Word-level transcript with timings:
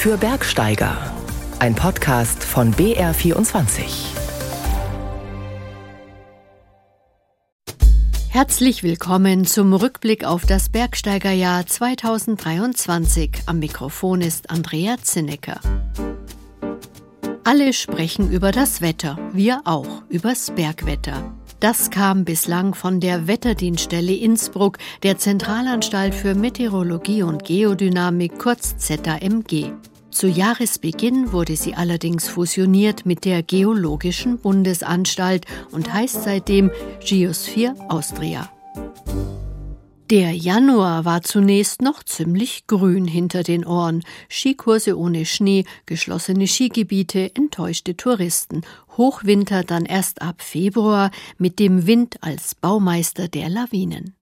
für 0.00 0.16
Bergsteiger. 0.16 0.96
Ein 1.58 1.74
Podcast 1.74 2.42
von 2.42 2.72
BR24. 2.72 3.82
Herzlich 8.30 8.82
willkommen 8.82 9.44
zum 9.44 9.74
Rückblick 9.74 10.24
auf 10.24 10.46
das 10.46 10.70
Bergsteigerjahr 10.70 11.66
2023. 11.66 13.42
Am 13.44 13.58
Mikrofon 13.58 14.22
ist 14.22 14.48
Andrea 14.48 14.96
Zinnecker. 15.02 15.60
Alle 17.44 17.74
sprechen 17.74 18.30
über 18.30 18.52
das 18.52 18.80
Wetter, 18.80 19.18
wir 19.34 19.60
auch 19.66 20.04
übers 20.08 20.50
Bergwetter. 20.52 21.30
Das 21.60 21.90
kam 21.90 22.24
bislang 22.24 22.74
von 22.74 23.00
der 23.00 23.26
Wetterdienststelle 23.26 24.14
Innsbruck, 24.14 24.78
der 25.02 25.18
Zentralanstalt 25.18 26.14
für 26.14 26.34
Meteorologie 26.34 27.22
und 27.22 27.44
Geodynamik, 27.44 28.38
kurz 28.38 28.78
ZAMG. 28.78 29.70
Zu 30.10 30.26
Jahresbeginn 30.26 31.32
wurde 31.32 31.56
sie 31.56 31.74
allerdings 31.74 32.28
fusioniert 32.28 33.04
mit 33.04 33.26
der 33.26 33.42
Geologischen 33.42 34.38
Bundesanstalt 34.38 35.44
und 35.70 35.92
heißt 35.92 36.24
seitdem 36.24 36.70
Geosphere 37.04 37.74
Austria. 37.90 38.50
Der 40.10 40.32
Januar 40.32 41.04
war 41.04 41.22
zunächst 41.22 41.82
noch 41.82 42.02
ziemlich 42.02 42.66
grün 42.66 43.06
hinter 43.06 43.44
den 43.44 43.64
Ohren. 43.64 44.02
Skikurse 44.28 44.98
ohne 44.98 45.24
Schnee, 45.24 45.64
geschlossene 45.86 46.48
Skigebiete, 46.48 47.30
enttäuschte 47.36 47.96
Touristen. 47.96 48.62
Hochwinter 48.96 49.62
dann 49.62 49.84
erst 49.84 50.20
ab 50.20 50.42
Februar 50.42 51.12
mit 51.38 51.60
dem 51.60 51.86
Wind 51.86 52.16
als 52.22 52.56
Baumeister 52.56 53.28
der 53.28 53.50
Lawinen. 53.50 54.16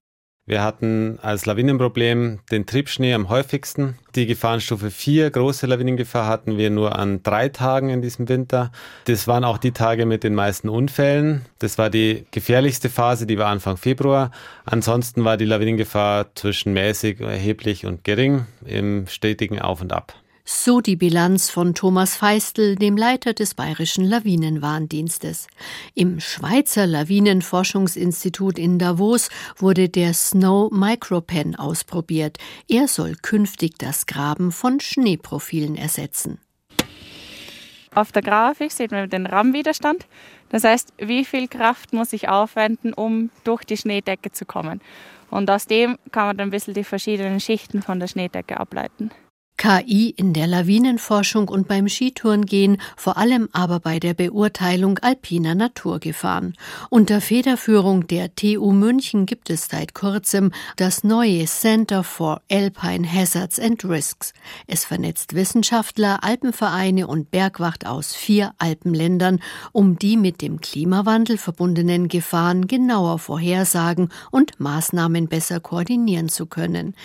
Wir 0.49 0.63
hatten 0.63 1.19
als 1.21 1.45
Lawinenproblem 1.45 2.39
den 2.49 2.65
Triebschnee 2.65 3.13
am 3.13 3.29
häufigsten. 3.29 3.99
Die 4.15 4.25
Gefahrenstufe 4.25 4.89
4, 4.89 5.29
große 5.29 5.67
Lawinengefahr, 5.67 6.25
hatten 6.25 6.57
wir 6.57 6.71
nur 6.71 6.97
an 6.97 7.21
drei 7.21 7.49
Tagen 7.49 7.89
in 7.89 8.01
diesem 8.01 8.27
Winter. 8.29 8.71
Das 9.05 9.27
waren 9.27 9.43
auch 9.43 9.59
die 9.59 9.73
Tage 9.73 10.07
mit 10.07 10.23
den 10.23 10.33
meisten 10.33 10.67
Unfällen. 10.67 11.45
Das 11.59 11.77
war 11.77 11.91
die 11.91 12.25
gefährlichste 12.31 12.89
Phase, 12.89 13.27
die 13.27 13.37
war 13.37 13.45
Anfang 13.45 13.77
Februar. 13.77 14.31
Ansonsten 14.65 15.23
war 15.23 15.37
die 15.37 15.45
Lawinengefahr 15.45 16.33
zwischen 16.33 16.73
mäßig, 16.73 17.19
erheblich 17.19 17.85
und 17.85 18.03
gering 18.03 18.47
im 18.65 19.05
stetigen 19.05 19.59
Auf 19.59 19.81
und 19.81 19.93
Ab. 19.93 20.15
So 20.51 20.81
die 20.81 20.95
Bilanz 20.95 21.51
von 21.51 21.75
Thomas 21.75 22.15
Feistel, 22.15 22.75
dem 22.75 22.97
Leiter 22.97 23.33
des 23.33 23.53
Bayerischen 23.53 24.03
Lawinenwarndienstes. 24.03 25.45
Im 25.93 26.19
Schweizer 26.19 26.87
Lawinenforschungsinstitut 26.87 28.57
in 28.57 28.79
Davos 28.79 29.29
wurde 29.57 29.89
der 29.89 30.15
Snow 30.15 30.71
Micropen 30.71 31.55
ausprobiert. 31.55 32.39
Er 32.67 32.87
soll 32.87 33.13
künftig 33.21 33.77
das 33.77 34.07
Graben 34.07 34.51
von 34.51 34.79
Schneeprofilen 34.79 35.75
ersetzen. 35.75 36.39
Auf 37.93 38.11
der 38.11 38.23
Grafik 38.23 38.71
sieht 38.71 38.89
man 38.89 39.07
den 39.07 39.27
Rammwiderstand. 39.27 40.07
Das 40.49 40.63
heißt, 40.63 40.93
wie 40.97 41.25
viel 41.25 41.47
Kraft 41.47 41.93
muss 41.93 42.11
ich 42.11 42.27
aufwenden, 42.27 42.95
um 42.95 43.29
durch 43.43 43.65
die 43.65 43.77
Schneedecke 43.77 44.31
zu 44.31 44.45
kommen. 44.45 44.81
Und 45.29 45.51
aus 45.51 45.67
dem 45.67 45.99
kann 46.11 46.25
man 46.25 46.37
dann 46.37 46.47
ein 46.47 46.51
bisschen 46.51 46.73
die 46.73 46.83
verschiedenen 46.83 47.39
Schichten 47.39 47.83
von 47.83 47.99
der 47.99 48.07
Schneedecke 48.07 48.59
ableiten. 48.59 49.11
KI 49.59 50.13
in 50.15 50.31
der 50.31 50.47
Lawinenforschung 50.47 51.49
und 51.49 51.67
beim 51.67 51.89
Skitourengehen, 51.89 52.77
vor 52.95 53.17
allem 53.17 53.49
aber 53.51 53.81
bei 53.81 53.99
der 53.99 54.13
Beurteilung 54.13 54.99
alpiner 54.99 55.53
Naturgefahren. 55.53 56.53
Unter 56.89 57.19
Federführung 57.19 58.07
der 58.07 58.33
TU 58.35 58.71
München 58.71 59.25
gibt 59.25 59.49
es 59.49 59.67
seit 59.69 59.93
kurzem 59.93 60.53
das 60.77 61.03
neue 61.03 61.43
Center 61.43 62.05
for 62.05 62.41
Alpine 62.49 63.05
Hazards 63.11 63.59
and 63.59 63.83
Risks. 63.83 64.31
Es 64.65 64.85
vernetzt 64.85 65.35
Wissenschaftler, 65.35 66.23
Alpenvereine 66.23 67.05
und 67.05 67.29
Bergwacht 67.29 67.85
aus 67.85 68.15
vier 68.15 68.53
Alpenländern, 68.59 69.41
um 69.73 69.99
die 69.99 70.15
mit 70.15 70.41
dem 70.41 70.61
Klimawandel 70.61 71.37
verbundenen 71.37 72.07
Gefahren 72.07 72.67
genauer 72.67 73.19
vorhersagen 73.19 74.07
und 74.31 74.57
Maßnahmen 74.61 75.27
besser 75.27 75.59
koordinieren 75.59 76.29
zu 76.29 76.45
können. 76.45 76.95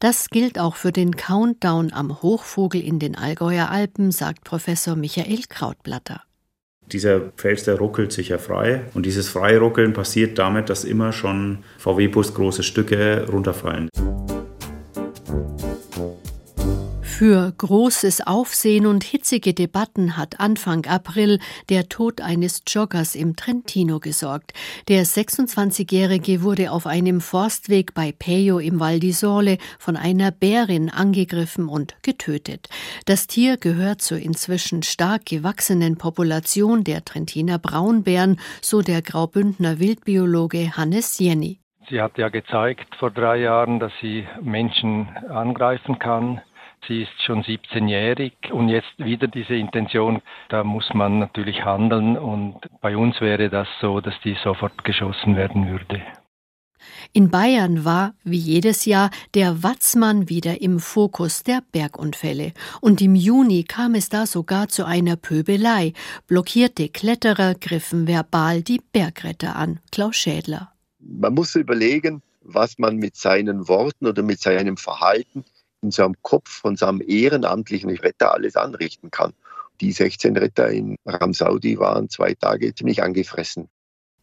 Das 0.00 0.30
gilt 0.30 0.58
auch 0.58 0.74
für 0.74 0.90
den 0.90 1.14
Countdown 1.14 1.92
am 2.00 2.22
Hochvogel 2.22 2.80
in 2.80 2.98
den 2.98 3.14
Allgäuer 3.14 3.70
Alpen, 3.70 4.10
sagt 4.10 4.42
Professor 4.44 4.96
Michael 4.96 5.42
Krautblatter. 5.48 6.22
Dieser 6.90 7.30
Fels, 7.36 7.64
der 7.64 7.78
ruckelt 7.78 8.10
sich 8.10 8.30
ja 8.30 8.38
frei. 8.38 8.86
Und 8.94 9.04
dieses 9.04 9.28
Freiruckeln 9.28 9.92
passiert 9.92 10.38
damit, 10.38 10.70
dass 10.70 10.84
immer 10.84 11.12
schon 11.12 11.58
VW-Bus 11.78 12.34
große 12.34 12.62
Stücke 12.62 13.26
runterfallen. 13.30 13.90
Für 17.20 17.52
großes 17.52 18.26
Aufsehen 18.26 18.86
und 18.86 19.04
hitzige 19.04 19.52
Debatten 19.52 20.16
hat 20.16 20.40
Anfang 20.40 20.86
April 20.86 21.38
der 21.68 21.90
Tod 21.90 22.22
eines 22.22 22.62
Joggers 22.66 23.14
im 23.14 23.36
Trentino 23.36 24.00
gesorgt. 24.00 24.54
Der 24.88 25.04
26-Jährige 25.04 26.42
wurde 26.42 26.72
auf 26.72 26.86
einem 26.86 27.20
Forstweg 27.20 27.92
bei 27.92 28.14
Pejo 28.18 28.58
im 28.58 28.80
Val 28.80 29.00
di 29.00 29.12
Sole 29.12 29.58
von 29.78 29.98
einer 29.98 30.30
Bärin 30.30 30.88
angegriffen 30.88 31.68
und 31.68 31.94
getötet. 32.02 32.70
Das 33.04 33.26
Tier 33.26 33.58
gehört 33.58 34.00
zur 34.00 34.16
inzwischen 34.16 34.82
stark 34.82 35.26
gewachsenen 35.26 35.98
Population 35.98 36.84
der 36.84 37.04
Trentiner 37.04 37.58
Braunbären, 37.58 38.40
so 38.62 38.80
der 38.80 39.02
Graubündner 39.02 39.78
Wildbiologe 39.78 40.74
Hannes 40.74 41.18
Jenny. 41.18 41.60
Sie 41.90 42.00
hat 42.00 42.16
ja 42.16 42.30
gezeigt 42.30 42.94
vor 42.98 43.10
drei 43.10 43.40
Jahren, 43.40 43.78
dass 43.78 43.92
sie 44.00 44.26
Menschen 44.40 45.08
angreifen 45.28 45.98
kann. 45.98 46.40
Sie 46.88 47.02
ist 47.02 47.22
schon 47.24 47.42
17-jährig 47.42 48.32
und 48.52 48.68
jetzt 48.68 48.98
wieder 48.98 49.28
diese 49.28 49.54
Intention, 49.54 50.22
da 50.48 50.64
muss 50.64 50.88
man 50.94 51.18
natürlich 51.18 51.64
handeln 51.64 52.16
und 52.16 52.56
bei 52.80 52.96
uns 52.96 53.20
wäre 53.20 53.50
das 53.50 53.68
so, 53.80 54.00
dass 54.00 54.14
die 54.24 54.36
sofort 54.42 54.82
geschossen 54.84 55.36
werden 55.36 55.68
würde. 55.68 56.02
In 57.12 57.30
Bayern 57.30 57.84
war, 57.84 58.14
wie 58.24 58.38
jedes 58.38 58.84
Jahr, 58.84 59.10
der 59.34 59.62
Watzmann 59.62 60.28
wieder 60.28 60.60
im 60.62 60.80
Fokus 60.80 61.42
der 61.42 61.62
Bergunfälle. 61.72 62.52
Und 62.80 63.00
im 63.00 63.14
Juni 63.14 63.64
kam 63.64 63.94
es 63.94 64.08
da 64.08 64.26
sogar 64.26 64.68
zu 64.68 64.86
einer 64.86 65.16
Pöbelei. 65.16 65.92
Blockierte 66.26 66.88
Kletterer 66.88 67.54
griffen 67.54 68.06
verbal 68.06 68.62
die 68.62 68.80
Bergretter 68.92 69.56
an. 69.56 69.80
Klaus 69.92 70.16
Schädler. 70.16 70.72
Man 70.98 71.34
muss 71.34 71.54
überlegen, 71.54 72.22
was 72.42 72.78
man 72.78 72.96
mit 72.96 73.16
seinen 73.16 73.68
Worten 73.68 74.06
oder 74.06 74.22
mit 74.22 74.40
seinem 74.40 74.76
Verhalten 74.76 75.44
in 75.82 75.90
seinem 75.90 76.14
Kopf 76.22 76.48
von 76.48 76.76
seinem 76.76 77.02
ehrenamtlichen 77.06 77.90
Retter 77.90 78.34
alles 78.34 78.56
anrichten 78.56 79.10
kann. 79.10 79.32
Die 79.80 79.92
16 79.92 80.36
Retter 80.36 80.68
in 80.68 80.96
Ramsaudi 81.06 81.78
waren 81.78 82.08
zwei 82.08 82.34
Tage 82.34 82.74
ziemlich 82.74 83.02
angefressen. 83.02 83.68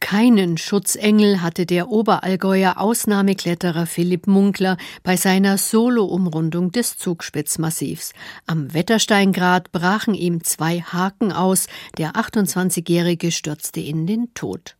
Keinen 0.00 0.58
Schutzengel 0.58 1.42
hatte 1.42 1.66
der 1.66 1.88
Oberallgäuer 1.88 2.78
Ausnahmekletterer 2.78 3.84
Philipp 3.84 4.28
Munkler 4.28 4.76
bei 5.02 5.16
seiner 5.16 5.58
Solo-Umrundung 5.58 6.70
des 6.70 6.96
Zugspitzmassivs. 6.96 8.12
Am 8.46 8.72
Wettersteingrad 8.72 9.72
brachen 9.72 10.14
ihm 10.14 10.44
zwei 10.44 10.80
Haken 10.80 11.32
aus, 11.32 11.66
der 11.98 12.12
28-Jährige 12.12 13.32
stürzte 13.32 13.80
in 13.80 14.06
den 14.06 14.32
Tod. 14.34 14.76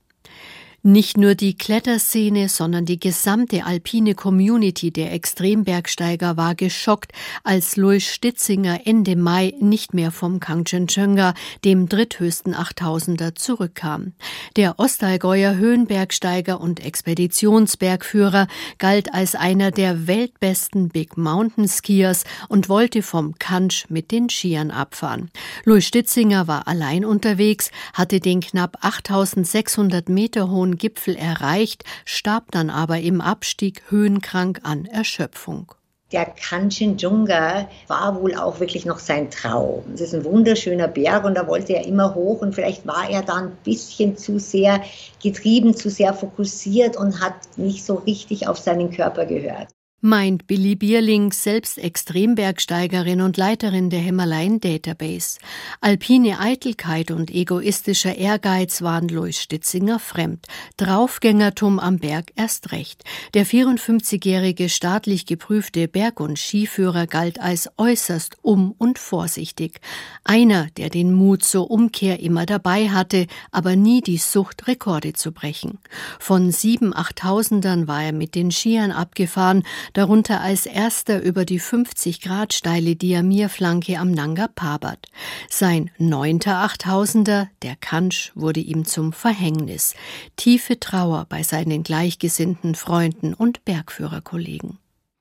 Nicht 0.84 1.16
nur 1.16 1.34
die 1.34 1.58
Kletterszene, 1.58 2.48
sondern 2.48 2.84
die 2.84 3.00
gesamte 3.00 3.66
alpine 3.66 4.14
Community 4.14 4.92
der 4.92 5.12
Extrembergsteiger 5.12 6.36
war 6.36 6.54
geschockt, 6.54 7.10
als 7.42 7.74
Louis 7.74 8.06
Stitzinger 8.06 8.82
Ende 8.84 9.16
Mai 9.16 9.54
nicht 9.58 9.92
mehr 9.92 10.12
vom 10.12 10.38
Kangchenjunga, 10.38 11.34
dem 11.64 11.88
dritthöchsten 11.88 12.54
Achttausender, 12.54 13.34
zurückkam. 13.34 14.12
Der 14.54 14.78
Ostallgäuer 14.78 15.56
Höhenbergsteiger 15.56 16.60
und 16.60 16.78
Expeditionsbergführer 16.78 18.46
galt 18.78 19.12
als 19.12 19.34
einer 19.34 19.72
der 19.72 20.06
weltbesten 20.06 20.90
Big 20.90 21.16
Mountain 21.16 21.66
Skiers 21.66 22.22
und 22.48 22.68
wollte 22.68 23.02
vom 23.02 23.34
Kansch 23.40 23.86
mit 23.88 24.12
den 24.12 24.30
Skiern 24.30 24.70
abfahren. 24.70 25.32
Louis 25.64 25.84
Stitzinger 25.84 26.46
war 26.46 26.68
allein 26.68 27.04
unterwegs, 27.04 27.72
hatte 27.94 28.20
den 28.20 28.40
knapp 28.40 28.78
8600 28.82 30.08
Meter 30.08 30.48
hohen 30.48 30.67
hohen 30.68 30.76
Gipfel 30.76 31.16
erreicht, 31.16 31.84
starb 32.04 32.50
dann 32.50 32.70
aber 32.70 33.00
im 33.00 33.20
Abstieg 33.20 33.82
höhenkrank 33.88 34.60
an 34.64 34.84
Erschöpfung. 34.84 35.72
Der 36.12 36.24
Kanchenjunga 36.24 37.68
war 37.86 38.20
wohl 38.20 38.34
auch 38.34 38.60
wirklich 38.60 38.86
noch 38.86 38.98
sein 38.98 39.30
Traum. 39.30 39.84
Es 39.92 40.00
ist 40.00 40.14
ein 40.14 40.24
wunderschöner 40.24 40.88
Berg 40.88 41.24
und 41.24 41.34
da 41.34 41.46
wollte 41.46 41.74
er 41.74 41.86
immer 41.86 42.14
hoch 42.14 42.40
und 42.40 42.54
vielleicht 42.54 42.86
war 42.86 43.10
er 43.10 43.22
da 43.22 43.34
ein 43.34 43.58
bisschen 43.62 44.16
zu 44.16 44.38
sehr 44.38 44.80
getrieben, 45.22 45.74
zu 45.74 45.90
sehr 45.90 46.14
fokussiert 46.14 46.96
und 46.96 47.20
hat 47.20 47.34
nicht 47.56 47.84
so 47.84 47.96
richtig 47.96 48.48
auf 48.48 48.58
seinen 48.58 48.90
Körper 48.90 49.26
gehört. 49.26 49.68
Meint 50.00 50.46
Billy 50.46 50.76
Bierling, 50.76 51.32
selbst 51.32 51.76
Extrembergsteigerin 51.76 53.20
und 53.20 53.36
Leiterin 53.36 53.90
der 53.90 53.98
Himalayan 53.98 54.60
Database. 54.60 55.40
Alpine 55.80 56.38
Eitelkeit 56.38 57.10
und 57.10 57.32
egoistischer 57.32 58.14
Ehrgeiz 58.14 58.80
waren 58.80 59.08
Louis 59.08 59.40
Stitzinger 59.40 59.98
fremd, 59.98 60.46
Draufgängertum 60.76 61.80
am 61.80 61.98
Berg 61.98 62.30
erst 62.36 62.70
recht. 62.70 63.02
Der 63.34 63.44
54-jährige 63.44 64.68
staatlich 64.68 65.26
geprüfte 65.26 65.88
Berg- 65.88 66.20
und 66.20 66.38
Skiführer 66.38 67.08
galt 67.08 67.40
als 67.40 67.68
äußerst 67.76 68.36
um- 68.42 68.76
und 68.78 69.00
vorsichtig. 69.00 69.80
Einer, 70.22 70.68
der 70.76 70.90
den 70.90 71.12
Mut 71.12 71.42
zur 71.42 71.72
Umkehr 71.72 72.20
immer 72.20 72.46
dabei 72.46 72.90
hatte, 72.90 73.26
aber 73.50 73.74
nie 73.74 74.00
die 74.00 74.18
Sucht, 74.18 74.68
Rekorde 74.68 75.12
zu 75.14 75.32
brechen. 75.32 75.78
Von 76.20 76.52
sieben 76.52 76.94
Achttausendern 76.94 77.88
war 77.88 78.04
er 78.04 78.12
mit 78.12 78.36
den 78.36 78.52
Skiern 78.52 78.92
abgefahren, 78.92 79.64
darunter 79.92 80.40
als 80.40 80.66
erster 80.66 81.22
über 81.22 81.44
die 81.44 81.58
50 81.58 82.20
Grad 82.20 82.52
steile 82.52 82.96
Diamirflanke 82.96 83.98
am 83.98 84.10
Nanga 84.10 84.48
Parbat. 84.48 85.06
Sein 85.48 85.90
neunter 85.98 86.58
Achttausender, 86.58 87.48
der 87.62 87.76
Kansch, 87.76 88.32
wurde 88.34 88.60
ihm 88.60 88.84
zum 88.84 89.12
Verhängnis. 89.12 89.94
Tiefe 90.36 90.80
Trauer 90.80 91.26
bei 91.28 91.42
seinen 91.42 91.82
gleichgesinnten 91.82 92.74
Freunden 92.74 93.34
und 93.34 93.64
Bergführerkollegen. 93.64 94.78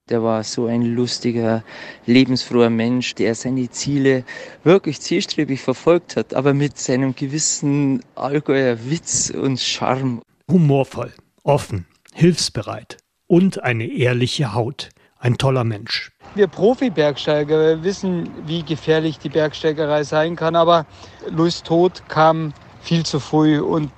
Der 0.09 0.23
war 0.23 0.43
so 0.43 0.67
ein 0.67 0.83
lustiger, 0.83 1.63
lebensfroher 2.05 2.69
Mensch, 2.69 3.15
der 3.15 3.35
seine 3.35 3.69
Ziele 3.69 4.23
wirklich 4.63 5.01
zielstrebig 5.01 5.61
verfolgt 5.61 6.15
hat, 6.15 6.33
aber 6.33 6.53
mit 6.53 6.77
seinem 6.77 7.13
gewissen 7.13 8.01
Allgäuer 8.15 8.89
Witz 8.89 9.29
und 9.29 9.59
Charme. 9.59 10.21
Humorvoll, 10.49 11.11
offen, 11.43 11.85
hilfsbereit 12.13 12.97
und 13.27 13.63
eine 13.63 13.85
ehrliche 13.85 14.53
Haut. 14.53 14.89
Ein 15.19 15.37
toller 15.37 15.63
Mensch. 15.63 16.11
Wir 16.35 16.47
Profi-Bergsteiger 16.47 17.83
wissen, 17.83 18.29
wie 18.45 18.63
gefährlich 18.63 19.17
die 19.17 19.29
Bergsteigerei 19.29 20.03
sein 20.03 20.35
kann, 20.35 20.55
aber 20.55 20.85
Louis 21.29 21.63
Tod 21.63 22.03
kam 22.07 22.53
viel 22.81 23.03
zu 23.03 23.19
früh 23.19 23.59
und 23.59 23.91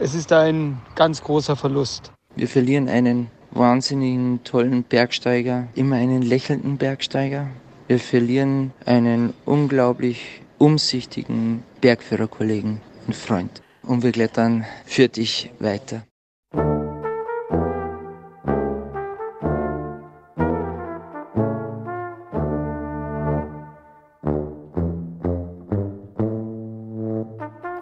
es 0.00 0.14
ist 0.14 0.32
ein 0.32 0.78
ganz 0.94 1.22
großer 1.22 1.56
Verlust. 1.56 2.12
Wir 2.36 2.48
verlieren 2.48 2.88
einen 2.88 3.30
wahnsinnigen, 3.50 4.44
tollen 4.44 4.84
Bergsteiger, 4.84 5.68
immer 5.74 5.96
einen 5.96 6.22
lächelnden 6.22 6.76
Bergsteiger. 6.76 7.48
Wir 7.88 7.98
verlieren 7.98 8.72
einen 8.84 9.32
unglaublich 9.46 10.42
umsichtigen 10.58 11.62
Bergführerkollegen 11.80 12.80
und 13.06 13.16
Freund. 13.16 13.62
Und 13.82 14.02
wir 14.02 14.12
klettern 14.12 14.66
für 14.84 15.08
dich 15.08 15.50
weiter. 15.58 16.02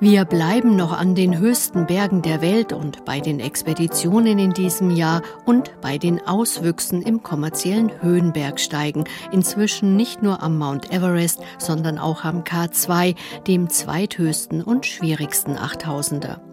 Wir 0.08 0.24
bleiben 0.24 0.76
noch 0.76 0.96
an 0.96 1.16
den 1.16 1.36
höchsten 1.36 1.86
Bergen 1.86 2.22
der 2.22 2.40
Welt 2.40 2.72
und 2.72 3.04
bei 3.04 3.18
den 3.18 3.40
Expeditionen 3.40 4.38
in 4.38 4.52
diesem 4.52 4.92
Jahr 4.92 5.20
und 5.46 5.72
bei 5.80 5.98
den 5.98 6.24
Auswüchsen 6.24 7.02
im 7.02 7.24
kommerziellen 7.24 7.90
Höhenbergsteigen, 8.00 9.02
inzwischen 9.32 9.96
nicht 9.96 10.22
nur 10.22 10.44
am 10.44 10.58
Mount 10.58 10.92
Everest, 10.92 11.40
sondern 11.58 11.98
auch 11.98 12.22
am 12.22 12.44
K2, 12.44 13.16
dem 13.48 13.68
zweithöchsten 13.68 14.62
und 14.62 14.86
schwierigsten 14.86 15.56
8000er. 15.56 16.45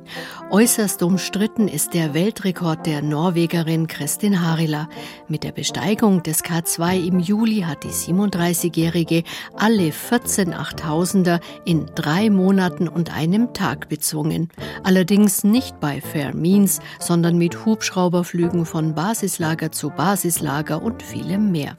Äußerst 0.50 1.04
umstritten 1.04 1.68
ist 1.68 1.94
der 1.94 2.14
Weltrekord 2.14 2.86
der 2.86 3.02
Norwegerin 3.02 3.88
Kristin 3.88 4.42
Harila. 4.42 4.90
Mit 5.28 5.44
der 5.44 5.52
Besteigung 5.52 6.24
des 6.24 6.44
K2 6.44 7.08
im 7.08 7.20
Juli 7.20 7.62
hat 7.62 7.84
die 7.84 7.90
37-Jährige 7.90 9.24
alle 9.56 9.92
14 9.92 10.54
Achttausender 10.54 11.40
in 11.66 11.88
drei 11.96 12.30
Monaten 12.30 12.88
und 12.88 13.16
einem 13.16 13.54
Tag 13.54 13.90
bezwungen. 13.90 14.50
Allerdings 14.84 15.44
nicht 15.44 15.80
bei 15.80 16.02
Fair 16.02 16.36
Means, 16.36 16.80
sondern 17.00 17.38
mit 17.38 17.66
Hubschrauberflügen 17.66 18.66
von 18.66 18.96
Basislager 18.96 19.72
zu 19.72 19.90
Basislager 19.90 20.82
und 20.82 21.02
vielem 21.02 21.52
mehr. 21.52 21.78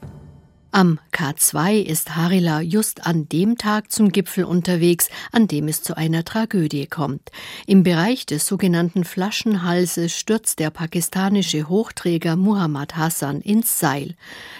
Am 0.75 0.99
K2 1.13 1.83
ist 1.83 2.17
Harila 2.17 2.59
just 2.59 3.07
an 3.07 3.29
dem 3.29 3.57
Tag 3.57 3.93
zum 3.93 4.09
Gipfel 4.09 4.43
unterwegs, 4.43 5.07
an 5.31 5.47
dem 5.47 5.69
es 5.69 5.81
zu 5.81 5.95
einer 5.95 6.25
Tragödie 6.25 6.85
kommt. 6.85 7.31
Im 7.65 7.83
Bereich 7.83 8.25
des 8.25 8.45
sogenannten 8.45 9.05
Flaschenhalses 9.05 10.11
stürzt 10.11 10.59
der 10.59 10.71
pakistanische 10.71 11.69
Hochträger 11.69 12.35
Muhammad 12.35 12.97
Hassan 12.97 13.39
ins 13.39 13.79
Seil. 13.79 14.15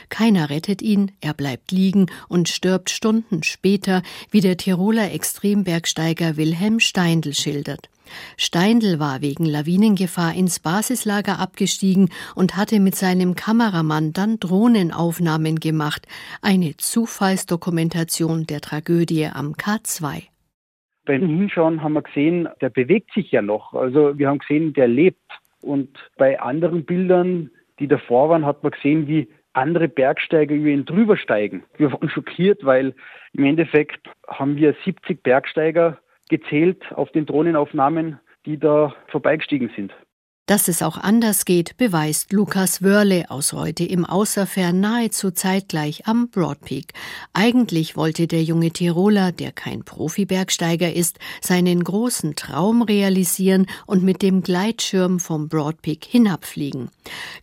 Keiner 0.08 0.50
rettet 0.50 0.82
ihn, 0.82 1.12
er 1.20 1.34
bleibt 1.34 1.74
liegen 1.74 2.06
und 2.30 2.48
stirbt 2.48 2.92
Stunden 2.92 3.44
später, 3.44 4.02
wie 4.32 4.40
der 4.40 4.56
Tiroler 4.56 5.12
Extrembergsteiger 5.12 6.38
Wilhelm 6.38 6.80
Steindl 6.80 7.34
schildert. 7.34 7.90
Steindl 8.38 9.00
war 9.00 9.22
wegen 9.22 9.46
Lawinengefahr 9.46 10.34
ins 10.34 10.60
Basislager 10.60 11.40
abgestiegen 11.40 12.10
und 12.36 12.58
hatte 12.58 12.80
mit 12.80 12.96
seinem 12.96 13.36
Kameramann 13.36 14.14
dann 14.14 14.40
Drohnenaufnahmen 14.40 15.60
gemacht, 15.60 16.08
eine 16.42 16.78
Zufallsdokumentation 16.78 18.46
der 18.46 18.62
Tragödie 18.62 19.28
am 19.34 19.54
K2. 19.54 20.24
Beim 21.06 21.22
Hinschauen 21.22 21.84
haben 21.84 21.94
wir 21.94 22.02
gesehen, 22.02 22.50
der 22.62 22.70
bewegt 22.70 23.14
sich 23.14 23.32
ja 23.32 23.42
noch. 23.42 23.74
Also 23.74 24.18
wir 24.18 24.28
haben 24.28 24.40
gesehen, 24.40 24.74
der 24.74 24.88
lebt. 24.88 25.22
Und 25.62 25.98
bei 26.18 26.40
anderen 26.40 26.86
Bildern, 26.86 27.52
die 27.80 27.88
davor 27.88 28.30
waren, 28.30 28.46
hat 28.46 28.64
man 28.64 28.72
gesehen, 28.72 29.08
wie 29.08 29.28
andere 29.54 29.88
Bergsteiger 29.88 30.54
über 30.54 30.68
ihn 30.68 30.86
drüber 30.86 31.18
steigen. 31.18 31.64
Wir 31.78 31.92
waren 31.92 32.10
schockiert, 32.10 32.66
weil 32.66 32.94
im 33.34 33.46
Endeffekt 33.46 34.08
haben 34.28 34.58
wir 34.58 34.76
70 34.84 35.24
Bergsteiger 35.24 35.98
gezählt 36.30 36.84
auf 36.94 37.12
den 37.12 37.26
Drohnenaufnahmen, 37.26 38.20
die 38.46 38.58
da 38.58 38.96
vorbeigestiegen 39.08 39.72
sind. 39.76 39.94
Dass 40.48 40.68
es 40.68 40.84
auch 40.84 41.00
anders 41.00 41.46
geht, 41.46 41.76
beweist 41.78 42.32
Lukas 42.32 42.84
Wörle 42.84 43.32
aus 43.32 43.52
heute 43.52 43.84
im 43.84 44.06
Außerfern 44.06 44.80
nahezu 44.80 45.32
zeitgleich 45.32 46.06
am 46.06 46.30
Broadpeak. 46.30 46.94
Eigentlich 47.34 47.98
wollte 47.98 48.28
der 48.28 48.44
junge 48.44 48.70
Tiroler, 48.70 49.32
der 49.32 49.52
kein 49.52 49.84
Profi-Bergsteiger 49.84 50.94
ist, 50.94 51.18
seinen 51.42 51.84
großen 51.84 52.36
Traum 52.36 52.84
realisieren 52.84 53.66
und 53.88 54.04
mit 54.04 54.22
dem 54.22 54.44
Gleitschirm 54.44 55.20
vom 55.20 55.50
Broadpeak 55.50 56.06
hinabfliegen. 56.06 56.92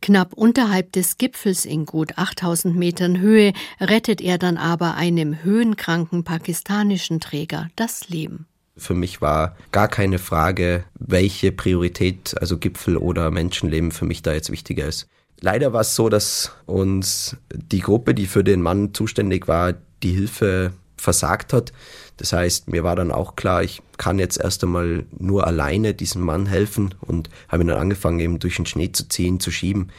Knapp 0.00 0.32
unterhalb 0.34 0.92
des 0.92 1.18
Gipfels 1.18 1.64
in 1.64 1.86
gut 1.86 2.18
8000 2.18 2.76
Metern 2.76 3.18
Höhe 3.18 3.52
rettet 3.80 4.20
er 4.20 4.38
dann 4.38 4.56
aber 4.56 4.94
einem 4.94 5.42
höhenkranken 5.42 6.22
pakistanischen 6.22 7.18
Träger 7.18 7.68
das 7.74 8.08
Leben. 8.08 8.46
Für 8.76 8.94
mich 8.94 9.20
war 9.20 9.56
gar 9.70 9.88
keine 9.88 10.18
Frage, 10.18 10.84
welche 10.98 11.52
Priorität, 11.52 12.34
also 12.40 12.58
Gipfel 12.58 12.96
oder 12.96 13.30
Menschenleben 13.30 13.92
für 13.92 14.06
mich 14.06 14.22
da 14.22 14.32
jetzt 14.32 14.50
wichtiger 14.50 14.86
ist. 14.86 15.08
Leider 15.40 15.72
war 15.72 15.82
es 15.82 15.94
so, 15.94 16.08
dass 16.08 16.52
uns 16.66 17.36
die 17.52 17.80
Gruppe, 17.80 18.14
die 18.14 18.26
für 18.26 18.44
den 18.44 18.62
Mann 18.62 18.94
zuständig 18.94 19.48
war, 19.48 19.74
die 20.02 20.12
Hilfe 20.12 20.72
versagt 20.96 21.52
hat. 21.52 21.72
Das 22.16 22.32
heißt, 22.32 22.70
mir 22.70 22.84
war 22.84 22.96
dann 22.96 23.10
auch 23.10 23.34
klar, 23.34 23.62
ich 23.62 23.82
kann 23.98 24.18
jetzt 24.18 24.38
erst 24.38 24.62
einmal 24.62 25.04
nur 25.18 25.46
alleine 25.46 25.94
diesem 25.94 26.22
Mann 26.22 26.46
helfen 26.46 26.94
und 27.00 27.28
habe 27.48 27.64
ihn 27.64 27.68
dann 27.68 27.78
angefangen, 27.78 28.20
eben 28.20 28.38
durch 28.38 28.56
den 28.56 28.66
Schnee 28.66 28.92
zu 28.92 29.08
ziehen, 29.08 29.40
zu 29.40 29.50
schieben 29.50 29.90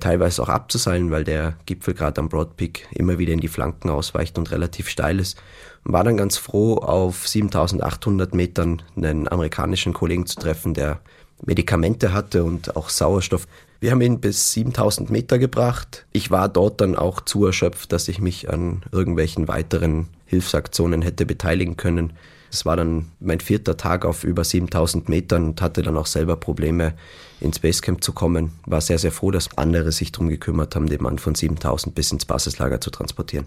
teilweise 0.00 0.42
auch 0.42 0.48
abzuseilen, 0.48 1.10
weil 1.10 1.24
der 1.24 1.56
Gipfel 1.66 1.94
gerade 1.94 2.20
am 2.20 2.28
Broad 2.28 2.56
Peak 2.56 2.86
immer 2.92 3.18
wieder 3.18 3.32
in 3.32 3.40
die 3.40 3.48
Flanken 3.48 3.90
ausweicht 3.90 4.38
und 4.38 4.50
relativ 4.50 4.88
steil 4.88 5.18
ist. 5.18 5.40
Und 5.84 5.92
war 5.92 6.04
dann 6.04 6.16
ganz 6.16 6.36
froh, 6.36 6.76
auf 6.76 7.26
7800 7.26 8.34
Metern 8.34 8.82
einen 8.96 9.28
amerikanischen 9.28 9.92
Kollegen 9.92 10.26
zu 10.26 10.36
treffen, 10.36 10.74
der 10.74 11.00
Medikamente 11.44 12.12
hatte 12.12 12.44
und 12.44 12.76
auch 12.76 12.88
Sauerstoff. 12.88 13.46
Wir 13.80 13.92
haben 13.92 14.00
ihn 14.00 14.20
bis 14.20 14.52
7000 14.52 15.10
Meter 15.10 15.38
gebracht. 15.38 16.06
Ich 16.12 16.30
war 16.30 16.48
dort 16.48 16.80
dann 16.80 16.96
auch 16.96 17.20
zu 17.20 17.46
erschöpft, 17.46 17.92
dass 17.92 18.08
ich 18.08 18.20
mich 18.20 18.50
an 18.50 18.82
irgendwelchen 18.90 19.46
weiteren 19.46 20.08
Hilfsaktionen 20.26 21.02
hätte 21.02 21.26
beteiligen 21.26 21.76
können. 21.76 22.12
Es 22.50 22.64
war 22.64 22.76
dann 22.76 23.06
mein 23.20 23.40
vierter 23.40 23.76
Tag 23.76 24.04
auf 24.04 24.24
über 24.24 24.44
7000 24.44 25.08
Metern 25.08 25.48
und 25.48 25.62
hatte 25.62 25.82
dann 25.82 25.96
auch 25.96 26.06
selber 26.06 26.36
Probleme, 26.36 26.94
ins 27.40 27.58
Basecamp 27.58 28.02
zu 28.02 28.12
kommen. 28.12 28.52
War 28.66 28.80
sehr, 28.80 28.98
sehr 28.98 29.12
froh, 29.12 29.30
dass 29.30 29.56
andere 29.56 29.92
sich 29.92 30.12
darum 30.12 30.28
gekümmert 30.28 30.74
haben, 30.74 30.88
den 30.88 31.02
Mann 31.02 31.18
von 31.18 31.34
7000 31.34 31.94
bis 31.94 32.10
ins 32.12 32.24
Basislager 32.24 32.80
zu 32.80 32.90
transportieren. 32.90 33.46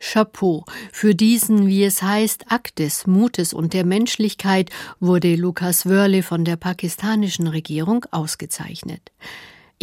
Chapeau. 0.00 0.64
Für 0.92 1.14
diesen, 1.14 1.66
wie 1.66 1.84
es 1.84 2.02
heißt, 2.02 2.50
Akt 2.50 2.78
des 2.78 3.06
Mutes 3.06 3.54
und 3.54 3.72
der 3.72 3.84
Menschlichkeit 3.84 4.70
wurde 5.00 5.34
Lukas 5.34 5.86
Wörle 5.86 6.22
von 6.22 6.44
der 6.44 6.56
pakistanischen 6.56 7.46
Regierung 7.46 8.04
ausgezeichnet. 8.10 9.12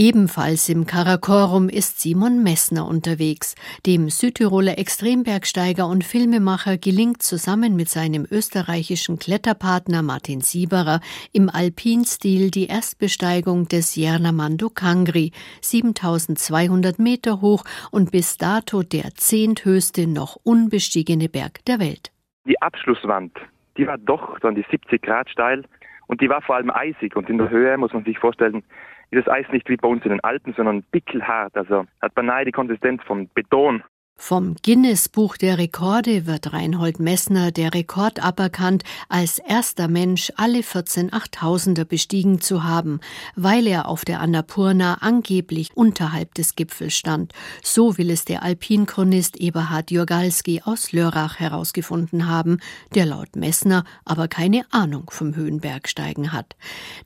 Ebenfalls 0.01 0.67
im 0.67 0.87
Karakorum 0.87 1.69
ist 1.69 2.01
Simon 2.01 2.41
Messner 2.41 2.87
unterwegs. 2.87 3.53
Dem 3.85 4.09
Südtiroler 4.09 4.79
Extrembergsteiger 4.79 5.85
und 5.85 6.03
Filmemacher 6.03 6.79
gelingt 6.79 7.21
zusammen 7.21 7.75
mit 7.75 7.87
seinem 7.87 8.25
österreichischen 8.31 9.19
Kletterpartner 9.19 10.01
Martin 10.01 10.41
Sieberer 10.41 11.01
im 11.33 11.51
Alpinstil 11.53 12.49
die 12.49 12.65
Erstbesteigung 12.65 13.67
des 13.67 13.95
Jernamando 13.95 14.69
Kangri, 14.69 15.33
7200 15.61 16.97
Meter 16.97 17.39
hoch 17.41 17.63
und 17.91 18.11
bis 18.11 18.39
dato 18.39 18.81
der 18.81 19.11
zehnthöchste 19.13 20.07
noch 20.07 20.35
unbestiegene 20.43 21.29
Berg 21.29 21.63
der 21.65 21.79
Welt. 21.79 22.11
Die 22.47 22.59
Abschlusswand, 22.59 23.37
die 23.77 23.85
war 23.85 23.99
doch 23.99 24.39
dann 24.39 24.55
die 24.55 24.65
70 24.71 24.99
Grad 24.99 25.29
steil 25.29 25.63
und 26.07 26.21
die 26.21 26.29
war 26.29 26.41
vor 26.41 26.55
allem 26.55 26.71
eisig 26.71 27.15
und 27.15 27.29
in 27.29 27.37
der 27.37 27.51
Höhe 27.51 27.77
muss 27.77 27.93
man 27.93 28.03
sich 28.03 28.17
vorstellen, 28.17 28.63
ist 29.11 29.27
das 29.27 29.33
Eis 29.33 29.45
nicht 29.51 29.69
wie 29.69 29.77
bei 29.77 29.87
uns 29.87 30.03
in 30.03 30.11
den 30.11 30.23
Alpen, 30.23 30.53
sondern 30.53 30.83
pickelhart, 30.91 31.55
also 31.55 31.85
hat 32.01 32.15
beinahe 32.15 32.45
die 32.45 32.51
Konsistenz 32.51 33.03
von 33.03 33.27
Beton. 33.33 33.83
Vom 34.23 34.55
Guinness-Buch 34.63 35.35
der 35.35 35.57
Rekorde 35.57 36.27
wird 36.27 36.53
Reinhold 36.53 36.99
Messner 36.99 37.51
der 37.51 37.73
Rekord 37.73 38.23
aberkannt, 38.23 38.83
als 39.09 39.39
erster 39.39 39.87
Mensch 39.87 40.31
alle 40.37 40.61
14 40.61 41.11
Achttausender 41.11 41.85
bestiegen 41.85 42.39
zu 42.39 42.63
haben, 42.63 42.99
weil 43.35 43.65
er 43.65 43.87
auf 43.87 44.05
der 44.05 44.21
Annapurna 44.21 44.99
angeblich 45.01 45.75
unterhalb 45.75 46.35
des 46.35 46.55
Gipfels 46.55 46.93
stand. 46.93 47.33
So 47.63 47.97
will 47.97 48.11
es 48.11 48.23
der 48.23 48.43
Alpinchronist 48.43 49.37
Eberhard 49.37 49.89
Jurgalski 49.89 50.61
aus 50.63 50.91
Lörrach 50.91 51.39
herausgefunden 51.39 52.27
haben, 52.27 52.59
der 52.93 53.07
laut 53.07 53.35
Messner 53.35 53.85
aber 54.05 54.27
keine 54.27 54.65
Ahnung 54.69 55.09
vom 55.09 55.35
Höhenbergsteigen 55.35 56.31
hat. 56.31 56.55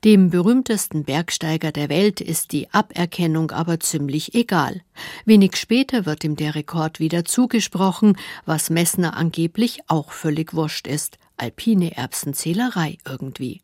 Dem 0.04 0.28
berühmtesten 0.28 1.04
Bergsteiger 1.04 1.72
der 1.72 1.88
Welt 1.88 2.20
ist 2.20 2.52
die 2.52 2.70
Aberkennung 2.74 3.52
aber 3.52 3.80
ziemlich 3.80 4.34
egal. 4.34 4.82
Wenig 5.24 5.56
später 5.56 6.06
wird 6.06 6.24
ihm 6.24 6.36
der 6.36 6.54
Rekord 6.54 7.00
wieder 7.00 7.24
zugesprochen, 7.24 8.16
was 8.44 8.70
Messner 8.70 9.16
angeblich 9.16 9.80
auch 9.88 10.12
völlig 10.12 10.54
wurscht 10.54 10.86
ist. 10.86 11.18
Alpine 11.36 11.96
Erbsenzählerei 11.96 12.98
irgendwie. 13.06 13.62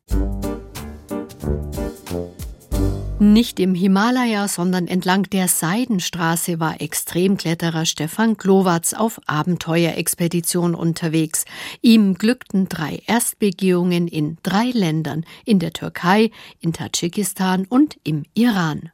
Nicht 3.23 3.61
im 3.61 3.77
Himalaya, 3.77 4.49
sondern 4.49 4.89
entlang 4.89 5.23
der 5.31 5.47
Seidenstraße 5.47 6.59
war 6.59 6.81
Extremkletterer 6.81 7.87
Stefan 7.87 8.37
Glowatz 8.37 8.95
auf 8.95 9.21
Abenteuerexpedition 9.27 10.75
unterwegs. 10.75 11.45
Ihm 11.83 12.15
glückten 12.15 12.69
drei 12.69 13.01
Erstbegehungen 13.07 14.09
in 14.09 14.39
drei 14.43 14.73
Ländern, 14.73 15.25
in 15.45 15.61
der 15.61 15.73
Türkei, 15.73 16.33
in 16.59 16.73
Tadschikistan 16.73 17.65
und 17.69 17.97
im 18.03 18.25
Iran 18.35 18.91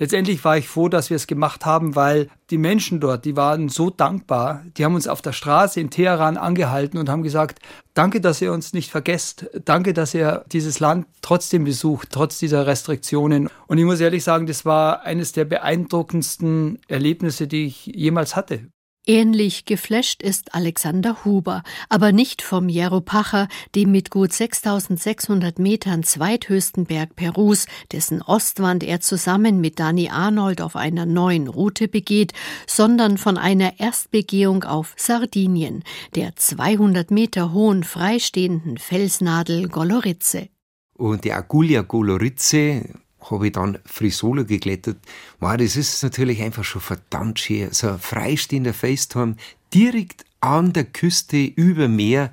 letztendlich 0.00 0.44
war 0.44 0.58
ich 0.58 0.68
froh, 0.68 0.88
dass 0.88 1.10
wir 1.10 1.16
es 1.16 1.28
gemacht 1.28 1.64
haben, 1.64 1.94
weil 1.94 2.28
die 2.50 2.58
Menschen 2.58 2.98
dort, 2.98 3.24
die 3.24 3.36
waren 3.36 3.68
so 3.68 3.90
dankbar. 3.90 4.64
Die 4.76 4.84
haben 4.84 4.96
uns 4.96 5.06
auf 5.06 5.22
der 5.22 5.32
Straße 5.32 5.78
in 5.78 5.90
Teheran 5.90 6.36
angehalten 6.36 6.98
und 6.98 7.08
haben 7.08 7.22
gesagt, 7.22 7.60
danke, 7.94 8.20
dass 8.20 8.42
ihr 8.42 8.52
uns 8.52 8.72
nicht 8.72 8.90
vergesst. 8.90 9.48
Danke, 9.64 9.92
dass 9.92 10.14
ihr 10.14 10.44
dieses 10.50 10.80
Land 10.80 11.06
trotzdem 11.22 11.62
besucht, 11.62 12.08
trotz 12.10 12.38
dieser 12.38 12.66
Restriktionen. 12.66 13.48
Und 13.68 13.78
ich 13.78 13.84
muss 13.84 14.00
ehrlich 14.00 14.24
sagen, 14.24 14.46
das 14.46 14.64
war 14.64 15.02
eines 15.02 15.30
der 15.30 15.44
beeindruckendsten 15.44 16.80
Erlebnisse, 16.88 17.46
die 17.46 17.66
ich 17.66 17.86
jemals 17.86 18.34
hatte. 18.34 18.66
Ähnlich 19.06 19.64
geflasht 19.64 20.22
ist 20.22 20.54
Alexander 20.54 21.24
Huber, 21.24 21.62
aber 21.88 22.12
nicht 22.12 22.42
vom 22.42 22.68
Jeropacher, 22.68 23.48
dem 23.74 23.92
mit 23.92 24.10
gut 24.10 24.30
6600 24.30 25.58
Metern 25.58 26.02
zweithöchsten 26.02 26.84
Berg 26.84 27.16
Perus, 27.16 27.64
dessen 27.92 28.20
Ostwand 28.20 28.84
er 28.84 29.00
zusammen 29.00 29.58
mit 29.58 29.80
Dani 29.80 30.10
Arnold 30.10 30.60
auf 30.60 30.76
einer 30.76 31.06
neuen 31.06 31.48
Route 31.48 31.88
begeht, 31.88 32.34
sondern 32.66 33.16
von 33.16 33.38
einer 33.38 33.80
Erstbegehung 33.80 34.64
auf 34.64 34.92
Sardinien, 34.98 35.82
der 36.14 36.36
200 36.36 37.10
Meter 37.10 37.54
hohen 37.54 37.84
freistehenden 37.84 38.76
Felsnadel 38.76 39.68
Goloritze. 39.68 40.50
Und 40.92 41.24
die 41.24 41.32
Agulia 41.32 41.80
Goloritze, 41.80 42.84
habe 43.28 43.46
ich 43.46 43.52
dann 43.52 43.78
Frisolo 43.84 44.44
geklettert. 44.44 44.98
Wow, 45.40 45.56
das 45.56 45.76
ist 45.76 46.02
natürlich 46.02 46.40
einfach 46.42 46.64
schon 46.64 46.80
verdammt 46.80 47.38
schön. 47.38 47.72
So 47.72 47.88
ein 47.88 47.98
freistehender 47.98 48.74
Faceturm 48.74 49.36
direkt 49.74 50.24
an 50.40 50.72
der 50.72 50.84
Küste 50.84 51.36
über 51.36 51.88
Meer. 51.88 52.32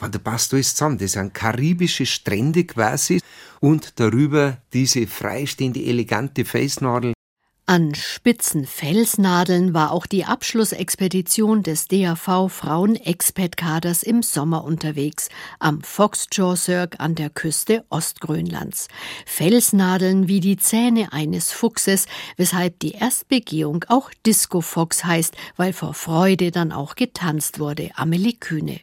Man, 0.00 0.12
da 0.12 0.18
passt 0.18 0.52
alles 0.52 0.74
zusammen. 0.74 0.98
Das 0.98 1.12
sind 1.12 1.34
karibische 1.34 2.06
Strände 2.06 2.64
quasi 2.64 3.20
und 3.60 3.98
darüber 3.98 4.58
diese 4.72 5.06
freistehende, 5.06 5.82
elegante 5.82 6.44
Felsnadel. 6.44 7.15
An 7.68 7.96
spitzen 7.96 8.64
Felsnadeln 8.64 9.74
war 9.74 9.90
auch 9.90 10.06
die 10.06 10.24
Abschlussexpedition 10.24 11.64
des 11.64 11.88
DAV 11.88 12.48
Frauen-Expat-Kaders 12.48 14.04
im 14.04 14.22
Sommer 14.22 14.62
unterwegs, 14.62 15.30
am 15.58 15.82
Foxjaw 15.82 16.54
Cirque 16.54 17.00
an 17.00 17.16
der 17.16 17.28
Küste 17.28 17.84
Ostgrönlands. 17.90 18.86
Felsnadeln 19.26 20.28
wie 20.28 20.38
die 20.38 20.58
Zähne 20.58 21.12
eines 21.12 21.50
Fuchses, 21.50 22.06
weshalb 22.36 22.78
die 22.78 22.92
Erstbegehung 22.92 23.84
auch 23.88 24.12
Disco 24.24 24.60
Fox 24.60 25.04
heißt, 25.04 25.36
weil 25.56 25.72
vor 25.72 25.92
Freude 25.92 26.52
dann 26.52 26.70
auch 26.70 26.94
getanzt 26.94 27.58
wurde. 27.58 27.90
Amelie 27.96 28.34
Kühne. 28.34 28.78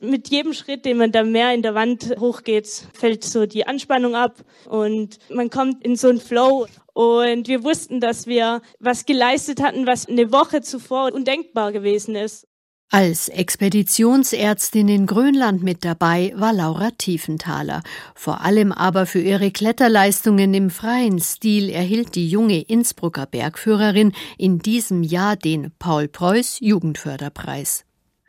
Mit 0.00 0.28
jedem 0.28 0.54
Schritt, 0.54 0.86
den 0.86 0.96
man 0.96 1.12
da 1.12 1.22
mehr 1.22 1.52
in 1.52 1.62
der 1.62 1.74
Wand 1.74 2.14
hochgeht, 2.18 2.66
fällt 2.94 3.22
so 3.22 3.44
die 3.44 3.66
Anspannung 3.66 4.14
ab 4.14 4.36
und 4.66 5.18
man 5.28 5.50
kommt 5.50 5.84
in 5.84 5.96
so 5.96 6.08
einen 6.08 6.20
Flow. 6.20 6.66
Und 6.94 7.48
wir 7.48 7.62
wussten, 7.64 8.00
dass 8.00 8.26
wir 8.26 8.62
was 8.78 9.04
geleistet 9.04 9.62
hatten, 9.62 9.86
was 9.86 10.08
eine 10.08 10.32
Woche 10.32 10.62
zuvor 10.62 11.12
undenkbar 11.12 11.72
gewesen 11.72 12.14
ist. 12.14 12.46
Als 12.92 13.28
Expeditionsärztin 13.28 14.88
in 14.88 15.06
Grönland 15.06 15.62
mit 15.62 15.84
dabei 15.84 16.32
war 16.34 16.52
Laura 16.52 16.90
Tiefenthaler. 16.90 17.84
Vor 18.16 18.40
allem 18.40 18.72
aber 18.72 19.06
für 19.06 19.20
ihre 19.20 19.52
Kletterleistungen 19.52 20.52
im 20.54 20.70
freien 20.70 21.20
Stil 21.20 21.68
erhielt 21.68 22.16
die 22.16 22.28
junge 22.28 22.60
Innsbrucker 22.62 23.26
Bergführerin 23.26 24.12
in 24.38 24.58
diesem 24.58 25.04
Jahr 25.04 25.36
den 25.36 25.70
Paul 25.78 26.08
Preuß 26.08 26.58
Jugendförderpreis 26.60 27.84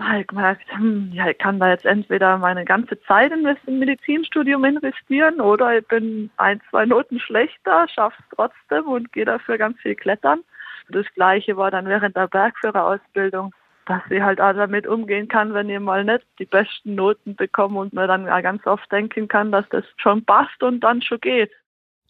halt 0.08 0.27
gemerkt, 0.29 0.63
hm, 0.75 1.12
ja, 1.13 1.29
ich 1.29 1.38
kann 1.38 1.60
da 1.60 1.70
jetzt 1.70 1.86
entweder 1.86 2.38
meine 2.38 2.65
ganze 2.65 3.00
Zeit 3.01 3.31
in 3.31 3.43
das 3.43 3.58
Medizinstudium 3.65 4.63
investieren 4.65 5.41
oder 5.41 5.77
ich 5.77 5.88
bin 5.88 6.29
ein, 6.38 6.62
zwei 6.70 6.86
Noten 6.86 7.20
schlechter, 7.20 7.88
schaff's 7.88 8.17
trotzdem 8.36 8.88
und 8.88 9.12
gehe 9.13 9.25
dafür 9.25 9.58
ganz 9.58 9.79
viel 9.79 9.96
klettern. 9.96 10.41
Das 10.89 11.05
gleiche 11.15 11.58
war 11.58 11.72
dann 11.72 11.88
während 11.88 12.15
der 12.15 12.27
Bergführerausbildung, 12.27 13.53
dass 13.86 14.01
ich 14.10 14.22
halt 14.22 14.41
auch 14.41 14.53
damit 14.53 14.88
umgehen 14.88 15.27
kann, 15.27 15.53
wenn 15.53 15.70
ich 15.70 15.79
mal 15.79 16.03
nicht 16.03 16.25
die 16.39 16.46
besten 16.46 16.96
Noten 16.96 17.36
bekomme 17.36 17.79
und 17.79 17.93
mir 17.93 18.08
dann 18.08 18.25
ganz 18.25 18.65
oft 18.67 18.91
denken 18.91 19.27
kann, 19.27 19.51
dass 19.51 19.67
das 19.70 19.86
schon 19.98 20.25
passt 20.25 20.62
und 20.63 20.81
dann 20.81 21.01
schon 21.01 21.20
geht. 21.22 21.51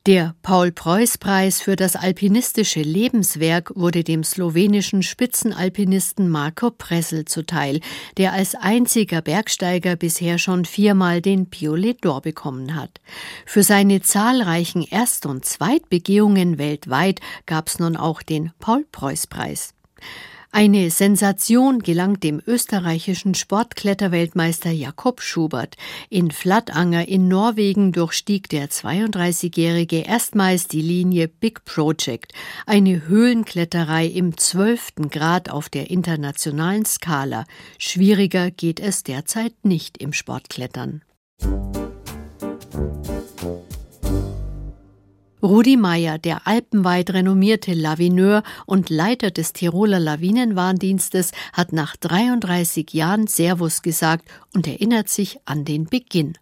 Der 0.07 0.33
Paul-Preuß-Preis 0.41 1.61
für 1.61 1.75
das 1.75 1.95
alpinistische 1.95 2.81
Lebenswerk 2.81 3.71
wurde 3.75 4.03
dem 4.03 4.23
slowenischen 4.23 5.03
Spitzenalpinisten 5.03 6.27
Marco 6.27 6.71
Pressel 6.71 7.25
zuteil, 7.25 7.81
der 8.17 8.33
als 8.33 8.55
einziger 8.55 9.21
Bergsteiger 9.21 9.95
bisher 9.95 10.39
schon 10.39 10.65
viermal 10.65 11.21
den 11.21 11.51
Piolet 11.51 12.03
d'Or 12.03 12.19
bekommen 12.19 12.75
hat. 12.75 12.99
Für 13.45 13.61
seine 13.61 14.01
zahlreichen 14.01 14.81
Erst- 14.89 15.27
und 15.27 15.45
Zweitbegehungen 15.45 16.57
weltweit 16.57 17.19
gab 17.45 17.67
es 17.67 17.77
nun 17.77 17.95
auch 17.95 18.23
den 18.23 18.53
Paul-Preuß-Preis. 18.57 19.75
Eine 20.53 20.91
Sensation 20.91 21.79
gelang 21.79 22.19
dem 22.19 22.41
österreichischen 22.45 23.35
Sportkletterweltmeister 23.35 24.69
Jakob 24.71 25.21
Schubert. 25.21 25.77
In 26.09 26.29
Flattanger 26.29 27.07
in 27.07 27.29
Norwegen 27.29 27.93
durchstieg 27.93 28.49
der 28.49 28.69
32-Jährige 28.69 29.99
erstmals 30.01 30.67
die 30.67 30.81
Linie 30.81 31.29
Big 31.29 31.63
Project, 31.63 32.33
eine 32.65 33.07
Höhlenkletterei 33.07 34.05
im 34.07 34.37
zwölften 34.37 35.09
Grad 35.09 35.49
auf 35.49 35.69
der 35.69 35.89
internationalen 35.89 36.83
Skala. 36.83 37.45
Schwieriger 37.77 38.51
geht 38.51 38.81
es 38.81 39.03
derzeit 39.03 39.53
nicht 39.63 39.99
im 39.99 40.11
Sportklettern. 40.11 41.01
Rudi 45.43 45.75
Meyer, 45.75 46.19
der 46.19 46.45
alpenweit 46.45 47.13
renommierte 47.13 47.73
Lavineur 47.73 48.43
und 48.67 48.91
Leiter 48.91 49.31
des 49.31 49.53
Tiroler 49.53 49.99
Lawinenwarndienstes, 49.99 51.31
hat 51.53 51.73
nach 51.73 51.95
33 51.95 52.93
Jahren 52.93 53.25
Servus 53.25 53.81
gesagt 53.81 54.25
und 54.55 54.67
erinnert 54.67 55.09
sich 55.09 55.39
an 55.45 55.65
den 55.65 55.85
Beginn. 55.85 56.37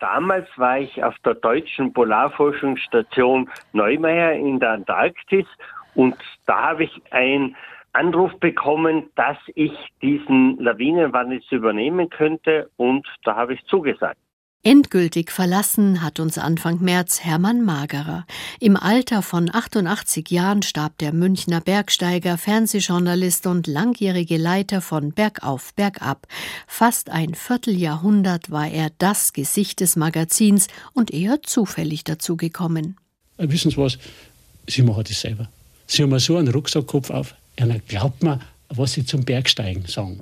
Damals 0.00 0.48
war 0.56 0.80
ich 0.80 1.04
auf 1.04 1.14
der 1.24 1.34
deutschen 1.34 1.92
Polarforschungsstation 1.92 3.48
Neumeier 3.72 4.32
in 4.32 4.58
der 4.58 4.70
Antarktis 4.70 5.46
und 5.94 6.16
da 6.46 6.70
habe 6.70 6.84
ich 6.84 7.02
einen 7.10 7.54
Anruf 7.92 8.32
bekommen, 8.40 9.10
dass 9.14 9.36
ich 9.54 9.72
diesen 10.02 10.58
Lawinenwarn 10.58 11.32
jetzt 11.32 11.52
übernehmen 11.52 12.08
könnte 12.08 12.70
und 12.76 13.06
da 13.24 13.36
habe 13.36 13.54
ich 13.54 13.64
zugesagt. 13.66 14.18
Endgültig 14.62 15.32
verlassen 15.32 16.02
hat 16.02 16.20
uns 16.20 16.36
Anfang 16.36 16.82
März 16.82 17.20
Hermann 17.20 17.64
Magerer. 17.64 18.26
Im 18.60 18.76
Alter 18.76 19.22
von 19.22 19.48
88 19.50 20.30
Jahren 20.30 20.60
starb 20.60 20.98
der 20.98 21.14
Münchner 21.14 21.62
Bergsteiger, 21.62 22.36
Fernsehjournalist 22.36 23.46
und 23.46 23.66
langjährige 23.66 24.36
Leiter 24.36 24.82
von 24.82 25.12
Bergauf 25.12 25.72
Bergab. 25.72 26.26
Fast 26.66 27.08
ein 27.08 27.34
Vierteljahrhundert 27.34 28.50
war 28.50 28.68
er 28.68 28.90
das 28.98 29.32
Gesicht 29.32 29.80
des 29.80 29.96
Magazins 29.96 30.66
und 30.92 31.10
eher 31.10 31.40
zufällig 31.40 32.04
dazu 32.04 32.36
gekommen. 32.36 32.98
Äh, 33.38 33.48
wissen 33.48 33.70
Sie 33.70 33.78
was? 33.78 33.96
Sie 34.68 34.82
machen 34.82 35.04
das 35.08 35.22
selber. 35.22 35.48
Sie 35.86 36.02
haben 36.02 36.18
so 36.18 36.36
einen 36.36 36.52
Rucksackkopf 36.52 37.08
auf. 37.08 37.34
Einer 37.56 37.78
glaubt 37.78 38.22
mir, 38.22 38.40
was 38.68 38.92
Sie 38.92 39.06
zum 39.06 39.24
Bergsteigen 39.24 39.86
sagen. 39.86 40.20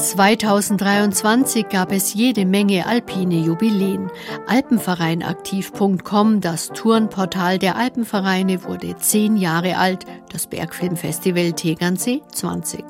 2023 0.00 1.68
gab 1.68 1.92
es 1.92 2.14
jede 2.14 2.46
Menge 2.46 2.86
alpine 2.86 3.38
Jubiläen. 3.38 4.10
Alpenvereinaktiv.com, 4.46 6.40
das 6.40 6.68
Tourenportal 6.68 7.58
der 7.58 7.76
Alpenvereine, 7.76 8.64
wurde 8.64 8.96
zehn 8.96 9.36
Jahre 9.36 9.76
alt, 9.76 10.06
das 10.32 10.46
Bergfilmfestival 10.46 11.52
Tegernsee 11.52 12.22
20. 12.32 12.82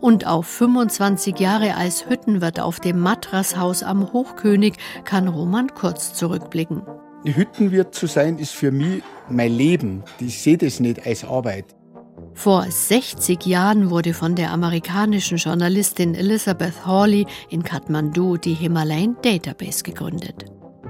Und 0.00 0.26
auf 0.26 0.46
25 0.46 1.38
Jahre 1.40 1.74
als 1.74 2.06
Hüttenwirt 2.06 2.60
auf 2.60 2.80
dem 2.80 3.00
Matrashaus 3.00 3.82
am 3.82 4.12
Hochkönig 4.12 4.74
kann 5.04 5.26
Roman 5.26 5.74
Kurz 5.74 6.12
zurückblicken. 6.12 6.82
Hüttenwirt 7.24 7.94
zu 7.94 8.06
sein, 8.06 8.38
ist 8.38 8.52
für 8.52 8.72
mich 8.72 9.02
mein 9.30 9.52
Leben. 9.52 10.04
Ich 10.20 10.42
sehe 10.42 10.58
das 10.58 10.80
nicht 10.80 11.06
als 11.06 11.24
Arbeit. 11.24 11.77
Vor 12.38 12.70
60 12.70 13.46
Jahren 13.46 13.90
wurde 13.90 14.14
von 14.14 14.36
der 14.36 14.52
amerikanischen 14.52 15.38
Journalistin 15.38 16.14
Elizabeth 16.14 16.86
Hawley 16.86 17.26
in 17.50 17.64
Kathmandu 17.64 18.36
die 18.36 18.54
Himalayan 18.54 19.16
Database 19.22 19.82
gegründet. 19.82 20.44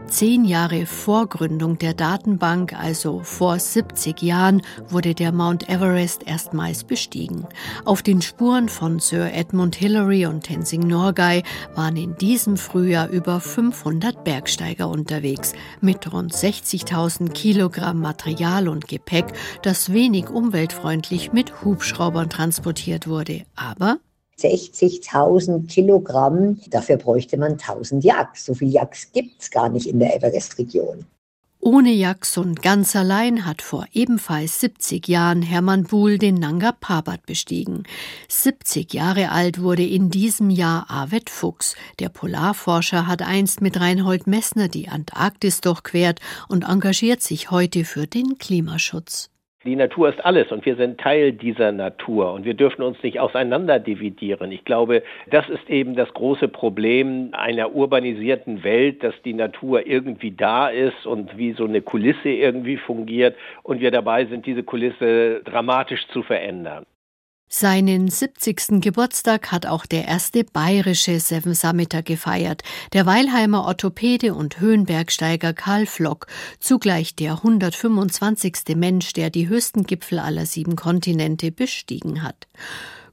Zehn 0.09 0.47
Jahre 0.47 0.87
vor 0.87 1.27
Gründung 1.29 1.77
der 1.77 1.93
Datenbank, 1.93 2.73
also 2.73 3.21
vor 3.23 3.59
70 3.59 4.23
Jahren, 4.23 4.63
wurde 4.89 5.15
der 5.15 5.33
Mount 5.33 5.69
Everest 5.69 6.27
erstmals 6.27 6.85
bestiegen. 6.85 7.47
Auf 7.85 8.03
den 8.03 8.23
Spuren 8.23 8.71
von 8.71 9.01
Sir 9.01 9.33
Edmund 9.35 9.77
Hillary 9.77 10.25
und 10.25 10.45
Tenzing 10.45 10.81
Norgay 10.81 11.43
waren 11.75 11.97
in 11.97 12.17
diesem 12.17 12.57
Frühjahr 12.57 13.11
über 13.11 13.39
500 13.39 14.25
Bergsteiger 14.25 14.89
unterwegs, 14.89 15.53
mit 15.83 16.11
rund 16.11 16.33
60.000 16.33 17.31
Kilogramm 17.33 18.01
Material 18.01 18.69
und 18.69 18.89
Gepäck, 18.89 19.27
das 19.63 19.93
wenig 19.93 20.31
umweltfreundlich 20.31 21.35
mit 21.35 21.63
Hubschraubern 21.65 22.31
transportiert 22.31 23.09
wurde. 23.09 23.43
Aber 23.55 23.99
60.000 24.39 25.67
Kilogramm. 25.67 26.61
Dafür 26.71 26.97
bräuchte 26.97 27.37
man 27.37 27.53
1000 27.53 28.05
Yaks. 28.05 28.47
So 28.47 28.55
viel 28.55 28.69
Yaks 28.69 29.13
gibt 29.13 29.43
es 29.43 29.51
gar 29.51 29.69
nicht 29.69 29.87
in 29.87 29.99
der 29.99 30.17
Everest-Region. 30.17 31.05
Ohne 31.61 31.91
Yaks 31.91 32.39
und 32.39 32.63
ganz 32.63 32.95
allein 32.95 33.45
hat 33.45 33.63
vor 33.63 33.85
ebenfalls 33.93 34.61
70 34.61 35.09
Jahren 35.09 35.43
Hermann 35.43 35.85
Buhl 35.85 36.17
den 36.17 36.37
Nanga 36.37 36.71
Parbat 36.71 37.27
bestiegen. 37.27 37.83
70 38.29 38.95
Jahre 38.95 39.33
alt 39.33 39.61
wurde 39.61 39.85
in 39.85 40.09
diesem 40.09 40.51
Jahr 40.51 40.89
Arvid 40.89 41.29
Fuchs. 41.29 41.75
Der 41.99 42.11
Polarforscher 42.11 43.09
hat 43.09 43.23
einst 43.23 43.61
mit 43.61 43.81
Reinhold 43.81 44.29
Messner 44.29 44.69
die 44.69 44.89
Antarktis 44.89 45.61
durchquert 45.61 46.21
und 46.49 46.63
engagiert 46.63 47.23
sich 47.23 47.51
heute 47.51 47.85
für 47.85 48.07
den 48.07 48.39
Klimaschutz. 48.39 49.29
Die 49.69 49.77
Natur 49.77 50.09
ist 50.09 50.25
alles 50.25 50.51
und 50.51 50.65
wir 50.65 50.77
sind 50.77 50.99
Teil 50.99 51.31
dieser 51.31 51.73
Natur 51.73 52.33
und 52.33 52.47
wir 52.47 52.55
dürfen 52.55 52.81
uns 52.81 53.03
nicht 53.03 53.21
auseinanderdividieren. 53.21 54.51
Ich 54.51 54.65
glaube, 54.65 55.03
das 55.31 55.47
ist 55.51 55.69
eben 55.69 55.95
das 55.95 56.09
große 56.15 56.49
Problem 56.49 57.29
einer 57.33 57.75
urbanisierten 57.75 58.65
Welt, 58.65 59.03
dass 59.03 59.13
die 59.27 59.35
Natur 59.35 59.87
irgendwie 59.87 60.31
da 60.31 60.69
ist 60.69 61.05
und 61.05 61.37
wie 61.37 61.53
so 61.53 61.67
eine 61.67 61.83
Kulisse 61.83 62.31
irgendwie 62.31 62.79
fungiert 62.79 63.37
und 63.63 63.81
wir 63.81 63.91
dabei 63.91 64.25
sind, 64.25 64.47
diese 64.47 64.63
Kulisse 64.63 65.43
dramatisch 65.45 66.09
zu 66.15 66.23
verändern. 66.23 66.87
Seinen 67.51 68.09
70. 68.09 68.83
Geburtstag 68.83 69.51
hat 69.51 69.65
auch 69.65 69.87
der 69.87 70.07
erste 70.07 70.45
bayerische 70.45 71.19
Seven 71.19 71.55
Summiter 71.55 72.03
gefeiert, 72.03 72.63
der 72.93 73.07
Weilheimer 73.07 73.65
Orthopäde 73.65 74.35
und 74.35 74.61
Höhenbergsteiger 74.61 75.55
Karl 75.55 75.87
Flock, 75.87 76.27
zugleich 76.61 77.17
der 77.17 77.33
125. 77.33 78.77
Mensch, 78.77 79.15
der 79.15 79.31
die 79.31 79.49
höchsten 79.49 79.85
Gipfel 79.85 80.19
aller 80.19 80.45
sieben 80.45 80.77
Kontinente 80.77 81.51
bestiegen 81.51 82.23
hat. 82.23 82.47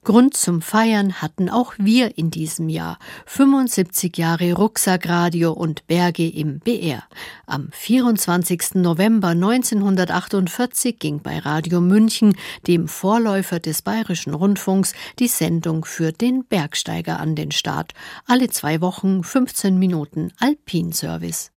Grund 0.06 0.38
zum 0.38 0.62
Feiern 0.62 1.20
hatten 1.22 1.50
auch 1.50 1.74
wir 1.80 2.18
in 2.18 2.30
diesem 2.30 2.70
Jahr. 2.70 3.00
75 3.26 4.16
Jahre 4.16 4.54
Rucksackradio 4.54 5.52
und 5.52 5.88
Berge 5.88 6.30
im 6.30 6.60
BR. 6.60 7.04
Am 7.48 7.70
24. 7.72 8.76
November 8.76 9.30
1948 9.30 11.00
ging 11.00 11.22
bei 11.22 11.40
Radio 11.40 11.82
München, 11.82 12.38
dem 12.68 12.88
Vorläufer 12.88 13.60
des 13.60 13.82
Bayerischen 13.82 14.36
Rundfunks, 14.36 14.94
die 15.18 15.28
Sendung 15.28 15.86
für 15.86 16.12
den 16.12 16.46
Bergsteiger 16.46 17.20
an 17.20 17.36
den 17.36 17.50
Start. 17.52 17.94
Alle 18.28 18.50
zwei 18.50 18.82
Wochen 18.82 19.24
15 19.24 19.80
Minuten 19.80 20.32
Alpinservice. 20.40 21.52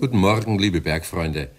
Guten 0.00 0.18
Morgen, 0.18 0.58
liebe 0.58 0.82
Bergfreunde. 0.82 1.50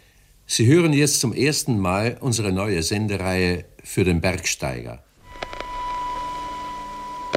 Sie 0.49 0.65
hören 0.65 0.93
jetzt 0.93 1.19
zum 1.19 1.33
ersten 1.33 1.77
Mal 1.77 2.17
unsere 2.21 2.53
neue 2.53 2.81
Sendereihe 2.81 3.65
für 3.83 4.05
den 4.05 4.21
Bergsteiger. 4.21 5.03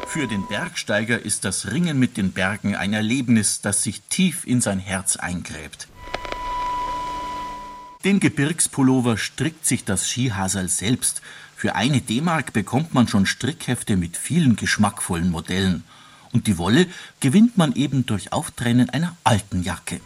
Für 0.07 0.29
den 0.29 0.47
Bergsteiger 0.47 1.21
ist 1.21 1.45
das 1.45 1.73
Ringen 1.73 1.99
mit 1.99 2.17
den 2.17 2.31
Bergen 2.31 2.77
ein 2.77 2.93
Erlebnis, 2.93 3.63
das 3.63 3.83
sich 3.83 4.01
tief 4.03 4.47
in 4.47 4.61
sein 4.61 4.79
Herz 4.79 5.17
eingräbt. 5.17 5.89
Den 8.05 8.21
Gebirgspullover 8.21 9.19
strickt 9.19 9.67
sich 9.67 9.85
das 9.85 10.09
Skihaserl 10.09 10.69
selbst. 10.69 11.21
Für 11.57 11.75
eine 11.75 12.01
D-Mark 12.01 12.53
bekommt 12.53 12.95
man 12.95 13.09
schon 13.09 13.27
Strickhefte 13.27 13.97
mit 13.97 14.17
vielen 14.17 14.55
geschmackvollen 14.55 15.31
Modellen. 15.31 15.83
Und 16.33 16.47
die 16.47 16.59
Wolle 16.59 16.87
gewinnt 17.19 17.59
man 17.59 17.75
eben 17.75 18.07
durch 18.07 18.33
Auftrennen 18.33 18.89
einer 18.89 19.17
alten 19.25 19.65
Jacke. 19.65 20.01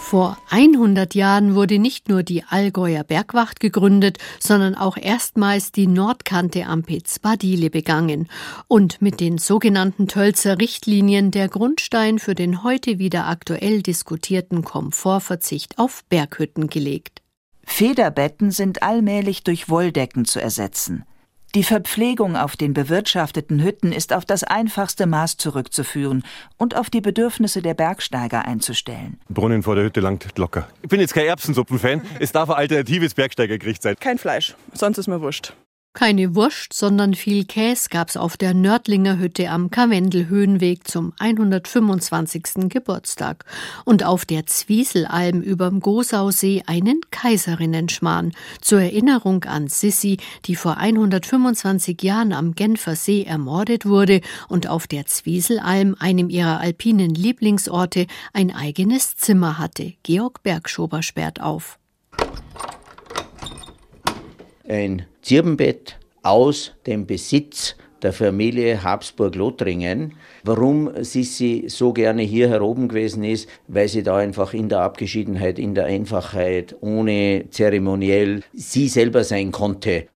Vor 0.00 0.38
100 0.48 1.14
Jahren 1.14 1.54
wurde 1.54 1.78
nicht 1.78 2.08
nur 2.08 2.24
die 2.24 2.42
Allgäuer 2.42 3.04
Bergwacht 3.04 3.60
gegründet, 3.60 4.18
sondern 4.40 4.74
auch 4.74 4.96
erstmals 4.96 5.70
die 5.70 5.86
Nordkante 5.86 6.66
am 6.66 6.82
Pitzbadile 6.82 7.70
begangen 7.70 8.28
und 8.66 9.00
mit 9.00 9.20
den 9.20 9.38
sogenannten 9.38 10.08
Tölzer 10.08 10.58
Richtlinien 10.58 11.30
der 11.30 11.48
Grundstein 11.48 12.18
für 12.18 12.34
den 12.34 12.64
heute 12.64 12.98
wieder 12.98 13.28
aktuell 13.28 13.82
diskutierten 13.82 14.64
Komfortverzicht 14.64 15.78
auf 15.78 16.02
Berghütten 16.08 16.66
gelegt. 16.66 17.22
Federbetten 17.64 18.50
sind 18.50 18.82
allmählich 18.82 19.44
durch 19.44 19.68
Wolldecken 19.68 20.24
zu 20.24 20.40
ersetzen. 20.40 21.04
Die 21.56 21.64
Verpflegung 21.64 22.36
auf 22.36 22.56
den 22.56 22.74
bewirtschafteten 22.74 23.60
Hütten 23.60 23.90
ist 23.90 24.12
auf 24.12 24.24
das 24.24 24.44
einfachste 24.44 25.06
Maß 25.06 25.36
zurückzuführen 25.36 26.22
und 26.58 26.76
auf 26.76 26.90
die 26.90 27.00
Bedürfnisse 27.00 27.60
der 27.60 27.74
Bergsteiger 27.74 28.44
einzustellen. 28.44 29.18
Brunnen 29.28 29.64
vor 29.64 29.74
der 29.74 29.82
Hütte 29.82 29.98
langt 29.98 30.38
locker. 30.38 30.68
Ich 30.82 30.88
bin 30.88 31.00
jetzt 31.00 31.12
kein 31.12 31.26
Erbsensuppenfan. 31.26 32.02
Es 32.20 32.30
darf 32.30 32.50
ein 32.50 32.56
alternatives 32.56 33.14
Bergsteigergericht 33.14 33.82
sein. 33.82 33.96
Kein 33.98 34.18
Fleisch, 34.18 34.54
sonst 34.74 34.98
ist 34.98 35.08
mir 35.08 35.20
wurscht. 35.20 35.52
Keine 36.00 36.34
Wurst, 36.34 36.72
sondern 36.72 37.12
viel 37.12 37.44
Käse 37.44 37.90
gab's 37.90 38.16
auf 38.16 38.38
der 38.38 38.54
Nördlinger 38.54 39.18
Hütte 39.18 39.50
am 39.50 39.70
Karwendelhöhenweg 39.70 40.88
zum 40.88 41.12
125. 41.18 42.70
Geburtstag 42.70 43.44
und 43.84 44.02
auf 44.02 44.24
der 44.24 44.46
Zwieselalm 44.46 45.42
überm 45.42 45.80
Gosausee 45.80 46.62
einen 46.64 47.02
Kaiserinnenschmarrn 47.10 48.32
zur 48.62 48.80
Erinnerung 48.80 49.44
an 49.44 49.68
Sissi, 49.68 50.16
die 50.46 50.56
vor 50.56 50.78
125 50.78 52.02
Jahren 52.02 52.32
am 52.32 52.54
Genfer 52.54 52.96
See 52.96 53.24
ermordet 53.24 53.84
wurde 53.84 54.22
und 54.48 54.68
auf 54.68 54.86
der 54.86 55.04
Zwieselalm, 55.04 55.96
einem 55.98 56.30
ihrer 56.30 56.60
alpinen 56.60 57.14
Lieblingsorte, 57.14 58.06
ein 58.32 58.54
eigenes 58.54 59.16
Zimmer 59.16 59.58
hatte. 59.58 59.92
Georg 60.02 60.42
Bergschober 60.42 61.02
sperrt 61.02 61.42
auf. 61.42 61.78
Ein 64.66 65.04
Zirbenbett 65.22 65.98
aus 66.22 66.72
dem 66.86 67.06
Besitz 67.06 67.76
der 68.02 68.12
Familie 68.12 68.82
Habsburg-Lothringen. 68.82 70.14
Warum 70.44 70.90
Sissi 71.02 71.64
so 71.68 71.92
gerne 71.92 72.22
hier 72.22 72.48
heroben 72.48 72.88
gewesen 72.88 73.24
ist, 73.24 73.48
weil 73.68 73.88
sie 73.88 74.02
da 74.02 74.16
einfach 74.16 74.54
in 74.54 74.68
der 74.68 74.80
Abgeschiedenheit, 74.80 75.58
in 75.58 75.74
der 75.74 75.84
Einfachheit, 75.86 76.76
ohne 76.80 77.44
zeremoniell 77.50 78.42
sie 78.54 78.88
selber 78.88 79.24
sein 79.24 79.52
konnte. 79.52 80.08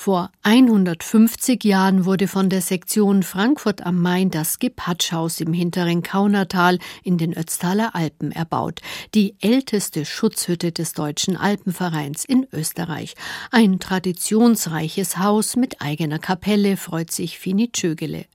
Vor 0.00 0.30
150 0.44 1.64
Jahren 1.64 2.04
wurde 2.04 2.28
von 2.28 2.48
der 2.48 2.60
Sektion 2.60 3.24
Frankfurt 3.24 3.84
am 3.84 4.00
Main 4.00 4.30
das 4.30 4.60
Gepatschhaus 4.60 5.40
im 5.40 5.52
hinteren 5.52 6.04
Kaunertal 6.04 6.78
in 7.02 7.18
den 7.18 7.36
Ötztaler 7.36 7.96
Alpen 7.96 8.30
erbaut. 8.30 8.80
Die 9.16 9.34
älteste 9.40 10.04
Schutzhütte 10.04 10.70
des 10.70 10.92
Deutschen 10.92 11.36
Alpenvereins 11.36 12.24
in 12.24 12.46
Österreich. 12.52 13.16
Ein 13.50 13.80
traditionsreiches 13.80 15.18
Haus 15.18 15.56
mit 15.56 15.82
eigener 15.82 16.20
Kapelle, 16.20 16.76
freut 16.76 17.10
sich 17.10 17.40
Fini 17.40 17.72
Tschögele. 17.72 18.26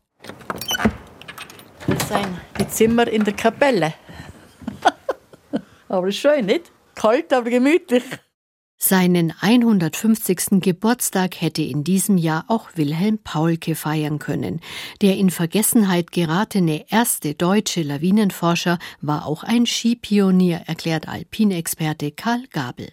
Das 1.87 2.09
sind 2.09 2.27
die 2.59 2.67
Zimmer 2.67 3.07
in 3.07 3.23
der 3.23 3.35
Kapelle. 3.35 3.93
aber 5.87 6.11
schön, 6.11 6.45
nicht? 6.45 6.73
Kalt, 6.93 7.31
aber 7.31 7.49
gemütlich. 7.49 8.03
Seinen 8.85 9.33
150. 9.39 10.59
Geburtstag 10.59 11.39
hätte 11.39 11.61
in 11.61 11.85
diesem 11.85 12.17
Jahr 12.17 12.43
auch 12.49 12.71
Wilhelm 12.75 13.17
Paulke 13.17 13.75
feiern 13.75 14.19
können. 14.19 14.59
Der 15.01 15.15
in 15.15 15.29
Vergessenheit 15.29 16.11
geratene 16.11 16.91
erste 16.91 17.33
deutsche 17.33 17.81
Lawinenforscher 17.81 18.79
war 18.99 19.25
auch 19.25 19.45
ein 19.45 19.65
Skipionier, 19.65 20.63
erklärt 20.65 21.07
Alpinexperte 21.07 22.11
Karl 22.11 22.43
Gabel. 22.51 22.89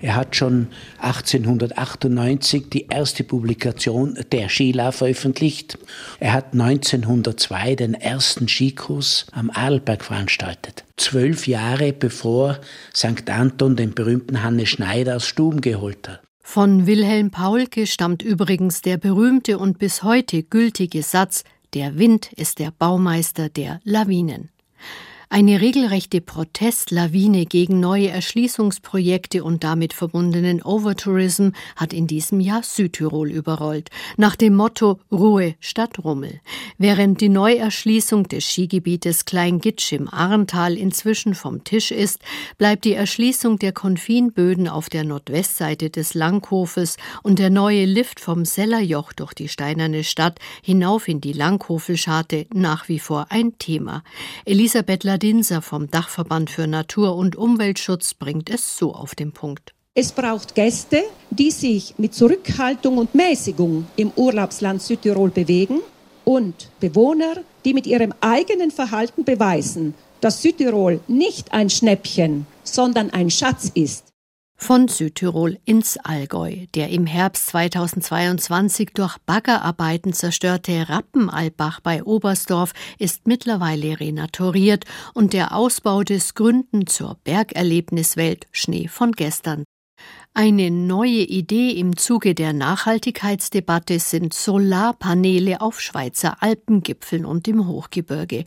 Er 0.00 0.16
hat 0.16 0.36
schon 0.36 0.68
1898 0.98 2.68
die 2.68 2.86
erste 2.88 3.24
Publikation 3.24 4.18
der 4.32 4.48
Skila 4.48 4.92
veröffentlicht. 4.92 5.78
Er 6.20 6.32
hat 6.32 6.52
1902 6.52 7.76
den 7.76 7.94
ersten 7.94 8.48
Skikurs 8.48 9.26
am 9.32 9.50
Adelberg 9.50 10.04
veranstaltet. 10.04 10.84
Zwölf 10.96 11.46
Jahre 11.46 11.92
bevor 11.92 12.58
St. 12.94 13.28
Anton 13.30 13.76
den 13.76 13.94
berühmten 13.94 14.42
Hannes 14.42 14.68
Schneider 14.68 15.16
aus 15.16 15.26
Stuben 15.26 15.60
geholt 15.60 16.08
hat. 16.08 16.20
Von 16.46 16.86
Wilhelm 16.86 17.30
Paulke 17.30 17.86
stammt 17.86 18.22
übrigens 18.22 18.82
der 18.82 18.98
berühmte 18.98 19.58
und 19.58 19.78
bis 19.78 20.02
heute 20.02 20.42
gültige 20.42 21.02
Satz 21.02 21.42
Der 21.72 21.98
Wind 21.98 22.32
ist 22.34 22.58
der 22.58 22.70
Baumeister 22.70 23.48
der 23.48 23.80
Lawinen. 23.82 24.50
Eine 25.34 25.60
regelrechte 25.60 26.20
Protestlawine 26.20 27.44
gegen 27.44 27.80
neue 27.80 28.06
Erschließungsprojekte 28.06 29.42
und 29.42 29.64
damit 29.64 29.92
verbundenen 29.92 30.62
Overtourism 30.62 31.48
hat 31.74 31.92
in 31.92 32.06
diesem 32.06 32.38
Jahr 32.38 32.62
Südtirol 32.62 33.32
überrollt, 33.32 33.90
nach 34.16 34.36
dem 34.36 34.54
Motto 34.54 35.00
Ruhe 35.10 35.56
statt 35.58 35.98
Rummel. 36.04 36.40
Während 36.78 37.20
die 37.20 37.30
Neuerschließung 37.30 38.28
des 38.28 38.44
Skigebietes 38.44 39.24
Kleingitsch 39.24 39.90
im 39.90 40.08
Arntal 40.08 40.76
inzwischen 40.76 41.34
vom 41.34 41.64
Tisch 41.64 41.90
ist, 41.90 42.20
bleibt 42.56 42.84
die 42.84 42.94
Erschließung 42.94 43.58
der 43.58 43.72
Konfinböden 43.72 44.68
auf 44.68 44.88
der 44.88 45.02
Nordwestseite 45.02 45.90
des 45.90 46.14
Langhofes 46.14 46.96
und 47.24 47.40
der 47.40 47.50
neue 47.50 47.86
Lift 47.86 48.20
vom 48.20 48.44
Sellerjoch 48.44 49.12
durch 49.12 49.34
die 49.34 49.48
steinerne 49.48 50.04
Stadt 50.04 50.38
hinauf 50.62 51.08
in 51.08 51.20
die 51.20 51.32
Langhofelscharte 51.32 52.46
nach 52.54 52.88
wie 52.88 53.00
vor 53.00 53.26
ein 53.30 53.58
Thema. 53.58 54.04
Elisabeth 54.44 55.02
Dinser 55.24 55.62
vom 55.62 55.90
Dachverband 55.90 56.50
für 56.50 56.66
Natur- 56.66 57.16
und 57.16 57.34
Umweltschutz 57.34 58.12
bringt 58.12 58.50
es 58.50 58.76
so 58.76 58.92
auf 58.92 59.14
den 59.14 59.32
Punkt. 59.32 59.72
Es 59.94 60.12
braucht 60.12 60.54
Gäste, 60.54 61.02
die 61.30 61.50
sich 61.50 61.94
mit 61.96 62.12
Zurückhaltung 62.12 62.98
und 62.98 63.14
Mäßigung 63.14 63.86
im 63.96 64.12
Urlaubsland 64.16 64.82
Südtirol 64.82 65.30
bewegen 65.30 65.80
und 66.26 66.68
Bewohner, 66.78 67.36
die 67.64 67.72
mit 67.72 67.86
ihrem 67.86 68.12
eigenen 68.20 68.70
Verhalten 68.70 69.24
beweisen, 69.24 69.94
dass 70.20 70.42
Südtirol 70.42 71.00
nicht 71.08 71.54
ein 71.54 71.70
Schnäppchen, 71.70 72.46
sondern 72.62 73.08
ein 73.08 73.30
Schatz 73.30 73.70
ist. 73.72 74.13
Von 74.56 74.88
Südtirol 74.88 75.58
ins 75.64 75.98
Allgäu. 75.98 76.66
Der 76.74 76.88
im 76.88 77.06
Herbst 77.06 77.48
2022 77.48 78.90
durch 78.94 79.18
Baggerarbeiten 79.26 80.12
zerstörte 80.12 80.88
Rappenalbach 80.88 81.80
bei 81.80 82.02
Oberstdorf 82.02 82.72
ist 82.98 83.26
mittlerweile 83.26 84.00
renaturiert 84.00 84.84
und 85.12 85.32
der 85.32 85.54
Ausbau 85.54 86.02
des 86.02 86.34
Gründen 86.34 86.86
zur 86.86 87.18
Bergerlebniswelt 87.24 88.46
Schnee 88.52 88.88
von 88.88 89.12
gestern. 89.12 89.64
Eine 90.32 90.70
neue 90.70 91.22
Idee 91.22 91.70
im 91.70 91.96
Zuge 91.96 92.34
der 92.34 92.52
Nachhaltigkeitsdebatte 92.52 93.98
sind 94.00 94.34
Solarpaneele 94.34 95.60
auf 95.60 95.80
Schweizer 95.80 96.42
Alpengipfeln 96.42 97.24
und 97.24 97.46
im 97.46 97.68
Hochgebirge. 97.68 98.44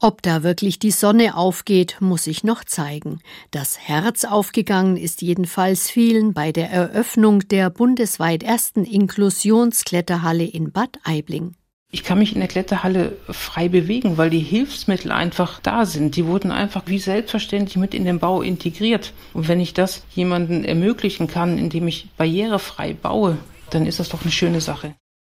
Ob 0.00 0.22
da 0.22 0.42
wirklich 0.42 0.78
die 0.78 0.90
Sonne 0.90 1.36
aufgeht, 1.36 1.96
muss 2.00 2.24
sich 2.24 2.44
noch 2.44 2.64
zeigen. 2.64 3.20
Das 3.50 3.78
Herz 3.78 4.24
aufgegangen 4.24 4.96
ist 4.96 5.22
jedenfalls 5.22 5.90
vielen 5.90 6.34
bei 6.34 6.52
der 6.52 6.70
Eröffnung 6.70 7.48
der 7.48 7.70
bundesweit 7.70 8.42
ersten 8.42 8.84
Inklusionskletterhalle 8.84 10.44
in 10.44 10.72
Bad 10.72 10.98
Aibling. 11.04 11.54
Ich 11.94 12.02
kann 12.02 12.18
mich 12.18 12.34
in 12.34 12.40
der 12.40 12.48
Kletterhalle 12.48 13.16
frei 13.28 13.68
bewegen, 13.68 14.18
weil 14.18 14.28
die 14.28 14.40
Hilfsmittel 14.40 15.12
einfach 15.12 15.60
da 15.60 15.86
sind. 15.86 16.16
Die 16.16 16.26
wurden 16.26 16.50
einfach 16.50 16.82
wie 16.86 16.98
selbstverständlich 16.98 17.76
mit 17.76 17.94
in 17.94 18.04
den 18.04 18.18
Bau 18.18 18.42
integriert. 18.42 19.12
Und 19.32 19.46
wenn 19.46 19.60
ich 19.60 19.74
das 19.74 20.02
jemandem 20.12 20.64
ermöglichen 20.64 21.28
kann, 21.28 21.56
indem 21.56 21.86
ich 21.86 22.08
barrierefrei 22.16 22.94
baue, 22.94 23.38
dann 23.70 23.86
ist 23.86 24.00
das 24.00 24.08
doch 24.08 24.22
eine 24.22 24.32
schöne 24.32 24.60
Sache. 24.60 24.96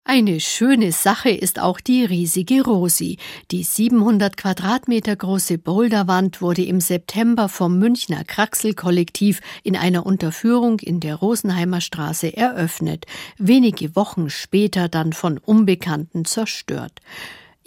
Eine 0.07 0.39
schöne 0.39 0.91
Sache 0.91 1.31
ist 1.31 1.59
auch 1.59 1.79
die 1.79 2.05
riesige 2.05 2.63
Rosi. 2.63 3.17
Die 3.49 3.63
700 3.63 4.37
Quadratmeter 4.37 5.15
große 5.15 5.57
Boulderwand 5.57 6.43
wurde 6.43 6.61
im 6.61 6.79
September 6.79 7.49
vom 7.49 7.79
Münchner 7.79 8.23
Kraxel-Kollektiv 8.23 9.41
in 9.63 9.75
einer 9.75 10.05
Unterführung 10.05 10.79
in 10.79 10.99
der 10.99 11.15
Rosenheimer 11.15 11.81
Straße 11.81 12.37
eröffnet, 12.37 13.07
wenige 13.39 13.95
Wochen 13.95 14.29
später 14.29 14.89
dann 14.89 15.11
von 15.11 15.39
Unbekannten 15.39 16.23
zerstört. 16.23 17.01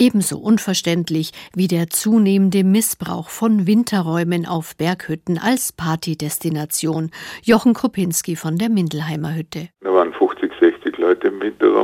Ebenso 0.00 0.38
unverständlich 0.38 1.32
wie 1.56 1.66
der 1.66 1.90
zunehmende 1.90 2.62
Missbrauch 2.62 3.30
von 3.30 3.66
Winterräumen 3.66 4.46
auf 4.46 4.76
Berghütten 4.76 5.38
als 5.38 5.72
Partydestination. 5.72 7.10
Jochen 7.42 7.74
Krupinski 7.74 8.36
von 8.36 8.58
der 8.58 8.68
Mindelheimer 8.68 9.34
Hütte. 9.34 9.70
Da 9.80 9.92
waren 9.92 10.12
50, 10.12 10.52
60 10.60 10.98
Leute 10.98 11.26
im 11.26 11.40
Winterraum 11.40 11.77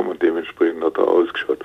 hat 0.97 1.07
ausgeschaut. 1.07 1.59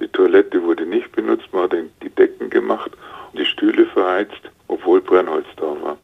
Die 0.00 0.08
Toilette 0.08 0.62
wurde 0.62 0.86
nicht 0.86 1.12
benutzt, 1.12 1.52
man 1.52 1.64
hat 1.64 1.74
die 2.02 2.10
Decken 2.10 2.50
gemacht 2.50 2.90
und 3.32 3.38
die 3.38 3.46
Stühle 3.46 3.86
verheizt, 3.86 4.50
obwohl 4.68 5.00
Brennholz 5.00 5.46
da 5.56 5.62
war. 5.82 5.98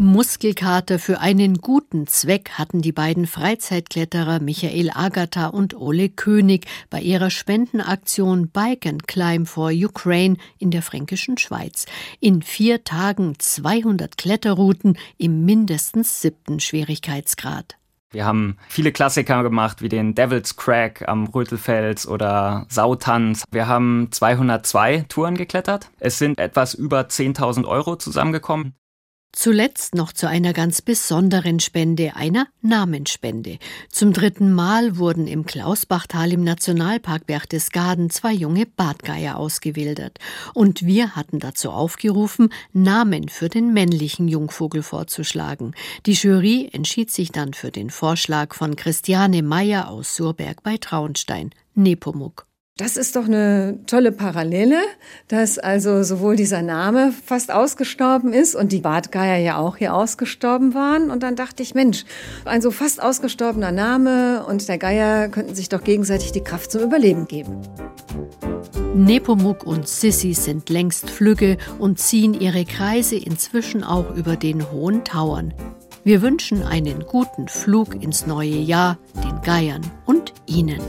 Muskelkater 0.00 0.98
für 0.98 1.20
einen 1.20 1.56
guten 1.56 2.06
Zweck 2.06 2.50
hatten 2.52 2.82
die 2.82 2.92
beiden 2.92 3.26
Freizeitkletterer 3.26 4.40
Michael 4.40 4.90
Agatha 4.94 5.48
und 5.48 5.74
Ole 5.74 6.08
König 6.08 6.66
bei 6.88 7.00
ihrer 7.00 7.30
Spendenaktion 7.30 8.48
Bike 8.48 8.86
and 8.86 9.08
Climb 9.08 9.48
for 9.48 9.70
Ukraine 9.70 10.36
in 10.58 10.70
der 10.70 10.82
fränkischen 10.82 11.36
Schweiz. 11.36 11.86
In 12.20 12.42
vier 12.42 12.84
Tagen 12.84 13.34
200 13.38 14.16
Kletterrouten 14.16 14.96
im 15.18 15.44
mindestens 15.44 16.20
siebten 16.20 16.60
Schwierigkeitsgrad. 16.60 17.77
Wir 18.10 18.24
haben 18.24 18.56
viele 18.68 18.90
Klassiker 18.90 19.42
gemacht, 19.42 19.82
wie 19.82 19.90
den 19.90 20.14
Devil's 20.14 20.56
Crack 20.56 21.06
am 21.06 21.26
Rötelfels 21.26 22.08
oder 22.08 22.64
Sautanz. 22.70 23.44
Wir 23.50 23.66
haben 23.66 24.08
202 24.10 25.04
Touren 25.08 25.36
geklettert. 25.36 25.90
Es 26.00 26.18
sind 26.18 26.38
etwas 26.38 26.72
über 26.72 27.02
10.000 27.02 27.66
Euro 27.66 27.96
zusammengekommen. 27.96 28.77
Zuletzt 29.32 29.94
noch 29.94 30.12
zu 30.12 30.26
einer 30.26 30.52
ganz 30.52 30.80
besonderen 30.80 31.60
Spende, 31.60 32.16
einer 32.16 32.48
Namensspende. 32.62 33.58
Zum 33.90 34.12
dritten 34.12 34.52
Mal 34.52 34.96
wurden 34.96 35.26
im 35.26 35.44
Klausbachtal 35.44 36.32
im 36.32 36.42
Nationalpark 36.42 37.26
Berchtesgaden 37.26 38.08
zwei 38.08 38.32
junge 38.32 38.64
Bartgeier 38.64 39.36
ausgewildert. 39.36 40.18
Und 40.54 40.84
wir 40.84 41.14
hatten 41.14 41.40
dazu 41.40 41.70
aufgerufen, 41.70 42.48
Namen 42.72 43.28
für 43.28 43.50
den 43.50 43.72
männlichen 43.72 44.28
Jungvogel 44.28 44.82
vorzuschlagen. 44.82 45.74
Die 46.06 46.14
Jury 46.14 46.70
entschied 46.72 47.10
sich 47.10 47.30
dann 47.30 47.52
für 47.52 47.70
den 47.70 47.90
Vorschlag 47.90 48.54
von 48.54 48.76
Christiane 48.76 49.42
Meyer 49.42 49.90
aus 49.90 50.16
Surberg 50.16 50.62
bei 50.62 50.78
Traunstein, 50.78 51.50
Nepomuk. 51.74 52.47
Das 52.78 52.96
ist 52.96 53.16
doch 53.16 53.24
eine 53.24 53.76
tolle 53.88 54.12
Parallele, 54.12 54.76
dass 55.26 55.58
also 55.58 56.04
sowohl 56.04 56.36
dieser 56.36 56.62
Name 56.62 57.12
fast 57.26 57.50
ausgestorben 57.50 58.32
ist 58.32 58.54
und 58.54 58.70
die 58.70 58.78
Bartgeier 58.78 59.36
ja 59.38 59.58
auch 59.58 59.78
hier 59.78 59.92
ausgestorben 59.94 60.74
waren. 60.74 61.10
Und 61.10 61.24
dann 61.24 61.34
dachte 61.34 61.60
ich, 61.64 61.74
Mensch, 61.74 62.04
ein 62.44 62.62
so 62.62 62.70
fast 62.70 63.02
ausgestorbener 63.02 63.72
Name 63.72 64.44
und 64.46 64.68
der 64.68 64.78
Geier 64.78 65.28
könnten 65.28 65.56
sich 65.56 65.68
doch 65.68 65.82
gegenseitig 65.82 66.30
die 66.30 66.40
Kraft 66.40 66.70
zum 66.70 66.82
Überleben 66.82 67.26
geben. 67.26 67.62
Nepomuk 68.94 69.66
und 69.66 69.88
Sissi 69.88 70.32
sind 70.32 70.70
längst 70.70 71.10
flügge 71.10 71.56
und 71.80 71.98
ziehen 71.98 72.32
ihre 72.32 72.64
Kreise 72.64 73.16
inzwischen 73.16 73.82
auch 73.82 74.14
über 74.14 74.36
den 74.36 74.70
hohen 74.70 75.02
Tauern. 75.02 75.52
Wir 76.04 76.22
wünschen 76.22 76.62
einen 76.62 77.04
guten 77.06 77.48
Flug 77.48 78.00
ins 78.00 78.28
neue 78.28 78.50
Jahr 78.50 78.98
den 79.24 79.42
Geiern 79.42 79.82
und 80.06 80.32
Ihnen. 80.46 80.80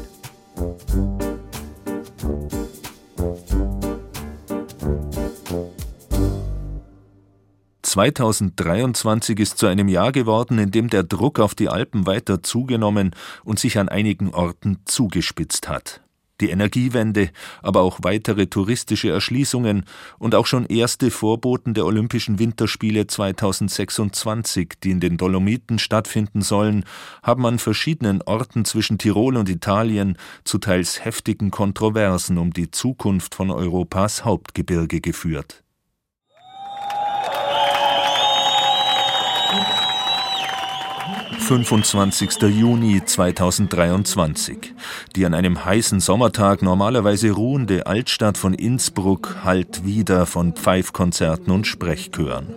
2023 7.89 9.39
ist 9.39 9.57
zu 9.57 9.65
einem 9.65 9.87
Jahr 9.87 10.11
geworden, 10.11 10.59
in 10.59 10.71
dem 10.71 10.89
der 10.89 11.03
Druck 11.03 11.39
auf 11.39 11.55
die 11.55 11.69
Alpen 11.69 12.05
weiter 12.05 12.43
zugenommen 12.43 13.15
und 13.43 13.59
sich 13.59 13.79
an 13.79 13.89
einigen 13.89 14.33
Orten 14.33 14.79
zugespitzt 14.85 15.67
hat. 15.67 16.01
Die 16.41 16.49
Energiewende, 16.49 17.29
aber 17.61 17.81
auch 17.81 17.99
weitere 18.01 18.47
touristische 18.47 19.09
Erschließungen 19.09 19.85
und 20.17 20.35
auch 20.35 20.45
schon 20.45 20.65
erste 20.65 21.11
Vorboten 21.11 21.73
der 21.73 21.85
Olympischen 21.85 22.39
Winterspiele 22.39 23.07
2026, 23.07 24.73
die 24.83 24.91
in 24.91 24.99
den 24.99 25.17
Dolomiten 25.17 25.79
stattfinden 25.79 26.41
sollen, 26.41 26.85
haben 27.23 27.45
an 27.45 27.59
verschiedenen 27.59 28.21
Orten 28.21 28.65
zwischen 28.65 28.97
Tirol 28.97 29.37
und 29.37 29.49
Italien 29.49 30.17
zu 30.43 30.57
teils 30.57 31.03
heftigen 31.03 31.51
Kontroversen 31.51 32.37
um 32.37 32.53
die 32.53 32.71
Zukunft 32.71 33.35
von 33.35 33.51
Europas 33.51 34.25
Hauptgebirge 34.25 35.01
geführt. 35.01 35.63
25. 41.49 42.43
Juni 42.43 43.03
2023. 43.03 44.71
Die 45.15 45.25
an 45.25 45.33
einem 45.33 45.65
heißen 45.65 45.99
Sommertag 45.99 46.61
normalerweise 46.61 47.31
ruhende 47.31 47.87
Altstadt 47.87 48.37
von 48.37 48.53
Innsbruck 48.53 49.37
hallt 49.43 49.83
wieder 49.83 50.27
von 50.27 50.53
Pfeifkonzerten 50.53 51.51
und 51.51 51.65
Sprechchören. 51.65 52.53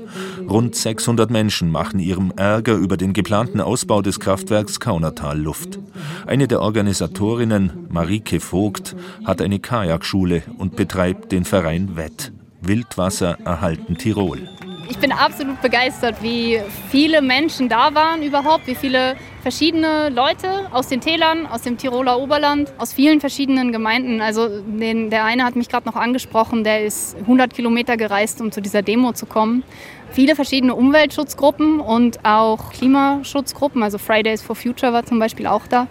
Rund 0.46 0.76
600 0.76 1.30
Menschen 1.30 1.70
machen 1.70 2.00
ihrem 2.00 2.34
Ärger 2.36 2.74
über 2.74 2.98
den 2.98 3.14
geplanten 3.14 3.62
Ausbau 3.62 4.02
des 4.02 4.20
Kraftwerks 4.20 4.78
Kaunertal 4.78 5.40
Luft. 5.40 5.78
Eine 6.26 6.46
der 6.46 6.60
Organisatorinnen, 6.60 7.86
Marike 7.88 8.40
Vogt, 8.40 8.94
hat 9.24 9.40
eine 9.40 9.58
Kajakschule 9.58 10.42
und 10.58 10.76
betreibt 10.76 11.32
den 11.32 11.46
Verein 11.46 11.96
Wett. 11.96 12.30
Wildwasser 12.62 13.38
erhalten 13.44 13.96
Tirol. 13.98 14.48
Ich 14.88 14.98
bin 14.98 15.10
absolut 15.10 15.60
begeistert, 15.62 16.22
wie 16.22 16.60
viele 16.90 17.22
Menschen 17.22 17.68
da 17.68 17.94
waren 17.94 18.22
überhaupt, 18.22 18.66
wie 18.66 18.74
viele 18.74 19.16
verschiedene 19.40 20.10
Leute 20.10 20.70
aus 20.70 20.88
den 20.88 21.00
Tälern, 21.00 21.46
aus 21.46 21.62
dem 21.62 21.78
Tiroler 21.78 22.20
Oberland, 22.20 22.72
aus 22.78 22.92
vielen 22.92 23.20
verschiedenen 23.20 23.72
Gemeinden. 23.72 24.20
Also 24.20 24.48
den, 24.60 25.08
der 25.08 25.24
eine 25.24 25.44
hat 25.44 25.56
mich 25.56 25.68
gerade 25.68 25.88
noch 25.88 25.96
angesprochen, 25.96 26.62
der 26.62 26.84
ist 26.84 27.16
100 27.16 27.54
Kilometer 27.54 27.96
gereist, 27.96 28.40
um 28.40 28.52
zu 28.52 28.60
dieser 28.60 28.82
Demo 28.82 29.12
zu 29.12 29.26
kommen. 29.26 29.64
Viele 30.10 30.36
verschiedene 30.36 30.74
Umweltschutzgruppen 30.74 31.80
und 31.80 32.24
auch 32.24 32.70
Klimaschutzgruppen, 32.72 33.82
also 33.82 33.96
Fridays 33.96 34.42
for 34.42 34.54
Future 34.54 34.92
war 34.92 35.06
zum 35.06 35.18
Beispiel 35.18 35.46
auch 35.46 35.66
da. 35.66 35.86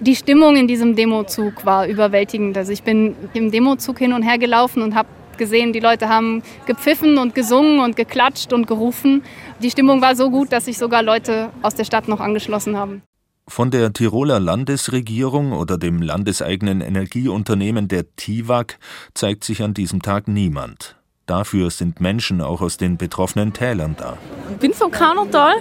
Die 0.00 0.16
Stimmung 0.16 0.56
in 0.56 0.66
diesem 0.66 0.96
Demozug 0.96 1.64
war 1.64 1.86
überwältigend. 1.86 2.58
Also 2.58 2.72
ich 2.72 2.82
bin 2.82 3.14
im 3.34 3.52
Demozug 3.52 4.00
hin 4.00 4.12
und 4.12 4.22
her 4.22 4.38
gelaufen 4.38 4.82
und 4.82 4.96
habe 4.96 5.08
gesehen, 5.38 5.72
die 5.72 5.80
Leute 5.80 6.08
haben 6.08 6.42
gepfiffen 6.66 7.18
und 7.18 7.34
gesungen 7.34 7.80
und 7.80 7.96
geklatscht 7.96 8.52
und 8.52 8.66
gerufen. 8.66 9.22
Die 9.60 9.70
Stimmung 9.70 10.00
war 10.00 10.16
so 10.16 10.30
gut, 10.30 10.52
dass 10.52 10.66
sich 10.66 10.78
sogar 10.78 11.02
Leute 11.02 11.50
aus 11.62 11.74
der 11.74 11.84
Stadt 11.84 12.08
noch 12.08 12.20
angeschlossen 12.20 12.76
haben. 12.76 13.02
Von 13.48 13.70
der 13.70 13.92
Tiroler 13.92 14.38
Landesregierung 14.38 15.52
oder 15.52 15.76
dem 15.76 16.00
landeseigenen 16.00 16.80
Energieunternehmen 16.80 17.88
der 17.88 18.14
TIWAG 18.14 18.78
zeigt 19.14 19.44
sich 19.44 19.62
an 19.62 19.74
diesem 19.74 20.00
Tag 20.00 20.28
niemand. 20.28 20.96
Dafür 21.26 21.70
sind 21.70 22.00
Menschen 22.00 22.40
auch 22.40 22.60
aus 22.60 22.76
den 22.76 22.96
betroffenen 22.96 23.52
Tälern 23.52 23.94
da. 23.98 24.16
Ich 24.50 24.56
bin 24.58 24.74
vom 24.74 24.90
Kaunertal. 24.90 25.54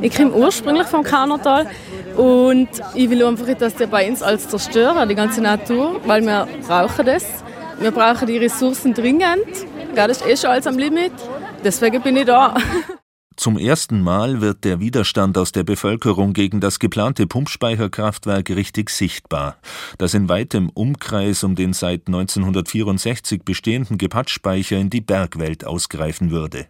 Ich 0.00 0.16
komme 0.16 0.32
ursprünglich 0.32 0.86
vom 0.86 1.02
Kaunertal. 1.02 1.68
Und 2.16 2.68
ich 2.94 3.08
will 3.08 3.24
einfach, 3.24 3.46
dass 3.54 3.76
der 3.76 3.86
bei 3.86 4.08
uns 4.08 4.22
alles 4.22 4.48
zerstören, 4.48 5.08
die 5.08 5.14
ganze 5.14 5.40
Natur, 5.40 6.00
weil 6.06 6.22
wir 6.22 6.48
brauchen 6.66 7.06
das. 7.06 7.24
Wir 7.82 7.90
brauchen 7.90 8.28
die 8.28 8.38
Ressourcen 8.38 8.94
dringend. 8.94 9.66
Das 9.96 10.18
ist 10.18 10.24
eh 10.24 10.36
schon 10.36 10.50
alles 10.50 10.68
am 10.68 10.78
Limit. 10.78 11.10
Deswegen 11.64 12.00
bin 12.00 12.16
ich 12.16 12.26
da. 12.26 12.54
Zum 13.36 13.58
ersten 13.58 14.02
Mal 14.02 14.40
wird 14.40 14.62
der 14.62 14.78
Widerstand 14.78 15.36
aus 15.36 15.50
der 15.50 15.64
Bevölkerung 15.64 16.32
gegen 16.32 16.60
das 16.60 16.78
geplante 16.78 17.26
Pumpspeicherkraftwerk 17.26 18.50
richtig 18.50 18.88
sichtbar, 18.90 19.56
das 19.98 20.14
in 20.14 20.28
weitem 20.28 20.68
Umkreis 20.68 21.42
um 21.42 21.56
den 21.56 21.72
seit 21.72 22.06
1964 22.06 23.42
bestehenden 23.42 23.98
Gepatschspeicher 23.98 24.76
in 24.76 24.88
die 24.88 25.00
Bergwelt 25.00 25.64
ausgreifen 25.66 26.30
würde. 26.30 26.66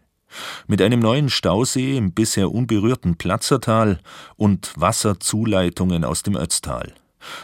Mit 0.66 0.80
einem 0.80 1.00
neuen 1.00 1.28
Stausee 1.28 1.98
im 1.98 2.14
bisher 2.14 2.50
unberührten 2.50 3.16
Platzertal 3.16 4.00
und 4.36 4.72
Wasserzuleitungen 4.76 6.06
aus 6.06 6.22
dem 6.22 6.36
Ötztal. 6.36 6.94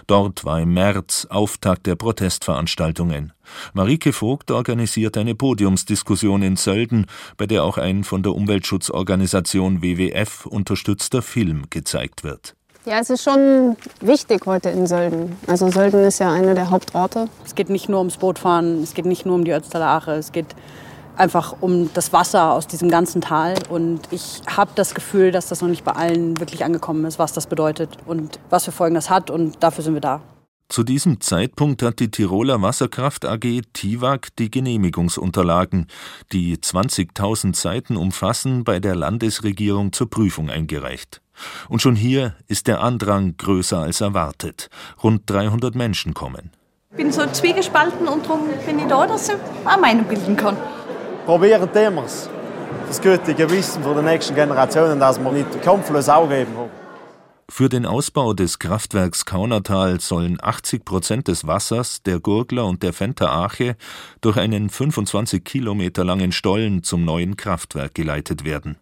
Dort 0.07 0.45
war 0.45 0.61
im 0.61 0.75
März 0.75 1.27
Auftakt 1.31 1.87
der 1.87 1.97
Protestveranstaltungen. 1.97 3.33
Marike 3.73 4.13
Vogt 4.13 4.51
organisiert 4.51 5.17
eine 5.17 5.35
Podiumsdiskussion 5.35 6.43
in 6.43 6.57
Sölden, 6.57 7.07
bei 7.37 7.47
der 7.47 7.65
auch 7.65 7.79
ein 7.79 8.05
von 8.05 8.23
der 8.23 8.35
Umweltschutzorganisation 8.35 9.83
WWF 9.83 10.47
unterstützter 10.47 11.23
Film 11.23 11.65
gezeigt 11.71 12.25
wird. 12.25 12.55
Ja, 12.85 13.01
es 13.01 13.11
ist 13.11 13.23
schon 13.23 13.77
wichtig 14.01 14.47
heute 14.47 14.71
in 14.71 14.87
Sölden. 14.87 15.37
Also 15.47 15.71
Sölden 15.71 16.05
ist 16.05 16.21
ja 16.21 16.33
einer 16.33 16.55
der 16.55 16.71
Hauptorte. 16.71 17.29
Es 17.45 17.55
geht 17.55 17.69
nicht 17.69 17.89
nur 17.89 17.99
ums 17.99 18.17
Bootfahren, 18.17 18.83
es 18.83 18.95
geht 18.95 19.05
nicht 19.05 19.27
nur 19.27 19.35
um 19.35 19.45
die 19.45 19.53
Ötztaler 19.53 19.89
Ache, 19.89 20.13
es 20.13 20.33
geht 20.33 20.55
einfach 21.19 21.57
um 21.61 21.91
das 21.95 22.13
Wasser 22.13 22.53
aus 22.53 22.67
diesem 22.67 22.91
ganzen 22.91 23.21
Tal. 23.21 23.55
Und 23.69 24.01
ich 24.11 24.41
habe 24.47 24.71
das 24.75 24.95
Gefühl, 24.95 25.33
dass 25.33 25.49
das 25.49 25.61
noch 25.61 25.69
nicht 25.69 25.85
bei 25.85 25.93
allen 25.93 26.39
wirklich 26.41 26.65
angekommen 26.65 27.05
ist, 27.05 27.19
was 27.19 27.33
das 27.33 27.47
bedeutet 27.47 27.91
und 28.07 28.39
was 28.51 28.65
für 28.65 28.73
Folgen 28.73 28.95
das 28.95 29.11
hat. 29.11 29.31
Und 29.31 29.63
dafür 29.63 29.85
sind 29.85 29.95
wir 29.95 30.01
da. 30.01 30.21
Zu 30.69 30.83
diesem 30.83 31.23
Zeitpunkt 31.23 31.83
hat 31.83 31.99
die 31.99 32.11
Tiroler 32.11 32.61
Wasserkraft 32.61 33.25
AG 33.25 33.63
TIWAG 33.73 34.29
die 34.39 34.51
Genehmigungsunterlagen, 34.51 35.87
die 36.33 36.59
20.000 36.59 37.57
Seiten 37.57 37.97
umfassen, 37.97 38.65
bei 38.65 38.79
der 38.79 38.95
Landesregierung 38.95 39.95
zur 39.95 40.11
Prüfung 40.11 40.51
eingereicht. 40.51 41.23
Und 41.71 41.81
schon 41.81 41.97
hier 41.97 42.35
ist 42.49 42.67
der 42.67 42.83
Andrang 42.83 43.37
größer 43.39 43.79
als 43.79 44.03
erwartet. 44.03 44.69
Rund 45.03 45.23
300 45.25 45.75
Menschen 45.75 46.13
kommen. 46.13 46.51
Ich 46.91 46.99
bin 46.99 47.13
so 47.13 47.25
zwiegespalten 47.25 48.07
und 48.07 48.27
darum 48.27 48.49
bin 48.67 48.79
ich 48.79 48.87
da, 48.87 49.07
dass 49.07 49.31
ich 49.31 49.37
eine 49.65 49.81
Meinung 49.81 50.05
bilden 50.05 50.37
kann 50.37 50.57
probieren 51.29 51.69
wir 51.75 52.05
es. 52.07 52.27
Das 52.87 53.03
gute 53.03 53.35
Gewissen 53.35 53.83
für 53.83 53.95
die 53.95 54.01
nächsten 54.01 54.35
Generationen, 54.35 54.99
dass 54.99 55.23
wir 55.23 55.31
nicht 55.31 55.61
kampflos 55.61 56.09
aufgeben. 56.09 56.53
Für 57.51 57.69
den 57.69 57.85
Ausbau 57.85 58.33
des 58.33 58.59
Kraftwerks 58.59 59.27
Kaunertal 59.27 60.01
sollen 60.01 60.39
80 60.41 60.87
Prozent 60.87 61.29
des 61.29 61.47
Wassers 61.47 62.03
der 62.03 62.19
Gurgler 62.19 62.65
und 62.65 62.83
der 62.83 62.95
Fenter 62.95 63.31
Ache 63.31 63.77
durch 64.23 64.39
einen 64.39 64.71
25 64.71 65.45
Kilometer 65.45 66.03
langen 66.03 66.33
Stollen 66.33 66.83
zum 66.83 67.05
neuen 67.05 67.37
Kraftwerk 67.37 67.95
geleitet 67.95 68.47
werden. 68.47 68.79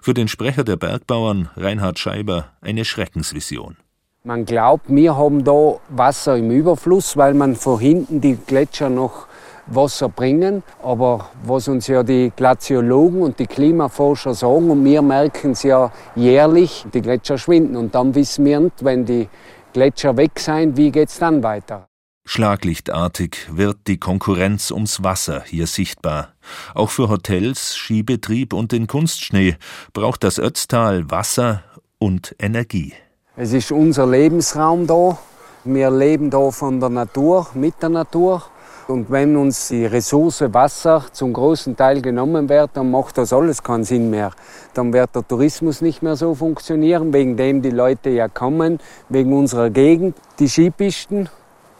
Für 0.00 0.14
den 0.14 0.28
Sprecher 0.28 0.62
der 0.62 0.76
Bergbauern, 0.76 1.50
Reinhard 1.56 1.98
Scheiber, 1.98 2.52
eine 2.60 2.84
Schreckensvision. 2.84 3.76
Man 4.22 4.44
glaubt, 4.44 4.86
wir 4.88 5.16
haben 5.16 5.42
da 5.42 5.80
Wasser 5.88 6.36
im 6.36 6.50
Überfluss, 6.50 7.16
weil 7.16 7.34
man 7.34 7.56
von 7.56 7.80
hinten 7.80 8.20
die 8.20 8.36
Gletscher 8.36 8.90
noch 8.90 9.27
Wasser 9.70 10.08
bringen. 10.08 10.62
Aber 10.82 11.30
was 11.44 11.68
uns 11.68 11.86
ja 11.86 12.02
die 12.02 12.32
Glaziologen 12.34 13.22
und 13.22 13.38
die 13.38 13.46
Klimaforscher 13.46 14.34
sagen, 14.34 14.70
und 14.70 14.84
wir 14.84 15.02
merken 15.02 15.52
es 15.52 15.62
ja 15.62 15.92
jährlich, 16.14 16.86
die 16.92 17.02
Gletscher 17.02 17.38
schwinden. 17.38 17.76
Und 17.76 17.94
dann 17.94 18.14
wissen 18.14 18.44
wir 18.44 18.60
nicht, 18.60 18.84
wenn 18.84 19.04
die 19.04 19.28
Gletscher 19.72 20.16
weg 20.16 20.38
sind, 20.38 20.76
wie 20.76 20.90
geht 20.90 21.08
es 21.08 21.18
dann 21.18 21.42
weiter. 21.42 21.88
Schlaglichtartig 22.24 23.48
wird 23.50 23.78
die 23.86 23.98
Konkurrenz 23.98 24.70
ums 24.70 25.02
Wasser 25.02 25.44
hier 25.46 25.66
sichtbar. 25.66 26.34
Auch 26.74 26.90
für 26.90 27.08
Hotels, 27.08 27.74
Skibetrieb 27.74 28.52
und 28.52 28.70
den 28.72 28.86
Kunstschnee 28.86 29.56
braucht 29.94 30.24
das 30.24 30.38
Ötztal 30.38 31.10
Wasser 31.10 31.62
und 31.98 32.36
Energie. 32.38 32.92
Es 33.34 33.54
ist 33.54 33.72
unser 33.72 34.06
Lebensraum 34.06 34.86
da. 34.86 35.16
Wir 35.64 35.90
leben 35.90 36.28
da 36.28 36.50
von 36.50 36.80
der 36.80 36.90
Natur, 36.90 37.46
mit 37.54 37.80
der 37.80 37.88
Natur. 37.88 38.42
Und 38.88 39.10
wenn 39.10 39.36
uns 39.36 39.68
die 39.68 39.84
Ressource 39.84 40.42
Wasser 40.54 41.04
zum 41.12 41.34
großen 41.34 41.76
Teil 41.76 42.00
genommen 42.00 42.48
wird, 42.48 42.70
dann 42.72 42.90
macht 42.90 43.18
das 43.18 43.34
alles 43.34 43.62
keinen 43.62 43.84
Sinn 43.84 44.08
mehr. 44.08 44.30
Dann 44.72 44.94
wird 44.94 45.14
der 45.14 45.28
Tourismus 45.28 45.82
nicht 45.82 46.02
mehr 46.02 46.16
so 46.16 46.34
funktionieren, 46.34 47.12
wegen 47.12 47.36
dem 47.36 47.60
die 47.60 47.68
Leute 47.68 48.08
ja 48.08 48.28
kommen, 48.28 48.78
wegen 49.10 49.36
unserer 49.36 49.68
Gegend, 49.68 50.16
die 50.38 50.48
Skipisten, 50.48 51.28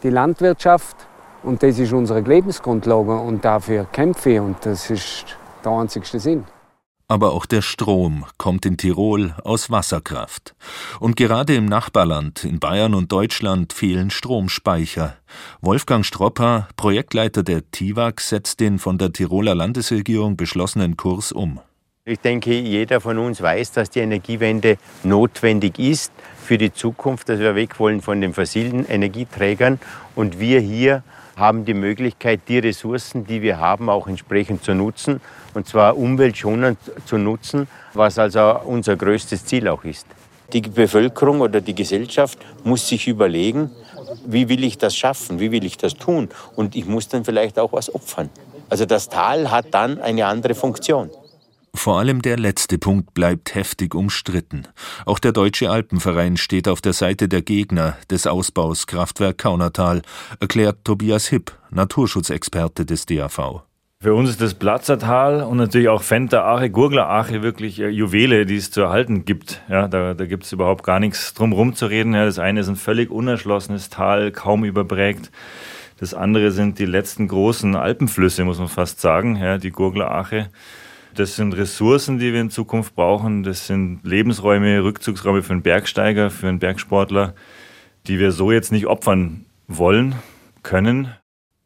die 0.02 0.10
Landwirtschaft. 0.10 0.96
Und 1.42 1.62
das 1.62 1.78
ist 1.78 1.94
unsere 1.94 2.20
Lebensgrundlage 2.20 3.16
und 3.16 3.42
dafür 3.42 3.86
kämpfe 3.90 4.32
ich 4.32 4.40
und 4.40 4.56
das 4.66 4.90
ist 4.90 5.24
der 5.64 5.72
einzigste 5.72 6.20
Sinn. 6.20 6.44
Aber 7.10 7.32
auch 7.32 7.46
der 7.46 7.62
Strom 7.62 8.26
kommt 8.36 8.66
in 8.66 8.76
Tirol 8.76 9.34
aus 9.42 9.70
Wasserkraft. 9.70 10.54
Und 11.00 11.16
gerade 11.16 11.54
im 11.54 11.64
Nachbarland, 11.64 12.44
in 12.44 12.60
Bayern 12.60 12.92
und 12.92 13.10
Deutschland, 13.10 13.72
fehlen 13.72 14.10
Stromspeicher. 14.10 15.16
Wolfgang 15.62 16.04
Stropper, 16.04 16.68
Projektleiter 16.76 17.42
der 17.42 17.70
TIWAG, 17.70 18.20
setzt 18.20 18.60
den 18.60 18.78
von 18.78 18.98
der 18.98 19.14
Tiroler 19.14 19.54
Landesregierung 19.54 20.36
beschlossenen 20.36 20.98
Kurs 20.98 21.32
um. 21.32 21.60
Ich 22.04 22.20
denke, 22.20 22.52
jeder 22.58 23.00
von 23.00 23.16
uns 23.18 23.40
weiß, 23.40 23.72
dass 23.72 23.88
die 23.88 24.00
Energiewende 24.00 24.76
notwendig 25.02 25.78
ist 25.78 26.12
für 26.42 26.58
die 26.58 26.72
Zukunft, 26.72 27.30
dass 27.30 27.38
wir 27.38 27.54
weg 27.54 27.78
wollen 27.78 28.02
von 28.02 28.20
den 28.20 28.34
fossilen 28.34 28.86
Energieträgern 28.86 29.78
und 30.14 30.40
wir 30.40 30.60
hier 30.60 31.02
haben 31.38 31.64
die 31.64 31.74
Möglichkeit, 31.74 32.40
die 32.48 32.58
Ressourcen, 32.58 33.24
die 33.24 33.42
wir 33.42 33.58
haben, 33.58 33.88
auch 33.88 34.08
entsprechend 34.08 34.64
zu 34.64 34.74
nutzen. 34.74 35.20
Und 35.54 35.66
zwar 35.66 35.96
umweltschonend 35.96 36.78
zu 37.06 37.18
nutzen, 37.18 37.68
was 37.94 38.18
also 38.18 38.60
unser 38.64 38.96
größtes 38.96 39.44
Ziel 39.44 39.68
auch 39.68 39.84
ist. 39.84 40.06
Die 40.52 40.62
Bevölkerung 40.62 41.40
oder 41.40 41.60
die 41.60 41.74
Gesellschaft 41.74 42.38
muss 42.64 42.88
sich 42.88 43.06
überlegen, 43.06 43.70
wie 44.24 44.48
will 44.48 44.64
ich 44.64 44.78
das 44.78 44.96
schaffen, 44.96 45.40
wie 45.40 45.52
will 45.52 45.64
ich 45.64 45.76
das 45.76 45.94
tun. 45.94 46.28
Und 46.56 46.74
ich 46.74 46.86
muss 46.86 47.08
dann 47.08 47.24
vielleicht 47.24 47.58
auch 47.58 47.72
was 47.72 47.94
opfern. 47.94 48.30
Also 48.70 48.86
das 48.86 49.08
Tal 49.08 49.50
hat 49.50 49.66
dann 49.72 50.00
eine 50.00 50.26
andere 50.26 50.54
Funktion. 50.54 51.10
Vor 51.78 52.00
allem 52.00 52.22
der 52.22 52.36
letzte 52.36 52.76
Punkt 52.76 53.14
bleibt 53.14 53.54
heftig 53.54 53.94
umstritten. 53.94 54.66
Auch 55.06 55.20
der 55.20 55.30
Deutsche 55.30 55.70
Alpenverein 55.70 56.36
steht 56.36 56.66
auf 56.66 56.80
der 56.80 56.92
Seite 56.92 57.28
der 57.28 57.40
Gegner 57.40 57.96
des 58.10 58.26
Ausbaus 58.26 58.88
Kraftwerk 58.88 59.38
Kaunertal, 59.38 60.02
erklärt 60.40 60.78
Tobias 60.82 61.28
Hipp, 61.28 61.52
Naturschutzexperte 61.70 62.84
des 62.84 63.06
DAV. 63.06 63.62
Für 64.02 64.12
uns 64.12 64.28
ist 64.28 64.40
das 64.40 64.54
Platzertal 64.54 65.40
und 65.40 65.56
natürlich 65.56 65.88
auch 65.88 66.02
Fenter 66.02 66.46
Ache, 66.46 66.68
Gurgler 66.68 67.08
Ache 67.08 67.42
wirklich 67.42 67.78
äh, 67.78 67.88
Juwele, 67.88 68.44
die 68.44 68.56
es 68.56 68.72
zu 68.72 68.80
erhalten 68.80 69.24
gibt. 69.24 69.62
Ja, 69.68 69.86
da 69.86 70.14
da 70.14 70.26
gibt 70.26 70.44
es 70.44 70.52
überhaupt 70.52 70.82
gar 70.82 70.98
nichts 70.98 71.32
drum 71.32 71.52
herum 71.52 71.76
zu 71.76 71.86
reden. 71.86 72.12
Ja, 72.12 72.24
das 72.24 72.40
eine 72.40 72.58
ist 72.58 72.68
ein 72.68 72.74
völlig 72.74 73.08
unerschlossenes 73.08 73.88
Tal, 73.88 74.32
kaum 74.32 74.64
überprägt. 74.64 75.30
Das 76.00 76.12
andere 76.12 76.50
sind 76.50 76.80
die 76.80 76.86
letzten 76.86 77.28
großen 77.28 77.76
Alpenflüsse, 77.76 78.44
muss 78.44 78.58
man 78.58 78.68
fast 78.68 79.00
sagen, 79.00 79.36
ja, 79.36 79.58
die 79.58 79.70
Gurgler 79.70 80.10
Ache. 80.10 80.48
Das 81.18 81.34
sind 81.34 81.56
Ressourcen, 81.56 82.20
die 82.20 82.32
wir 82.32 82.40
in 82.40 82.48
Zukunft 82.48 82.94
brauchen. 82.94 83.42
Das 83.42 83.66
sind 83.66 83.98
Lebensräume, 84.04 84.84
Rückzugsräume 84.84 85.42
für 85.42 85.52
einen 85.52 85.62
Bergsteiger, 85.62 86.30
für 86.30 86.46
einen 86.46 86.60
Bergsportler, 86.60 87.34
die 88.06 88.20
wir 88.20 88.30
so 88.30 88.52
jetzt 88.52 88.70
nicht 88.70 88.86
opfern 88.86 89.44
wollen, 89.66 90.14
können. 90.62 91.12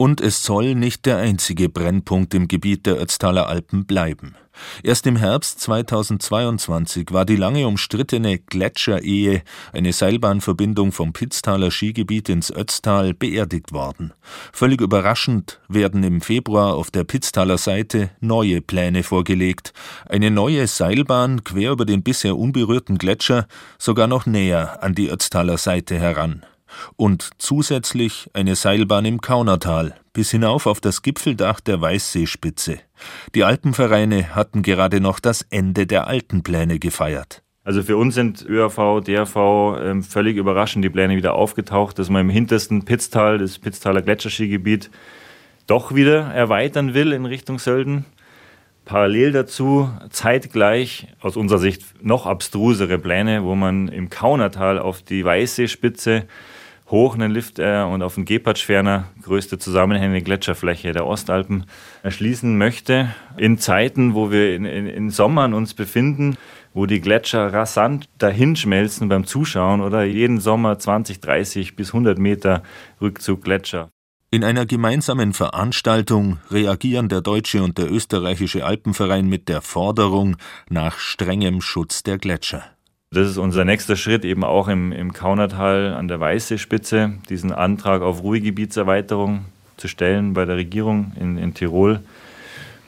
Und 0.03 0.21
es 0.21 0.43
soll 0.43 0.75
nicht 0.75 1.07
der 1.07 1.19
einzige 1.19 1.69
Brennpunkt 1.69 2.35
im 2.35 2.49
Gebiet 2.49 2.87
der 2.87 3.01
Ötztaler 3.01 3.47
Alpen 3.47 3.87
bleiben. 3.87 4.35
Erst 4.83 5.07
im 5.07 5.15
Herbst 5.15 5.61
2022 5.61 7.13
war 7.13 7.25
die 7.25 7.37
lange 7.37 7.69
umstrittene 7.69 8.41
Gletscherehe, 8.41 9.43
eine 9.73 9.93
Seilbahnverbindung 9.93 10.91
vom 10.91 11.13
Pitztaler 11.13 11.71
Skigebiet 11.71 12.29
ins 12.31 12.51
Ötztal, 12.51 13.15
beerdigt 13.15 13.73
worden. 13.73 14.13
Völlig 14.53 14.81
überraschend 14.81 15.61
werden 15.69 16.03
im 16.03 16.21
Februar 16.21 16.75
auf 16.75 16.91
der 16.91 17.05
Pitztaler 17.05 17.57
Seite 17.57 18.11
neue 18.19 18.61
Pläne 18.61 19.05
vorgelegt. 19.05 19.73
Eine 20.09 20.33
neue 20.33 20.67
Seilbahn 20.67 21.45
quer 21.45 21.71
über 21.71 21.85
den 21.85 22.03
bisher 22.03 22.37
unberührten 22.37 22.99
Gletscher, 22.99 23.47
sogar 23.79 24.09
noch 24.09 24.27
näher 24.27 24.83
an 24.83 24.97
die 24.97 25.11
Ötztaler 25.11 25.59
Seite 25.59 25.97
heran 25.97 26.45
und 26.97 27.31
zusätzlich 27.39 28.31
eine 28.33 28.55
Seilbahn 28.57 29.05
im 29.05 29.21
Kaunertal 29.21 29.95
bis 30.13 30.31
hinauf 30.31 30.67
auf 30.67 30.81
das 30.81 31.03
Gipfeldach 31.03 31.61
der 31.61 31.81
Weißseespitze. 31.81 32.79
Die 33.35 33.45
Alpenvereine 33.45 34.35
hatten 34.35 34.63
gerade 34.63 35.01
noch 35.01 35.21
das 35.21 35.43
Ende 35.51 35.87
der 35.87 36.07
alten 36.07 36.43
Pläne 36.43 36.79
gefeiert. 36.79 37.43
Also 37.65 37.83
für 37.83 37.97
uns 37.97 38.17
sind 38.17 38.45
ÖAV, 38.47 39.03
DRV 39.05 39.79
ähm, 39.81 40.03
völlig 40.03 40.37
überraschend 40.37 40.85
die 40.85 40.91
Pläne 40.91 41.17
wieder 41.17 41.35
aufgetaucht, 41.35 41.99
dass 41.99 42.11
man 42.11 42.23
im 42.23 42.31
hintersten 42.31 42.85
Pitztal, 42.85 43.39
das 43.39 43.59
Pitztaler 43.59 44.03
Gletscherskigebiet, 44.03 44.91
doch 45.69 45.95
wieder 45.95 46.23
erweitern 46.35 46.93
will 46.93 47.13
in 47.13 47.25
Richtung 47.25 47.61
Sölden. 47.61 48.05
Parallel 48.85 49.31
dazu 49.31 49.89
zeitgleich 50.11 51.07
aus 51.21 51.37
unserer 51.37 51.61
Sicht 51.61 52.03
noch 52.03 52.27
abstrusere 52.27 52.99
Pläne, 52.99 53.45
wo 53.45 53.55
man 53.55 53.87
im 53.87 54.11
Kaunertal 54.11 54.81
auf 54.81 55.03
die 55.03 55.25
Weißseespitze 55.25 56.25
hoch 56.93 57.15
einen 57.15 57.33
Lift 57.33 57.59
äh, 57.59 57.83
und 57.83 58.03
auf 58.03 58.15
den 58.15 58.25
Gepardschferner, 58.25 59.07
größte 59.23 59.59
zusammenhängende 59.59 60.23
Gletscherfläche 60.23 60.93
der 60.93 61.07
Ostalpen, 61.07 61.65
erschließen 62.05 62.57
möchte. 62.57 63.13
In 63.37 63.59
Zeiten, 63.59 64.15
wo 64.15 64.31
wir 64.31 64.55
in, 64.55 64.65
in, 64.65 64.87
in 64.87 65.11
Sommern 65.11 65.55
uns 65.55 65.75
befinden, 65.75 66.37
wo 66.75 66.87
die 66.87 67.01
Gletscher 67.01 67.53
rasant 67.53 68.09
dahinschmelzen 68.19 69.09
beim 69.09 69.27
Zuschauen 69.27 69.81
oder 69.81 70.05
jeden 70.05 70.39
Sommer 70.39 70.79
20, 70.79 71.21
30 71.21 71.75
bis 71.75 71.89
100 71.89 72.19
Meter 72.19 72.63
Rückzug 73.01 73.43
Gletscher. 73.43 73.89
In 74.31 74.45
einer 74.45 74.65
gemeinsamen 74.65 75.35
Veranstaltung 75.35 76.39
reagieren 76.51 77.09
der 77.09 77.21
deutsche 77.21 77.63
und 77.63 77.77
der 77.77 77.91
österreichische 77.91 78.65
Alpenverein 78.65 79.27
mit 79.27 79.49
der 79.49 79.61
Forderung 79.61 80.37
nach 80.71 80.99
strengem 80.99 81.61
Schutz 81.61 82.03
der 82.03 82.17
Gletscher. 82.17 82.65
Das 83.13 83.29
ist 83.29 83.37
unser 83.37 83.67
nächster 83.67 83.95
Schritt, 83.95 84.25
eben 84.25 84.43
auch 84.43 84.69
im, 84.69 84.91
im 84.91 85.13
Kaunertal 85.13 85.93
an 85.93 86.09
der 86.09 86.19
Weißseespitze, 86.19 87.13
diesen 87.29 87.53
Antrag 87.53 88.01
auf 88.01 88.23
Ruhegebietserweiterung 88.23 89.45
zu 89.77 89.87
stellen 89.87 90.33
bei 90.33 90.47
der 90.47 90.57
Regierung 90.57 91.13
in, 91.21 91.37
in 91.37 91.53
Tirol. 91.53 92.01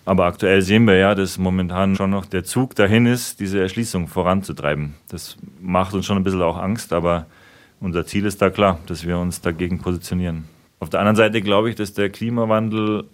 Aber 0.07 0.25
aktuell 0.25 0.63
sehen 0.63 0.87
wir 0.87 0.97
ja, 0.97 1.15
dass 1.15 1.37
momentan 1.37 1.95
schon 1.97 2.09
noch 2.09 2.25
der 2.25 2.43
Zug 2.43 2.75
dahin 2.75 3.05
ist, 3.05 3.39
diese 3.39 3.61
Erschließung 3.61 4.09
voranzutreiben. 4.09 4.95
Das 5.11 5.37
macht 5.61 5.93
uns 5.93 6.07
schon 6.07 6.17
ein 6.17 6.25
bisschen 6.25 6.43
auch 6.43 6.57
Angst, 6.57 6.95
aber 6.95 7.27
unser 7.81 8.07
Ziel 8.07 8.25
ist 8.25 8.41
da 8.41 8.49
klar, 8.49 8.81
dass 8.87 9.07
wir 9.07 9.19
uns 9.19 9.43
dagegen 9.43 9.81
positionieren. 9.81 10.45
Auf 10.81 10.89
der 10.89 11.01
anderen 11.01 11.17
Seite 11.17 11.43
glaube 11.43 11.69
ich, 11.69 11.77
dass 11.77 11.93
der 11.93 12.09
Klimawandel 12.09 13.05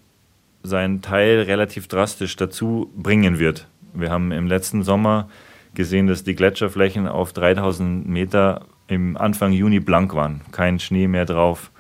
seinen 0.62 1.03
Teil 1.03 1.42
relativ 1.42 1.88
drastisch 1.88 2.37
dazu 2.37 2.88
bringen 2.96 3.40
wird. 3.40 3.66
Wir 3.94 4.11
haben 4.11 4.31
im 4.31 4.46
letzten 4.46 4.85
Sommer 4.85 5.29
gesehen, 5.75 6.07
dass 6.07 6.25
die 6.25 6.35
Gletscherflächen 6.35 7.07
auf 7.07 7.33
3000 7.33 8.07
Meter 8.09 8.67
im 8.89 9.17
Anfang 9.17 9.53
Juni 9.53 9.81
blank 9.81 10.15
waren. 10.15 10.41
Kein 10.51 10.79
Schnee 10.79 11.07
mehr 11.07 11.25
drauf, 11.25 11.71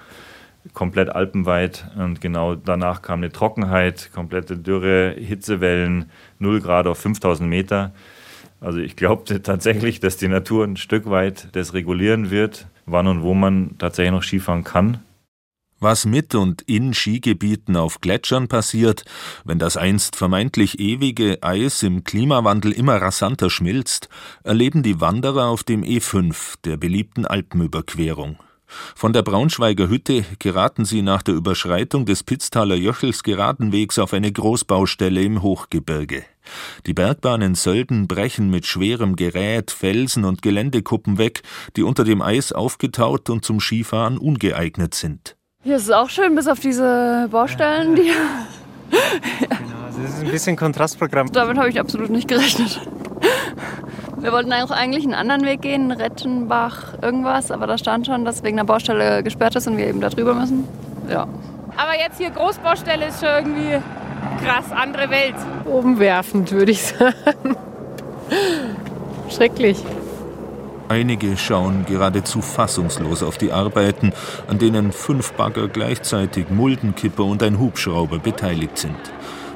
komplett 0.74 1.10
alpenweit. 1.10 1.90
Und 1.96 2.20
genau 2.20 2.54
danach 2.54 3.02
kam 3.02 3.20
eine 3.20 3.32
Trockenheit, 3.32 4.10
komplette 4.12 4.56
Dürre, 4.56 5.14
Hitzewellen, 5.18 6.10
0 6.38 6.60
Grad 6.60 6.86
auf 6.86 6.98
5000 6.98 7.48
Meter. 7.48 7.92
Also 8.60 8.78
ich 8.78 8.96
glaube 8.96 9.24
tatsächlich, 9.42 10.00
dass 10.00 10.16
die 10.16 10.28
Natur 10.28 10.64
ein 10.64 10.76
Stück 10.76 11.10
weit 11.10 11.48
das 11.52 11.74
regulieren 11.74 12.30
wird, 12.30 12.68
wann 12.86 13.06
und 13.06 13.22
wo 13.22 13.34
man 13.34 13.76
tatsächlich 13.78 14.12
noch 14.12 14.22
Skifahren 14.22 14.64
kann. 14.64 14.98
Was 15.82 16.04
mit 16.04 16.34
und 16.34 16.60
in 16.62 16.92
Skigebieten 16.92 17.74
auf 17.74 18.02
Gletschern 18.02 18.48
passiert, 18.48 19.04
wenn 19.46 19.58
das 19.58 19.78
einst 19.78 20.14
vermeintlich 20.14 20.78
ewige 20.78 21.42
Eis 21.42 21.82
im 21.82 22.04
Klimawandel 22.04 22.72
immer 22.72 22.96
rasanter 23.00 23.48
schmilzt, 23.48 24.10
erleben 24.44 24.82
die 24.82 25.00
Wanderer 25.00 25.46
auf 25.46 25.64
dem 25.64 25.82
E5, 25.82 26.56
der 26.64 26.76
beliebten 26.76 27.24
Alpenüberquerung. 27.24 28.38
Von 28.94 29.14
der 29.14 29.22
Braunschweiger 29.22 29.88
Hütte 29.88 30.24
geraten 30.38 30.84
sie 30.84 31.00
nach 31.00 31.22
der 31.22 31.34
Überschreitung 31.34 32.04
des 32.04 32.24
Pitztaler 32.24 32.76
Jöchels 32.76 33.22
geradenwegs 33.22 33.98
auf 33.98 34.12
eine 34.12 34.30
Großbaustelle 34.30 35.22
im 35.22 35.42
Hochgebirge. 35.42 36.24
Die 36.86 36.94
Bergbahnen 36.94 37.54
Sölden 37.54 38.06
brechen 38.06 38.50
mit 38.50 38.66
schwerem 38.66 39.16
Gerät 39.16 39.70
Felsen 39.70 40.24
und 40.26 40.42
Geländekuppen 40.42 41.16
weg, 41.16 41.42
die 41.76 41.82
unter 41.82 42.04
dem 42.04 42.20
Eis 42.20 42.52
aufgetaut 42.52 43.30
und 43.30 43.46
zum 43.46 43.60
Skifahren 43.60 44.18
ungeeignet 44.18 44.94
sind. 44.94 45.36
Hier 45.62 45.76
ist 45.76 45.82
es 45.82 45.90
auch 45.90 46.08
schön, 46.08 46.34
bis 46.34 46.48
auf 46.48 46.58
diese 46.58 47.28
Baustellen, 47.30 47.94
die. 47.94 48.10
Genau, 48.90 49.84
also 49.86 50.00
das 50.00 50.14
ist 50.14 50.24
ein 50.24 50.30
bisschen 50.30 50.56
Kontrastprogramm. 50.56 51.30
Damit 51.32 51.58
habe 51.58 51.68
ich 51.68 51.78
absolut 51.78 52.08
nicht 52.08 52.28
gerechnet. 52.28 52.80
Wir 54.16 54.32
wollten 54.32 54.50
auch 54.54 54.70
eigentlich 54.70 55.04
einen 55.04 55.12
anderen 55.12 55.44
Weg 55.44 55.60
gehen, 55.60 55.90
Rettenbach, 55.92 56.94
irgendwas, 57.02 57.50
aber 57.50 57.66
da 57.66 57.76
stand 57.76 58.06
schon, 58.06 58.24
dass 58.24 58.42
wegen 58.42 58.56
der 58.56 58.64
Baustelle 58.64 59.22
gesperrt 59.22 59.54
ist 59.54 59.66
und 59.66 59.76
wir 59.76 59.86
eben 59.86 60.00
da 60.00 60.08
drüber 60.08 60.32
müssen. 60.32 60.66
Ja. 61.10 61.28
Aber 61.76 61.94
jetzt 61.98 62.16
hier 62.16 62.30
Großbaustelle 62.30 63.08
ist 63.08 63.20
schon 63.20 63.28
irgendwie 63.28 63.82
krass, 64.42 64.72
andere 64.72 65.10
Welt. 65.10 65.34
Umwerfend, 65.66 66.52
würde 66.52 66.72
ich 66.72 66.82
sagen. 66.82 67.56
Schrecklich. 69.28 69.84
Einige 70.90 71.36
schauen 71.36 71.84
geradezu 71.86 72.42
fassungslos 72.42 73.22
auf 73.22 73.38
die 73.38 73.52
Arbeiten, 73.52 74.12
an 74.48 74.58
denen 74.58 74.90
fünf 74.90 75.34
Bagger 75.34 75.68
gleichzeitig, 75.68 76.50
Muldenkipper 76.50 77.22
und 77.22 77.44
ein 77.44 77.60
Hubschrauber 77.60 78.18
beteiligt 78.18 78.76
sind. 78.76 78.98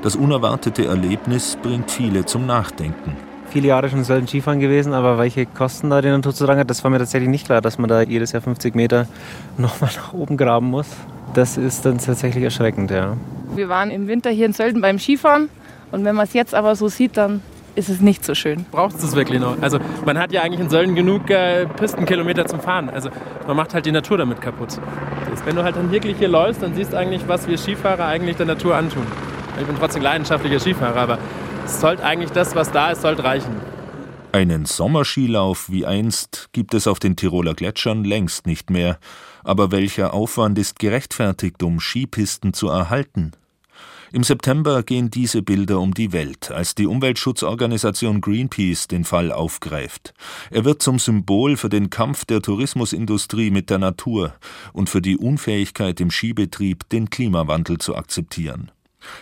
Das 0.02 0.14
unerwartete 0.14 0.86
Erlebnis 0.86 1.58
bringt 1.60 1.90
viele 1.90 2.24
zum 2.24 2.46
Nachdenken. 2.46 3.16
Viele 3.50 3.66
Jahre 3.66 3.90
schon 3.90 4.04
Sölden 4.04 4.28
Skifahren 4.28 4.60
gewesen, 4.60 4.92
aber 4.92 5.18
welche 5.18 5.44
Kosten 5.44 5.90
da 5.90 6.00
die 6.00 6.08
Natur 6.08 6.32
zu 6.32 6.44
tragen 6.46 6.60
hat, 6.60 6.70
das 6.70 6.84
war 6.84 6.92
mir 6.92 7.00
tatsächlich 7.00 7.30
nicht 7.30 7.46
klar, 7.46 7.60
dass 7.60 7.78
man 7.78 7.88
da 7.88 8.02
jedes 8.02 8.30
Jahr 8.30 8.42
50 8.42 8.76
Meter 8.76 9.08
nochmal 9.58 9.90
nach 9.96 10.12
oben 10.12 10.36
graben 10.36 10.70
muss. 10.70 10.86
Das 11.34 11.56
ist 11.56 11.84
dann 11.84 11.98
tatsächlich 11.98 12.44
erschreckend, 12.44 12.92
ja. 12.92 13.16
Wir 13.56 13.68
waren 13.68 13.90
im 13.90 14.06
Winter 14.06 14.30
hier 14.30 14.46
in 14.46 14.52
Sölden 14.52 14.80
beim 14.80 15.00
Skifahren 15.00 15.48
und 15.90 16.04
wenn 16.04 16.14
man 16.14 16.26
es 16.26 16.32
jetzt 16.32 16.54
aber 16.54 16.76
so 16.76 16.86
sieht, 16.86 17.16
dann 17.16 17.42
ist 17.74 17.88
es 17.88 18.00
nicht 18.00 18.24
so 18.24 18.34
schön. 18.34 18.64
Braucht 18.70 18.94
es 18.96 19.02
das 19.02 19.16
wirklich 19.16 19.40
noch? 19.40 19.60
Also 19.60 19.78
man 20.04 20.18
hat 20.18 20.32
ja 20.32 20.42
eigentlich 20.42 20.60
in 20.60 20.70
Sölden 20.70 20.94
genug 20.94 21.30
äh, 21.30 21.66
Pistenkilometer 21.66 22.46
zum 22.46 22.60
Fahren. 22.60 22.88
Also 22.88 23.10
man 23.46 23.56
macht 23.56 23.74
halt 23.74 23.86
die 23.86 23.92
Natur 23.92 24.18
damit 24.18 24.40
kaputt. 24.40 24.78
Wenn 25.44 25.56
du 25.56 25.62
halt 25.62 25.76
dann 25.76 25.90
wirklich 25.90 26.16
hier 26.18 26.28
läufst, 26.28 26.62
dann 26.62 26.74
siehst 26.74 26.92
du 26.92 26.98
eigentlich, 26.98 27.26
was 27.28 27.46
wir 27.46 27.58
Skifahrer 27.58 28.06
eigentlich 28.06 28.36
der 28.36 28.46
Natur 28.46 28.76
antun. 28.76 29.06
Ich 29.60 29.66
bin 29.66 29.76
trotzdem 29.76 30.02
leidenschaftlicher 30.02 30.58
Skifahrer, 30.58 31.00
aber 31.00 31.18
es 31.64 31.80
sollte 31.80 32.04
eigentlich 32.04 32.30
das, 32.30 32.54
was 32.54 32.72
da 32.72 32.90
ist, 32.90 33.02
sollte 33.02 33.24
reichen. 33.24 33.54
Einen 34.32 34.64
Sommerskilauf 34.64 35.70
wie 35.70 35.86
einst 35.86 36.48
gibt 36.52 36.74
es 36.74 36.86
auf 36.86 36.98
den 36.98 37.14
Tiroler 37.14 37.54
Gletschern 37.54 38.04
längst 38.04 38.46
nicht 38.46 38.70
mehr. 38.70 38.98
Aber 39.44 39.70
welcher 39.70 40.14
Aufwand 40.14 40.58
ist 40.58 40.78
gerechtfertigt, 40.78 41.62
um 41.62 41.78
Skipisten 41.78 42.52
zu 42.52 42.68
erhalten? 42.68 43.32
Im 44.14 44.22
September 44.22 44.84
gehen 44.84 45.10
diese 45.10 45.42
Bilder 45.42 45.80
um 45.80 45.92
die 45.92 46.12
Welt, 46.12 46.52
als 46.52 46.76
die 46.76 46.86
Umweltschutzorganisation 46.86 48.20
Greenpeace 48.20 48.86
den 48.86 49.02
Fall 49.02 49.32
aufgreift. 49.32 50.14
Er 50.52 50.64
wird 50.64 50.82
zum 50.82 51.00
Symbol 51.00 51.56
für 51.56 51.68
den 51.68 51.90
Kampf 51.90 52.24
der 52.24 52.40
Tourismusindustrie 52.40 53.50
mit 53.50 53.70
der 53.70 53.78
Natur 53.78 54.32
und 54.72 54.88
für 54.88 55.02
die 55.02 55.16
Unfähigkeit 55.16 56.00
im 56.00 56.12
Skibetrieb, 56.12 56.88
den 56.90 57.10
Klimawandel 57.10 57.78
zu 57.78 57.96
akzeptieren. 57.96 58.70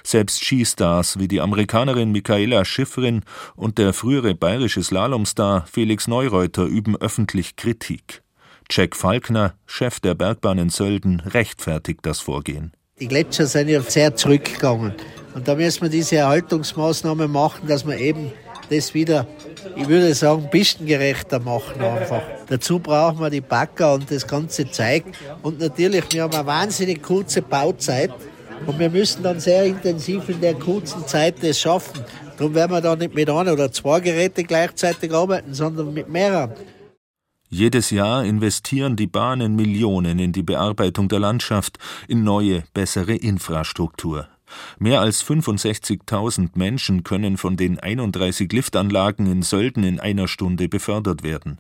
Selbst 0.03 0.45
Skistars 0.45 1.19
wie 1.19 1.27
die 1.27 1.41
Amerikanerin 1.41 2.13
Michaela 2.13 2.67
Schifrin 2.67 3.23
und 3.57 3.79
der 3.79 3.95
frühere 3.95 4.35
bayerische 4.35 4.83
Slalomstar 4.83 5.65
Felix 5.73 6.07
Neureuter 6.07 6.67
üben 6.67 6.99
öffentlich 6.99 7.57
Kritik. 7.57 8.23
Jack 8.69 8.95
Falkner, 8.95 9.55
Chef 9.65 10.01
der 10.01 10.15
Bergbahn 10.15 10.59
in 10.59 10.69
Sölden, 10.69 11.21
rechtfertigt 11.21 12.01
das 12.03 12.21
Vorgehen. 12.21 12.73
Die 13.03 13.09
Gletscher 13.09 13.47
sind 13.47 13.67
ja 13.67 13.83
sehr 13.83 14.15
zurückgegangen. 14.15 14.93
Und 15.35 15.49
da 15.49 15.57
müssen 15.57 15.83
wir 15.83 15.89
diese 15.89 16.19
Erhaltungsmaßnahmen 16.19 17.29
machen, 17.33 17.67
dass 17.67 17.85
wir 17.85 17.99
eben 17.99 18.31
das 18.71 18.95
wieder, 18.95 19.27
ich 19.75 19.89
würde 19.89 20.15
sagen, 20.15 20.49
pistengerechter 20.49 21.41
machen 21.41 21.83
einfach. 21.83 22.23
Dazu 22.49 22.79
brauchen 22.79 23.19
wir 23.19 23.29
die 23.29 23.41
Backer 23.41 23.95
und 23.95 24.09
das 24.09 24.25
ganze 24.25 24.71
Zeug. 24.71 25.03
Und 25.43 25.59
natürlich, 25.59 26.05
wir 26.13 26.23
haben 26.23 26.33
eine 26.33 26.47
wahnsinnig 26.47 27.03
kurze 27.03 27.43
Bauzeit. 27.43 28.13
Und 28.69 28.79
wir 28.79 28.89
müssen 28.89 29.25
dann 29.25 29.41
sehr 29.41 29.65
intensiv 29.65 30.29
in 30.29 30.41
der 30.41 30.55
kurzen 30.55 31.05
Zeit 31.05 31.35
das 31.43 31.59
schaffen. 31.59 32.05
Darum 32.39 32.55
werden 32.55 32.71
wir 32.71 32.81
da 32.81 32.95
nicht 32.95 33.17
mit 33.17 33.29
einer 33.29 33.55
oder 33.55 33.73
zwei 33.73 33.99
Geräten 33.99 34.47
gleichzeitig 34.47 35.13
arbeiten, 35.13 35.55
sondern 35.55 35.93
mit 35.93 36.09
mehreren. 36.09 36.53
Jedes 37.55 37.91
Jahr 37.91 38.25
investieren 38.25 38.97
die 38.97 39.07
Bahnen 39.07 39.57
Millionen 39.57 40.19
in 40.19 40.33
die 40.33 40.43
Bearbeitung 40.43 41.11
der 41.11 41.19
Landschaft, 41.21 41.79
in 42.09 42.25
neue, 42.25 42.65
bessere 42.73 43.15
Infrastruktur. 43.15 44.27
Mehr 44.79 45.03
als 45.03 45.23
65.000 45.23 46.53
Menschen 46.55 47.05
können 47.05 47.37
von 47.37 47.59
den 47.59 47.79
31 47.79 48.51
Liftanlagen 48.51 49.27
in 49.27 49.43
Sölden 49.43 49.85
in 49.85 50.01
einer 50.01 50.29
Stunde 50.29 50.67
befördert 50.67 51.23
werden. 51.25 51.59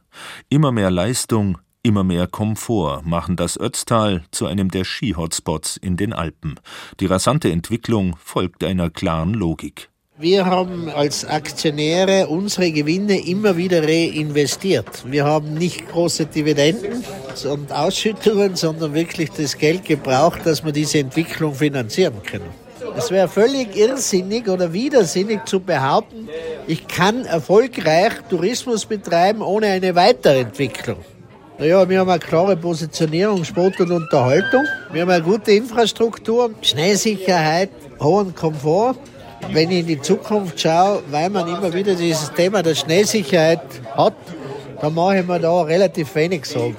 Immer 0.48 0.72
mehr 0.72 0.90
Leistung, 0.90 1.58
Immer 1.84 2.04
mehr 2.04 2.28
Komfort 2.28 3.02
machen 3.04 3.34
das 3.34 3.58
Ötztal 3.58 4.22
zu 4.30 4.46
einem 4.46 4.70
der 4.70 4.84
Ski-Hotspots 4.84 5.76
in 5.76 5.96
den 5.96 6.12
Alpen. 6.12 6.54
Die 7.00 7.06
rasante 7.06 7.50
Entwicklung 7.50 8.14
folgt 8.22 8.62
einer 8.62 8.88
klaren 8.88 9.34
Logik. 9.34 9.91
Wir 10.22 10.46
haben 10.46 10.88
als 10.88 11.24
Aktionäre 11.24 12.28
unsere 12.28 12.70
Gewinne 12.70 13.26
immer 13.26 13.56
wieder 13.56 13.82
reinvestiert. 13.82 14.86
Wir 15.04 15.24
haben 15.24 15.54
nicht 15.54 15.88
große 15.88 16.26
Dividenden 16.26 17.02
und 17.50 17.72
Ausschüttungen, 17.72 18.54
sondern 18.54 18.94
wirklich 18.94 19.30
das 19.32 19.58
Geld 19.58 19.84
gebraucht, 19.84 20.42
dass 20.44 20.64
wir 20.64 20.70
diese 20.70 21.00
Entwicklung 21.00 21.56
finanzieren 21.56 22.22
können. 22.24 22.46
Es 22.96 23.10
wäre 23.10 23.26
völlig 23.26 23.74
irrsinnig 23.74 24.48
oder 24.48 24.72
widersinnig 24.72 25.44
zu 25.44 25.58
behaupten, 25.58 26.28
ich 26.68 26.86
kann 26.86 27.24
erfolgreich 27.24 28.12
Tourismus 28.30 28.86
betreiben 28.86 29.42
ohne 29.42 29.66
eine 29.66 29.92
Weiterentwicklung. 29.96 30.98
Naja, 31.58 31.88
wir 31.88 31.98
haben 31.98 32.10
eine 32.10 32.20
klare 32.20 32.56
Positionierung, 32.56 33.44
Sport 33.44 33.80
und 33.80 33.90
Unterhaltung. 33.90 34.62
Wir 34.92 35.02
haben 35.02 35.10
eine 35.10 35.24
gute 35.24 35.50
Infrastruktur, 35.50 36.52
Schneesicherheit, 36.62 37.70
hohen 38.00 38.32
Komfort. 38.36 38.94
Wenn 39.50 39.70
ich 39.70 39.80
in 39.80 39.86
die 39.86 40.00
Zukunft 40.00 40.60
schaue, 40.60 41.02
weil 41.10 41.30
man 41.30 41.48
immer 41.48 41.72
wieder 41.72 41.94
dieses 41.94 42.32
Thema 42.32 42.62
der 42.62 42.74
Schneesicherheit 42.74 43.60
hat, 43.96 44.16
dann 44.80 44.94
mache 44.94 45.18
ich 45.18 45.26
mir 45.26 45.40
da 45.40 45.62
relativ 45.62 46.14
wenig 46.14 46.44
Sorgen. 46.46 46.76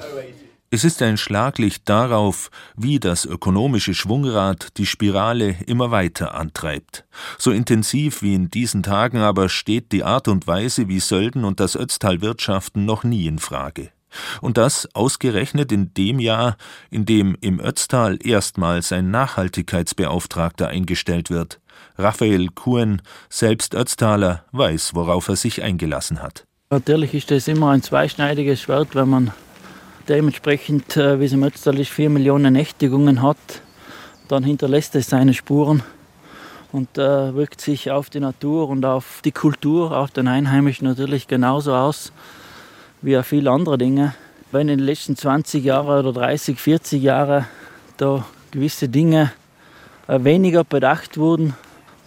Es 0.70 0.82
ist 0.82 1.00
ein 1.02 1.16
Schlaglicht 1.16 1.88
darauf, 1.88 2.50
wie 2.76 2.98
das 2.98 3.24
ökonomische 3.24 3.94
Schwungrad 3.94 4.76
die 4.76 4.86
Spirale 4.86 5.54
immer 5.66 5.92
weiter 5.92 6.34
antreibt. 6.34 7.04
So 7.38 7.52
intensiv 7.52 8.22
wie 8.22 8.34
in 8.34 8.50
diesen 8.50 8.82
Tagen 8.82 9.18
aber 9.18 9.48
steht 9.48 9.92
die 9.92 10.02
Art 10.02 10.26
und 10.26 10.48
Weise, 10.48 10.88
wie 10.88 10.98
Sölden 10.98 11.44
und 11.44 11.60
das 11.60 11.76
Ötztal 11.76 12.22
wirtschaften, 12.22 12.84
noch 12.84 13.04
nie 13.04 13.28
in 13.28 13.38
Frage. 13.38 13.90
Und 14.40 14.58
das 14.58 14.88
ausgerechnet 14.94 15.70
in 15.70 15.94
dem 15.94 16.18
Jahr, 16.18 16.56
in 16.90 17.04
dem 17.04 17.36
im 17.40 17.60
Ötztal 17.60 18.18
erstmals 18.20 18.90
ein 18.90 19.12
Nachhaltigkeitsbeauftragter 19.12 20.68
eingestellt 20.68 21.30
wird. 21.30 21.60
Raphael 21.96 22.48
Kuhn, 22.48 23.00
selbst 23.28 23.74
Ötztaler, 23.74 24.44
weiß, 24.52 24.94
worauf 24.94 25.28
er 25.28 25.36
sich 25.36 25.62
eingelassen 25.62 26.22
hat. 26.22 26.44
Natürlich 26.70 27.14
ist 27.14 27.30
das 27.30 27.46
immer 27.46 27.70
ein 27.70 27.82
zweischneidiges 27.82 28.62
Schwert, 28.62 28.94
wenn 28.94 29.08
man 29.08 29.30
dementsprechend, 30.08 30.96
äh, 30.96 31.20
wie 31.20 31.26
es 31.26 31.32
im 31.32 31.44
Ötztal 31.44 31.78
ist, 31.78 31.90
vier 31.90 32.10
Millionen 32.10 32.52
Nächtigungen 32.52 33.22
hat. 33.22 33.38
Dann 34.28 34.42
hinterlässt 34.42 34.94
es 34.96 35.08
seine 35.08 35.34
Spuren 35.34 35.82
und 36.72 36.98
äh, 36.98 37.34
wirkt 37.34 37.60
sich 37.60 37.90
auf 37.90 38.10
die 38.10 38.20
Natur 38.20 38.68
und 38.68 38.84
auf 38.84 39.20
die 39.24 39.32
Kultur, 39.32 39.96
auf 39.96 40.10
den 40.10 40.26
Einheimischen 40.26 40.88
natürlich 40.88 41.28
genauso 41.28 41.74
aus 41.74 42.12
wie 43.02 43.18
auch 43.18 43.24
viele 43.24 43.50
andere 43.50 43.78
Dinge. 43.78 44.14
Wenn 44.50 44.68
in 44.68 44.78
den 44.78 44.86
letzten 44.86 45.14
20 45.14 45.62
Jahren 45.62 46.06
oder 46.06 46.12
30, 46.12 46.58
40 46.58 47.02
Jahren 47.02 47.44
da 47.98 48.24
gewisse 48.50 48.88
Dinge 48.88 49.32
äh, 50.08 50.24
weniger 50.24 50.64
bedacht 50.64 51.18
wurden, 51.18 51.54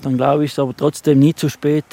dann 0.02 0.18
glaube 0.18 0.46
ich, 0.46 0.52
ist 0.52 0.60
aber 0.60 0.76
trotzdem 0.76 1.20
nie 1.20 1.34
zu 1.34 1.50
spät. 1.50 1.86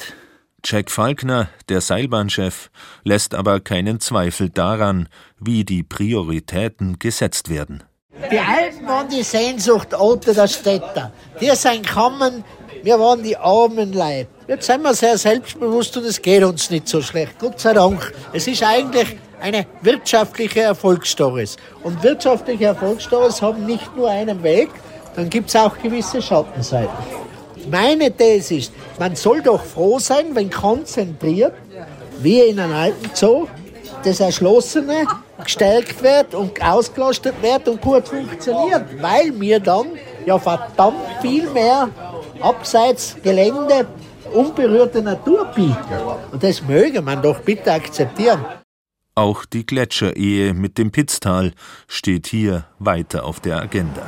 Jack 0.63 0.89
Falkner, 0.89 1.49
der 1.69 1.81
Seilbahnchef, 1.81 2.71
lässt 3.03 3.35
aber 3.35 3.59
keinen 3.59 3.99
Zweifel 3.99 4.49
daran, 4.49 5.09
wie 5.39 5.63
die 5.63 5.83
Prioritäten 5.83 6.97
gesetzt 6.97 7.49
werden. 7.49 7.83
Die 8.31 8.39
Alpen 8.39 8.87
waren 8.87 9.07
die 9.09 9.21
Sehnsuchtorte 9.21 10.33
der 10.33 10.47
Städter. 10.47 11.11
Die 11.39 11.49
sind 11.51 11.85
gekommen, 11.85 12.43
wir 12.81 12.99
waren 12.99 13.21
die 13.21 13.35
armen 13.35 13.93
Leute. 13.93 14.27
Jetzt 14.47 14.67
sind 14.67 14.81
wir 14.83 14.93
sehr 14.93 15.17
selbstbewusst 15.17 15.97
und 15.97 16.05
es 16.05 16.21
geht 16.21 16.43
uns 16.43 16.69
nicht 16.69 16.87
so 16.87 17.01
schlecht. 17.01 17.37
Gott 17.39 17.59
sei 17.59 17.73
Dank. 17.73 18.13
Es 18.31 18.47
ist 18.47 18.63
eigentlich 18.63 19.17
eine 19.41 19.65
wirtschaftliche 19.81 20.61
Erfolgsstory. 20.61 21.47
Und 21.83 22.01
wirtschaftliche 22.03 22.65
Erfolgsstories 22.65 23.41
haben 23.41 23.65
nicht 23.65 23.95
nur 23.95 24.09
einen 24.09 24.41
Weg, 24.41 24.69
dann 25.15 25.29
gibt 25.29 25.49
es 25.49 25.55
auch 25.55 25.77
gewisse 25.77 26.21
Schattenseiten. 26.21 26.93
Meine 27.69 28.11
These 28.11 28.55
ist, 28.55 28.73
man 28.99 29.15
soll 29.15 29.41
doch 29.41 29.63
froh 29.63 29.99
sein, 29.99 30.27
wenn 30.33 30.49
konzentriert, 30.49 31.53
wie 32.19 32.41
in 32.41 32.59
einem 32.59 32.73
alten 32.73 33.09
Zoo, 33.13 33.47
das 34.03 34.19
Erschlossene 34.19 35.07
gestärkt 35.43 36.01
wird 36.03 36.35
und 36.35 36.61
ausgelastet 36.63 37.35
wird 37.41 37.67
und 37.67 37.81
gut 37.81 38.07
funktioniert, 38.07 39.01
weil 39.01 39.39
wir 39.39 39.59
dann 39.59 39.87
ja 40.25 40.37
verdammt 40.37 40.97
viel 41.21 41.49
mehr 41.49 41.89
abseits 42.39 43.15
Gelände 43.23 43.87
unberührte 44.33 45.01
Natur 45.01 45.45
bieten. 45.55 45.75
Und 46.31 46.43
das 46.43 46.61
möge 46.61 47.01
man 47.01 47.21
doch 47.21 47.39
bitte 47.39 47.71
akzeptieren. 47.71 48.43
Auch 49.15 49.45
die 49.45 49.65
Gletscherehe 49.65 50.53
mit 50.53 50.77
dem 50.77 50.91
Pitztal 50.91 51.53
steht 51.87 52.27
hier 52.27 52.65
weiter 52.79 53.23
auf 53.23 53.39
der 53.39 53.61
Agenda. 53.61 54.03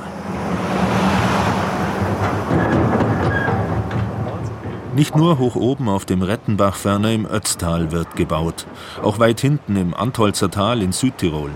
Nicht 4.98 5.16
nur 5.16 5.38
hoch 5.38 5.56
oben 5.56 5.90
auf 5.90 6.06
dem 6.06 6.24
Rettenbach 6.24 6.76
ferner 6.76 7.12
im 7.12 7.28
Ötztal 7.28 7.92
wird 7.92 8.16
gebaut, 8.16 8.66
auch 9.04 9.20
weit 9.20 9.40
hinten 9.40 9.76
im 9.76 9.94
Antholzer 9.94 10.50
Tal 10.50 10.82
in 10.82 10.92
Südtirol. 10.92 11.52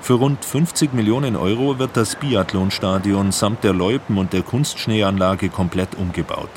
Für 0.00 0.14
rund 0.14 0.42
50 0.42 0.94
Millionen 0.94 1.36
Euro 1.36 1.78
wird 1.78 1.98
das 1.98 2.16
Biathlonstadion 2.16 3.30
samt 3.30 3.62
der 3.62 3.74
Loipen 3.74 4.16
und 4.16 4.32
der 4.32 4.40
Kunstschneeanlage 4.40 5.50
komplett 5.50 5.96
umgebaut. 5.98 6.48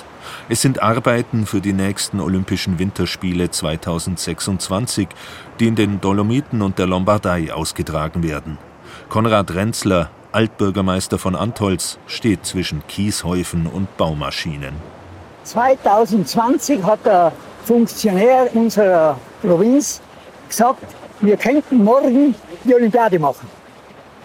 Es 0.47 0.61
sind 0.61 0.81
Arbeiten 0.81 1.45
für 1.45 1.59
die 1.59 1.73
nächsten 1.73 2.21
Olympischen 2.21 2.79
Winterspiele 2.79 3.51
2026, 3.51 5.09
die 5.59 5.67
in 5.67 5.75
den 5.75 5.99
Dolomiten 5.99 6.61
und 6.61 6.79
der 6.79 6.87
Lombardei 6.87 7.51
ausgetragen 7.51 8.23
werden. 8.23 8.57
Konrad 9.09 9.53
Renzler, 9.53 10.09
Altbürgermeister 10.31 11.17
von 11.17 11.35
Antholz, 11.35 11.99
steht 12.07 12.45
zwischen 12.45 12.87
Kieshäufen 12.87 13.67
und 13.67 13.97
Baumaschinen. 13.97 15.00
2020 15.43 16.83
hat 16.83 17.05
der 17.05 17.31
Funktionär 17.65 18.49
unserer 18.53 19.17
Provinz 19.41 20.01
gesagt, 20.47 20.83
wir 21.19 21.37
könnten 21.37 21.83
morgen 21.83 22.35
die 22.63 22.75
Olympiade 22.75 23.19
machen. 23.19 23.47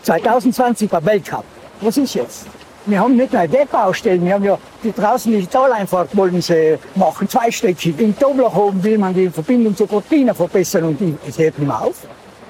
2020 0.03 0.91
war 0.93 1.05
Weltcup. 1.05 1.45
Was 1.81 1.97
ist 1.97 2.15
jetzt? 2.15 2.47
Wir 2.87 3.01
haben 3.01 3.17
nicht 3.17 3.33
nur 3.33 3.43
Webbaustellen, 3.51 4.25
wir 4.25 4.35
haben 4.35 4.45
ja 4.45 4.57
die 4.85 4.93
draußen 4.93 5.33
die 5.33 5.47
Taleinfahrt 5.47 6.17
wollen 6.17 6.41
sie 6.41 6.79
machen, 6.95 7.29
zweistöckig. 7.29 7.99
In 7.99 8.17
Doblach 8.17 8.55
oben 8.55 8.83
will 8.85 8.97
man 8.97 9.13
die 9.13 9.29
Verbindung 9.29 9.77
zur 9.77 9.89
Cortina 9.89 10.33
verbessern 10.33 10.85
und 10.85 11.19
es 11.27 11.37
hört 11.39 11.59
nicht 11.59 11.67
mehr 11.67 11.83
auf. 11.83 12.07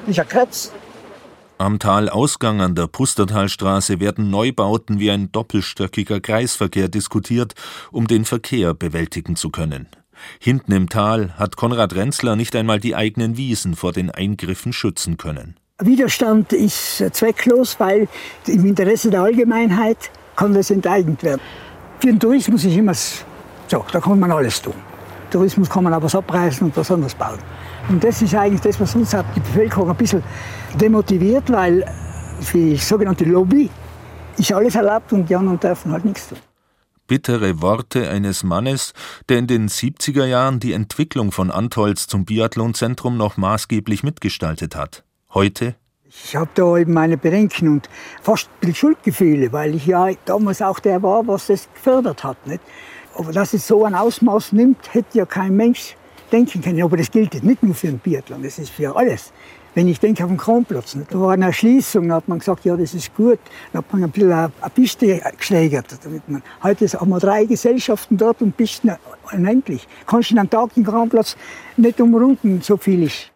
Das 0.07 0.11
ist 0.11 0.21
ein 0.21 0.29
Krebs. 0.29 0.73
Am 1.59 1.78
Talausgang 1.78 2.61
an 2.61 2.74
der 2.74 2.86
Pustertalstraße 2.86 3.98
werden 3.98 4.28
Neubauten 4.28 5.00
wie 5.00 5.11
ein 5.11 5.32
doppelstöckiger 5.32 6.20
Kreisverkehr 6.20 6.88
diskutiert, 6.88 7.54
um 7.90 8.07
den 8.07 8.26
Verkehr 8.26 8.74
bewältigen 8.74 9.36
zu 9.36 9.48
können. 9.48 9.88
Hinten 10.38 10.72
im 10.72 10.90
Tal 10.90 11.32
hat 11.38 11.57
Konrad 11.57 11.94
Renzler 11.94 12.36
nicht 12.36 12.54
einmal 12.57 12.78
die 12.78 12.94
eigenen 12.94 13.38
Wiesen 13.38 13.74
vor 13.74 13.92
den 13.92 14.11
Eingriffen 14.11 14.74
schützen 14.74 15.16
können. 15.16 15.57
Widerstand 15.78 16.52
ist 16.52 17.02
zwecklos, 17.12 17.80
weil 17.80 18.07
im 18.46 18.66
Interesse 18.66 19.09
der 19.09 19.22
Allgemeinheit 19.22 20.11
kann 20.36 20.52
das 20.52 20.70
enteignet 20.70 21.22
werden. 21.22 21.40
Für 22.00 22.09
den 22.09 22.20
Tourismus 22.20 22.64
ist 22.64 22.76
immer 22.76 22.92
so, 22.94 23.84
da 23.90 24.00
kann 24.00 24.20
man 24.20 24.30
alles 24.30 24.61
tun. 24.61 24.74
Tourismus 25.30 25.70
kann 25.70 25.84
man 25.84 25.94
aber 25.94 26.04
was 26.04 26.14
abreißen 26.14 26.66
und 26.66 26.76
was 26.76 26.90
anderes 26.90 27.14
bauen. 27.14 27.38
Und 27.89 28.03
das 28.03 28.20
ist 28.20 28.34
eigentlich 28.34 28.61
das, 28.61 28.80
was 28.80 28.95
uns 28.97 29.14
hat 29.14 29.26
die 29.37 29.41
Bevölkerung 29.41 29.91
ein 29.91 29.97
bisschen 29.97 30.22
demotiviert, 30.80 31.51
weil 31.53 31.84
die 32.53 32.76
sogenannte 32.76 33.24
Lobby 33.24 33.70
ist 34.37 34.53
alles 34.53 34.74
erlaubt 34.74 35.12
und 35.12 35.28
die 35.28 35.37
anderen 35.37 35.61
dürfen 35.61 35.93
halt 35.93 36.05
nichts 36.05 36.28
tun. 36.28 36.39
Bittere 37.07 37.62
Worte 37.62 38.11
eines 38.11 38.43
Mannes, 38.43 38.93
der 39.28 39.39
in 39.39 39.47
den 39.47 39.68
70er 39.68 40.24
Jahren 40.24 40.59
die 40.59 40.72
Entwicklung 40.72 41.30
von 41.30 41.53
Antholz 41.53 42.09
zum 42.09 42.24
Biathlonzentrum 42.24 43.16
noch 43.16 43.37
maßgeblich 43.37 44.03
mitgestaltet 44.03 44.74
hat. 44.74 45.05
Heute? 45.32 45.76
Ich 46.09 46.34
habe 46.34 46.51
da 46.55 46.76
eben 46.76 46.93
meine 46.93 47.16
Bedenken 47.16 47.68
und 47.68 47.89
fast 48.22 48.51
ein 48.64 48.74
Schuldgefühle, 48.74 49.53
weil 49.53 49.76
ich 49.76 49.87
ja 49.87 50.09
damals 50.24 50.61
auch 50.61 50.80
der 50.80 51.03
war, 51.05 51.24
was 51.28 51.47
das 51.47 51.68
gefördert 51.72 52.24
hat. 52.24 52.45
Nicht? 52.47 52.62
Aber 53.14 53.32
dass 53.32 53.53
es 53.53 53.66
so 53.66 53.84
ein 53.84 53.95
Ausmaß 53.95 54.53
nimmt, 54.53 54.93
hätte 54.93 55.18
ja 55.18 55.26
kein 55.26 55.55
Mensch 55.55 55.95
denken 56.33 56.61
können. 56.61 56.83
Aber 56.83 56.97
das 56.97 57.11
gilt 57.11 57.43
nicht 57.43 57.62
nur 57.62 57.74
für 57.74 57.89
den 57.89 57.99
Biathlon, 57.99 58.43
das 58.43 58.59
ist 58.59 58.70
für 58.70 58.95
alles. 58.97 59.33
Wenn 59.74 59.89
ich 59.89 60.01
denke 60.01 60.24
auf 60.24 60.31
den 60.31 60.39
Kronplatz, 60.39 60.97
da 61.11 61.20
war 61.20 61.33
eine 61.33 61.47
Erschließung, 61.47 62.09
da 62.09 62.14
hat 62.14 62.29
man 62.29 62.39
gesagt, 62.39 62.64
ja, 62.64 62.74
das 62.77 62.95
ist 62.95 63.14
gut. 63.14 63.39
Da 63.74 63.81
hat 63.81 63.93
man 63.93 64.05
ein 64.05 64.11
bisschen 64.11 64.33
eine 64.33 64.51
Piste 64.74 65.20
geschlägert. 65.37 65.87
Heute 66.62 66.87
haben 66.89 67.11
wir 67.11 67.20
drei 67.20 67.45
Gesellschaften 67.45 68.16
dort 68.16 68.41
und 68.41 68.57
Pisten 68.57 68.93
unendlich. 69.31 69.87
Kannst 70.07 70.31
du 70.31 70.39
einen 70.39 70.49
Tag 70.49 70.72
den 70.72 70.85
Kronplatz 70.85 71.37
nicht 71.77 72.01
umrunden, 72.01 72.62
so 72.62 72.79
viel 72.79 73.03
ist. 73.03 73.36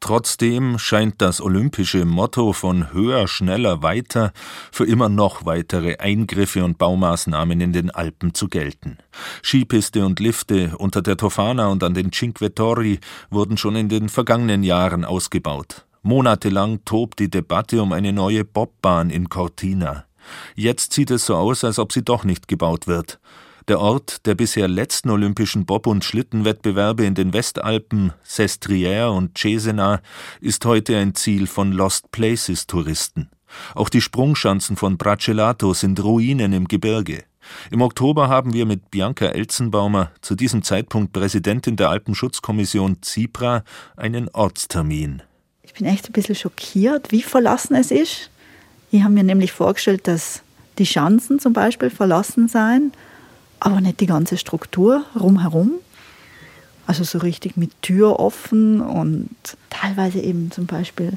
Trotzdem 0.00 0.78
scheint 0.78 1.20
das 1.20 1.42
olympische 1.42 2.06
Motto 2.06 2.54
von 2.54 2.92
höher, 2.92 3.28
schneller, 3.28 3.82
weiter 3.82 4.32
für 4.72 4.86
immer 4.86 5.10
noch 5.10 5.44
weitere 5.44 5.96
Eingriffe 5.98 6.64
und 6.64 6.78
Baumaßnahmen 6.78 7.60
in 7.60 7.74
den 7.74 7.90
Alpen 7.90 8.32
zu 8.32 8.48
gelten. 8.48 8.96
Skipiste 9.42 10.06
und 10.06 10.18
Lifte 10.18 10.72
unter 10.78 11.02
der 11.02 11.18
Tofana 11.18 11.68
und 11.68 11.84
an 11.84 11.92
den 11.92 12.12
Cinque 12.12 12.54
Torri 12.54 12.98
wurden 13.30 13.58
schon 13.58 13.76
in 13.76 13.90
den 13.90 14.08
vergangenen 14.08 14.62
Jahren 14.62 15.04
ausgebaut. 15.04 15.84
Monatelang 16.02 16.82
tobt 16.86 17.18
die 17.18 17.28
Debatte 17.28 17.82
um 17.82 17.92
eine 17.92 18.14
neue 18.14 18.46
Bobbahn 18.46 19.10
in 19.10 19.28
Cortina. 19.28 20.06
Jetzt 20.54 20.94
sieht 20.94 21.10
es 21.10 21.26
so 21.26 21.36
aus, 21.36 21.62
als 21.62 21.78
ob 21.78 21.92
sie 21.92 22.02
doch 22.02 22.24
nicht 22.24 22.48
gebaut 22.48 22.86
wird. 22.86 23.20
Der 23.70 23.78
Ort 23.78 24.26
der 24.26 24.34
bisher 24.34 24.66
letzten 24.66 25.10
olympischen 25.10 25.64
Bob- 25.64 25.86
und 25.86 26.02
Schlittenwettbewerbe 26.04 27.04
in 27.04 27.14
den 27.14 27.32
Westalpen, 27.32 28.12
Sestriere 28.24 29.12
und 29.12 29.38
Cesena, 29.38 30.00
ist 30.40 30.64
heute 30.64 30.96
ein 30.96 31.14
Ziel 31.14 31.46
von 31.46 31.70
Lost 31.70 32.10
Places 32.10 32.66
Touristen. 32.66 33.30
Auch 33.76 33.88
die 33.88 34.00
Sprungschanzen 34.00 34.74
von 34.74 34.98
Bracelato 34.98 35.72
sind 35.72 36.02
Ruinen 36.02 36.52
im 36.52 36.66
Gebirge. 36.66 37.22
Im 37.70 37.80
Oktober 37.82 38.28
haben 38.28 38.54
wir 38.54 38.66
mit 38.66 38.90
Bianca 38.90 39.26
Elzenbaumer, 39.26 40.10
zu 40.20 40.34
diesem 40.34 40.64
Zeitpunkt 40.64 41.12
Präsidentin 41.12 41.76
der 41.76 41.90
Alpenschutzkommission 41.90 43.00
ZIPRA, 43.02 43.62
einen 43.96 44.28
Ortstermin. 44.30 45.22
Ich 45.62 45.74
bin 45.74 45.86
echt 45.86 46.08
ein 46.08 46.12
bisschen 46.12 46.34
schockiert, 46.34 47.12
wie 47.12 47.22
verlassen 47.22 47.76
es 47.76 47.92
ist. 47.92 48.30
Ich 48.90 49.04
habe 49.04 49.14
mir 49.14 49.22
nämlich 49.22 49.52
vorgestellt, 49.52 50.08
dass 50.08 50.42
die 50.78 50.86
Schanzen 50.86 51.38
zum 51.38 51.52
Beispiel 51.52 51.90
verlassen 51.90 52.48
seien 52.48 52.90
aber 53.60 53.80
nicht 53.80 54.00
die 54.00 54.06
ganze 54.06 54.36
Struktur 54.36 55.04
rumherum. 55.18 55.72
Also 56.86 57.04
so 57.04 57.18
richtig 57.18 57.56
mit 57.56 57.82
Tür 57.82 58.18
offen 58.18 58.80
und 58.80 59.30
teilweise 59.68 60.18
eben 60.20 60.50
zum 60.50 60.66
Beispiel 60.66 61.12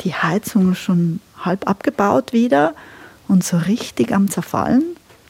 die 0.00 0.14
Heizung 0.14 0.74
schon 0.74 1.20
halb 1.44 1.68
abgebaut 1.68 2.32
wieder 2.32 2.74
und 3.26 3.44
so 3.44 3.58
richtig 3.58 4.12
am 4.12 4.30
Zerfallen. 4.30 4.84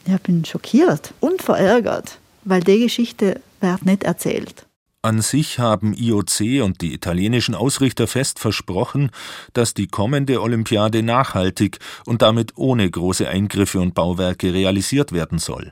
Ich 0.05 0.21
bin 0.21 0.45
schockiert 0.45 1.13
und 1.19 1.41
verärgert, 1.41 2.19
weil 2.45 2.61
die 2.61 2.79
Geschichte 2.79 3.41
wird 3.59 3.85
nicht 3.85 4.03
erzählt. 4.03 4.65
An 5.01 5.21
sich 5.21 5.59
haben 5.59 5.93
IOC 5.93 6.61
und 6.61 6.81
die 6.81 6.93
italienischen 6.93 7.55
Ausrichter 7.55 8.05
fest 8.05 8.37
versprochen, 8.39 9.11
dass 9.53 9.73
die 9.73 9.87
kommende 9.87 10.41
Olympiade 10.41 11.03
nachhaltig 11.03 11.79
und 12.05 12.21
damit 12.21 12.57
ohne 12.57 12.89
große 12.89 13.27
Eingriffe 13.27 13.79
und 13.79 13.93
Bauwerke 13.93 14.53
realisiert 14.53 15.13
werden 15.13 15.39
soll. 15.39 15.71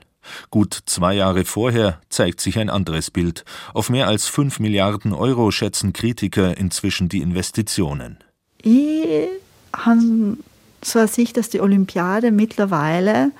Gut 0.50 0.78
zwei 0.86 1.14
Jahre 1.14 1.44
vorher 1.44 2.00
zeigt 2.08 2.40
sich 2.40 2.58
ein 2.58 2.70
anderes 2.70 3.10
Bild. 3.10 3.44
Auf 3.74 3.90
mehr 3.90 4.08
als 4.08 4.26
5 4.26 4.60
Milliarden 4.60 5.12
Euro 5.12 5.50
schätzen 5.50 5.92
Kritiker 5.92 6.56
inzwischen 6.56 7.08
die 7.08 7.20
Investitionen. 7.20 8.18
Ich 8.62 9.28
habe 9.74 10.36
so 10.82 10.98
eine 10.98 11.08
Sicht, 11.08 11.36
dass 11.36 11.50
die 11.50 11.60
Olympiade 11.60 12.30
mittlerweile 12.30 13.32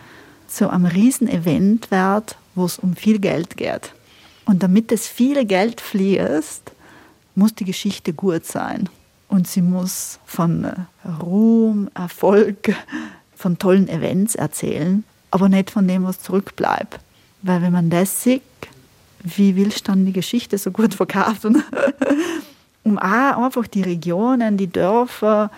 so 0.47 0.69
ein 0.69 0.87
Riesenevent 0.87 1.91
wird, 1.91 2.37
wo 2.55 2.65
es 2.65 2.79
um 2.79 2.97
viel 2.97 3.19
Geld 3.19 3.57
geht. 3.57 3.93
Und 4.45 4.63
damit 4.63 4.93
es 4.93 5.07
viel 5.07 5.45
Geld 5.45 5.81
fließt, 5.81 6.73
muss 7.35 7.55
die 7.55 7.65
Geschichte 7.65 8.13
gut 8.13 8.47
sein. 8.47 8.89
Und 9.29 9.47
sie 9.47 9.61
muss 9.61 10.19
von 10.25 10.67
Ruhm, 11.21 11.91
Erfolg, 11.95 12.75
von 13.37 13.59
tollen 13.59 13.89
Events 13.89 14.35
erzählen 14.35 15.05
aber 15.31 15.49
nicht 15.49 15.71
von 15.71 15.87
dem, 15.87 16.05
was 16.05 16.21
zurückbleibt. 16.21 17.01
Weil 17.43 17.63
wenn 17.63 17.73
man 17.73 17.91
das 17.91 18.23
sieht, 18.23 18.43
wie 19.23 19.57
willst 19.57 19.81
du 19.81 19.93
dann 19.93 20.07
die 20.07 20.13
Geschichte 20.13 20.59
so 20.59 20.71
gut 20.71 20.95
verkaufen? 20.95 21.63
um 22.85 22.99
auch 22.99 23.45
einfach 23.45 23.67
die 23.67 23.83
Regionen, 23.83 24.57
die 24.57 24.71
Dörfer 24.71 25.51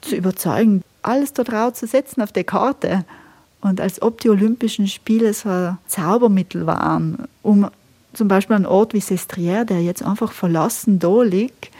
zu 0.00 0.16
überzeugen, 0.16 0.82
alles 1.02 1.32
da 1.32 1.44
drauf 1.44 1.74
zu 1.74 1.86
setzen 1.86 2.22
auf 2.22 2.32
die 2.32 2.44
Karte. 2.44 3.04
Und 3.60 3.80
als 3.80 4.00
ob 4.02 4.20
die 4.20 4.30
Olympischen 4.30 4.86
Spiele 4.86 5.34
so 5.34 5.48
ein 5.48 5.78
Zaubermittel 5.86 6.66
waren, 6.66 7.26
um 7.42 7.68
zum 8.12 8.28
Beispiel 8.28 8.56
einen 8.56 8.66
Ort 8.66 8.94
wie 8.94 9.00
Sestriere, 9.00 9.66
der 9.66 9.82
jetzt 9.82 10.02
einfach 10.02 10.32
verlassen 10.32 10.98
da 10.98 11.22
liegt, 11.22 11.70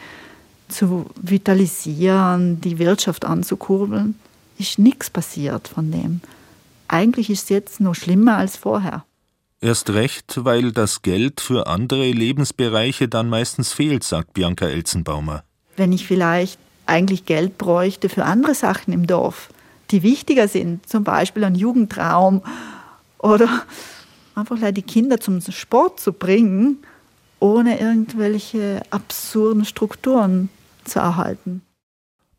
zu 0.69 1.05
vitalisieren, 1.15 2.59
die 2.61 2.77
Wirtschaft 2.77 3.25
anzukurbeln, 3.25 4.15
ist 4.59 4.79
nichts 4.79 5.09
passiert 5.09 5.67
von 5.67 5.91
dem. 5.91 6.21
Eigentlich 6.87 7.29
ist 7.29 7.43
es 7.43 7.49
jetzt 7.49 7.79
noch 7.79 7.95
schlimmer 7.95 8.37
als 8.37 8.57
vorher. 8.57 9.05
Erst 9.59 9.89
recht, 9.89 10.45
weil 10.45 10.71
das 10.71 11.01
Geld 11.01 11.41
für 11.41 11.67
andere 11.67 12.11
Lebensbereiche 12.11 13.07
dann 13.07 13.27
meistens 13.27 13.73
fehlt, 13.73 14.03
sagt 14.03 14.33
Bianca 14.33 14.67
Elzenbaumer. 14.67 15.43
Wenn 15.75 15.91
ich 15.91 16.05
vielleicht 16.05 16.59
eigentlich 16.85 17.25
Geld 17.25 17.57
bräuchte 17.57 18.09
für 18.09 18.23
andere 18.25 18.53
Sachen 18.53 18.93
im 18.93 19.07
Dorf, 19.07 19.49
die 19.91 20.03
wichtiger 20.03 20.47
sind, 20.47 20.87
zum 20.87 21.03
Beispiel 21.03 21.43
ein 21.43 21.55
Jugendraum 21.55 22.43
oder 23.19 23.63
einfach 24.35 24.57
die 24.71 24.81
Kinder 24.83 25.19
zum 25.19 25.41
Sport 25.41 25.99
zu 25.99 26.13
bringen, 26.13 26.83
ohne 27.39 27.79
irgendwelche 27.79 28.81
absurden 28.89 29.65
Strukturen 29.65 30.49
zu 30.83 30.99
erhalten. 30.99 31.61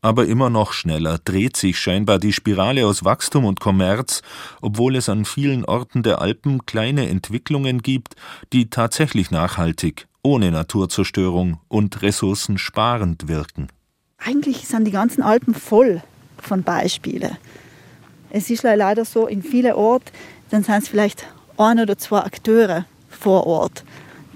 Aber 0.01 0.27
immer 0.27 0.49
noch 0.49 0.71
schneller 0.71 1.17
dreht 1.17 1.57
sich 1.57 1.77
scheinbar 1.77 2.19
die 2.19 2.31
Spirale 2.31 2.87
aus 2.87 3.03
Wachstum 3.03 3.43
und 3.43 3.59
Kommerz, 3.59 4.21
obwohl 4.61 4.95
es 4.95 5.09
an 5.09 5.25
vielen 5.25 5.65
Orten 5.65 6.03
der 6.03 6.21
Alpen 6.21 6.65
kleine 6.65 7.09
Entwicklungen 7.09 7.81
gibt, 7.81 8.15
die 8.53 8.69
tatsächlich 8.69 9.29
nachhaltig, 9.29 10.07
ohne 10.23 10.51
Naturzerstörung 10.51 11.59
und 11.67 12.01
ressourcensparend 12.01 13.27
wirken. 13.27 13.67
Eigentlich 14.17 14.67
sind 14.67 14.85
die 14.85 14.91
ganzen 14.91 15.21
Alpen 15.21 15.53
voll 15.53 16.01
von 16.37 16.63
Beispielen. 16.63 17.37
Es 18.29 18.49
ist 18.49 18.63
leider 18.63 19.03
so, 19.03 19.27
in 19.27 19.43
vielen 19.43 19.73
Orten, 19.73 20.11
dann 20.49 20.63
sind 20.63 20.83
es 20.83 20.87
vielleicht 20.87 21.25
ein 21.57 21.79
oder 21.79 21.97
zwei 21.97 22.19
Akteure 22.19 22.85
vor 23.09 23.45
Ort, 23.47 23.83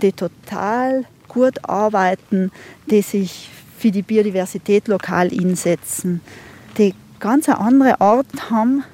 die 0.01 0.11
total 0.11 1.05
gut 1.30 1.70
arbeiten, 1.70 2.51
die 2.89 3.01
sich 3.01 3.49
für 3.84 3.91
die 3.91 4.01
Biodiversität 4.01 4.88
lokal 4.88 5.29
einsetzen, 5.29 6.21
die 6.77 6.93
ganz 7.19 7.49
eine 7.49 7.59
andere 7.59 7.99
Art 7.99 8.49
haben, 8.49 8.86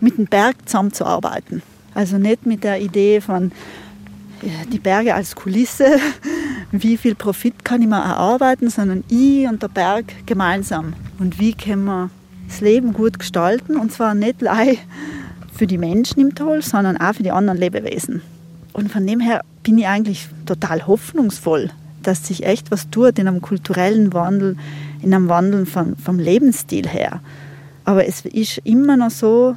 mit 0.00 0.16
dem 0.16 0.24
Berg 0.24 0.56
zusammenzuarbeiten. 0.64 1.60
Also 1.94 2.16
nicht 2.16 2.46
mit 2.46 2.64
der 2.64 2.80
Idee 2.80 3.20
von 3.20 3.52
die 4.72 4.78
Berge 4.78 5.14
als 5.14 5.36
Kulisse, 5.36 5.98
wie 6.72 6.96
viel 6.96 7.14
Profit 7.14 7.62
kann 7.62 7.82
ich 7.82 7.88
mir 7.88 7.98
erarbeiten, 7.98 8.70
sondern 8.70 9.04
ich 9.10 9.46
und 9.46 9.62
der 9.62 9.68
Berg 9.68 10.06
gemeinsam. 10.24 10.94
Und 11.18 11.38
wie 11.38 11.52
können 11.52 11.84
wir 11.84 12.08
das 12.48 12.62
Leben 12.62 12.94
gut 12.94 13.18
gestalten 13.18 13.76
und 13.76 13.92
zwar 13.92 14.14
nicht 14.14 14.42
allein 14.42 14.78
für 15.52 15.66
die 15.66 15.76
Menschen 15.76 16.22
im 16.22 16.34
Tal, 16.34 16.62
sondern 16.62 16.96
auch 16.96 17.12
für 17.12 17.22
die 17.22 17.32
anderen 17.32 17.58
Lebewesen. 17.58 18.22
Und 18.72 18.90
von 18.90 19.06
dem 19.06 19.20
her 19.20 19.42
bin 19.62 19.76
ich 19.76 19.86
eigentlich 19.86 20.26
total 20.46 20.86
hoffnungsvoll, 20.86 21.68
dass 22.06 22.26
sich 22.26 22.44
echt 22.44 22.70
was 22.70 22.90
tut 22.90 23.18
in 23.18 23.28
einem 23.28 23.40
kulturellen 23.40 24.12
Wandel, 24.12 24.56
in 25.02 25.14
einem 25.14 25.28
Wandel 25.28 25.66
vom, 25.66 25.96
vom 25.96 26.18
Lebensstil 26.18 26.88
her. 26.88 27.20
Aber 27.84 28.06
es 28.06 28.24
ist 28.24 28.58
immer 28.64 28.96
noch 28.96 29.10
so, 29.10 29.56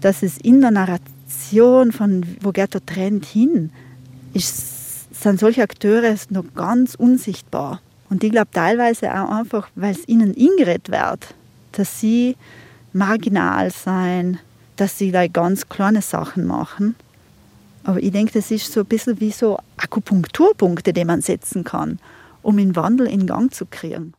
dass 0.00 0.22
es 0.22 0.38
in 0.38 0.60
der 0.60 0.70
Narration 0.70 1.92
von 1.92 2.24
wo 2.40 2.50
geht 2.50 2.74
der 2.74 2.84
Trend 2.84 3.24
hin, 3.24 3.70
ist 4.32 4.84
sind 5.24 5.40
solche 5.40 5.62
Akteure 5.62 6.14
noch 6.30 6.44
ganz 6.54 6.94
unsichtbar. 6.94 7.80
Und 8.10 8.22
ich 8.22 8.30
glaube 8.30 8.50
teilweise 8.52 9.12
auch 9.12 9.30
einfach, 9.30 9.68
weil 9.74 9.92
es 9.92 10.06
ihnen 10.06 10.34
ingeredet 10.34 10.90
wird, 10.90 11.34
dass 11.72 12.00
sie 12.00 12.36
marginal 12.92 13.70
sein, 13.70 14.38
dass 14.76 14.98
sie 14.98 15.10
da 15.10 15.26
ganz 15.26 15.68
kleine 15.68 16.02
Sachen 16.02 16.46
machen. 16.46 16.94
Aber 17.84 18.02
ich 18.02 18.12
denke, 18.12 18.32
das 18.32 18.50
ist 18.50 18.72
so 18.72 18.80
ein 18.80 18.86
bisschen 18.86 19.20
wie 19.20 19.30
so 19.30 19.58
Akupunkturpunkte, 19.76 20.92
die 20.92 21.04
man 21.04 21.20
setzen 21.20 21.64
kann, 21.64 21.98
um 22.42 22.56
den 22.56 22.74
Wandel 22.76 23.06
in 23.06 23.26
Gang 23.26 23.52
zu 23.52 23.66
kriegen. 23.66 24.14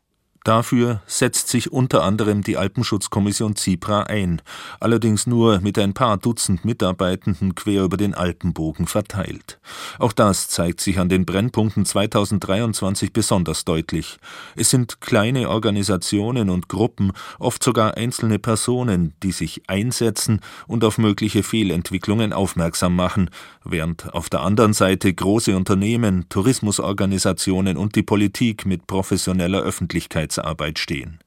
Dafür 0.45 1.01
setzt 1.07 1.47
sich 1.47 1.71
unter 1.71 2.03
anderem 2.03 2.43
die 2.43 2.55
Alpenschutzkommission 2.55 3.55
ZIPRA 3.55 4.03
ein, 4.03 4.43
allerdings 4.79 5.25
nur 5.25 5.59
mit 5.59 5.79
ein 5.79 5.95
paar 5.95 6.17
Dutzend 6.17 6.63
Mitarbeitenden 6.63 7.55
quer 7.55 7.81
über 7.81 7.97
den 7.97 8.13
Alpenbogen 8.13 8.85
verteilt. 8.85 9.59
Auch 9.97 10.11
das 10.11 10.47
zeigt 10.47 10.81
sich 10.81 10.99
an 10.99 11.09
den 11.09 11.25
Brennpunkten 11.25 11.83
2023 11.83 13.11
besonders 13.11 13.65
deutlich. 13.65 14.19
Es 14.55 14.69
sind 14.69 15.01
kleine 15.01 15.49
Organisationen 15.49 16.51
und 16.51 16.69
Gruppen, 16.69 17.13
oft 17.39 17.63
sogar 17.63 17.97
einzelne 17.97 18.37
Personen, 18.37 19.15
die 19.23 19.31
sich 19.31 19.63
einsetzen 19.65 20.41
und 20.67 20.83
auf 20.83 20.99
mögliche 20.99 21.41
Fehlentwicklungen 21.41 22.33
aufmerksam 22.33 22.95
machen, 22.95 23.31
während 23.63 24.13
auf 24.13 24.29
der 24.29 24.41
anderen 24.41 24.73
Seite 24.73 25.11
große 25.11 25.57
Unternehmen, 25.57 26.29
Tourismusorganisationen 26.29 27.77
und 27.77 27.95
die 27.95 28.03
Politik 28.03 28.67
mit 28.67 28.85
professioneller 28.85 29.61
Öffentlichkeit 29.61 30.34
Öffentlichkeitsarbeit 30.35 30.79
stehen. 30.79 31.19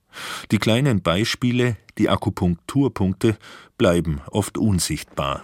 Die 0.51 0.59
kleinen 0.59 1.03
Beispiele, 1.03 1.77
die 1.99 2.09
Akupunkturpunkte, 2.09 3.37
bleiben 3.77 4.21
oft 4.31 4.59
unsichtbar. 4.59 5.43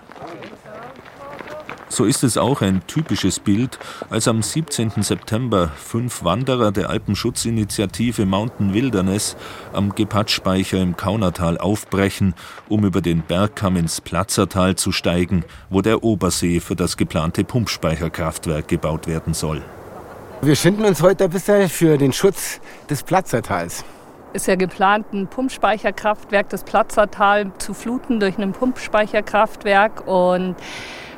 So 1.88 2.06
ist 2.06 2.24
es 2.24 2.36
auch 2.36 2.60
ein 2.60 2.84
typisches 2.88 3.38
Bild, 3.38 3.78
als 4.10 4.26
am 4.26 4.42
17. 4.42 5.02
September 5.02 5.68
fünf 5.76 6.24
Wanderer 6.24 6.72
der 6.72 6.90
Alpenschutzinitiative 6.90 8.26
Mountain 8.26 8.74
Wilderness 8.74 9.36
am 9.72 9.94
Gepatschspeicher 9.94 10.80
im 10.80 10.96
Kaunertal 10.96 11.56
aufbrechen, 11.56 12.34
um 12.68 12.84
über 12.84 13.00
den 13.00 13.22
Bergkamm 13.22 13.76
ins 13.76 14.00
Platzertal 14.00 14.74
zu 14.74 14.90
steigen, 14.90 15.44
wo 15.70 15.82
der 15.82 16.02
Obersee 16.02 16.58
für 16.58 16.74
das 16.74 16.96
geplante 16.96 17.44
Pumpspeicherkraftwerk 17.44 18.66
gebaut 18.66 19.06
werden 19.06 19.34
soll. 19.34 19.62
Wir 20.44 20.56
schinden 20.56 20.84
uns 20.84 21.00
heute 21.00 21.24
ein 21.24 21.30
bisschen 21.30 21.70
für 21.70 21.96
den 21.96 22.12
Schutz 22.12 22.60
des 22.90 23.02
Platzertals. 23.02 23.82
Ist 24.34 24.46
ja 24.46 24.56
geplant, 24.56 25.10
ein 25.14 25.26
Pumpspeicherkraftwerk, 25.26 26.50
das 26.50 26.64
Platzertal 26.64 27.50
zu 27.56 27.72
fluten 27.72 28.20
durch 28.20 28.36
ein 28.36 28.52
Pumpspeicherkraftwerk. 28.52 30.06
Und 30.06 30.56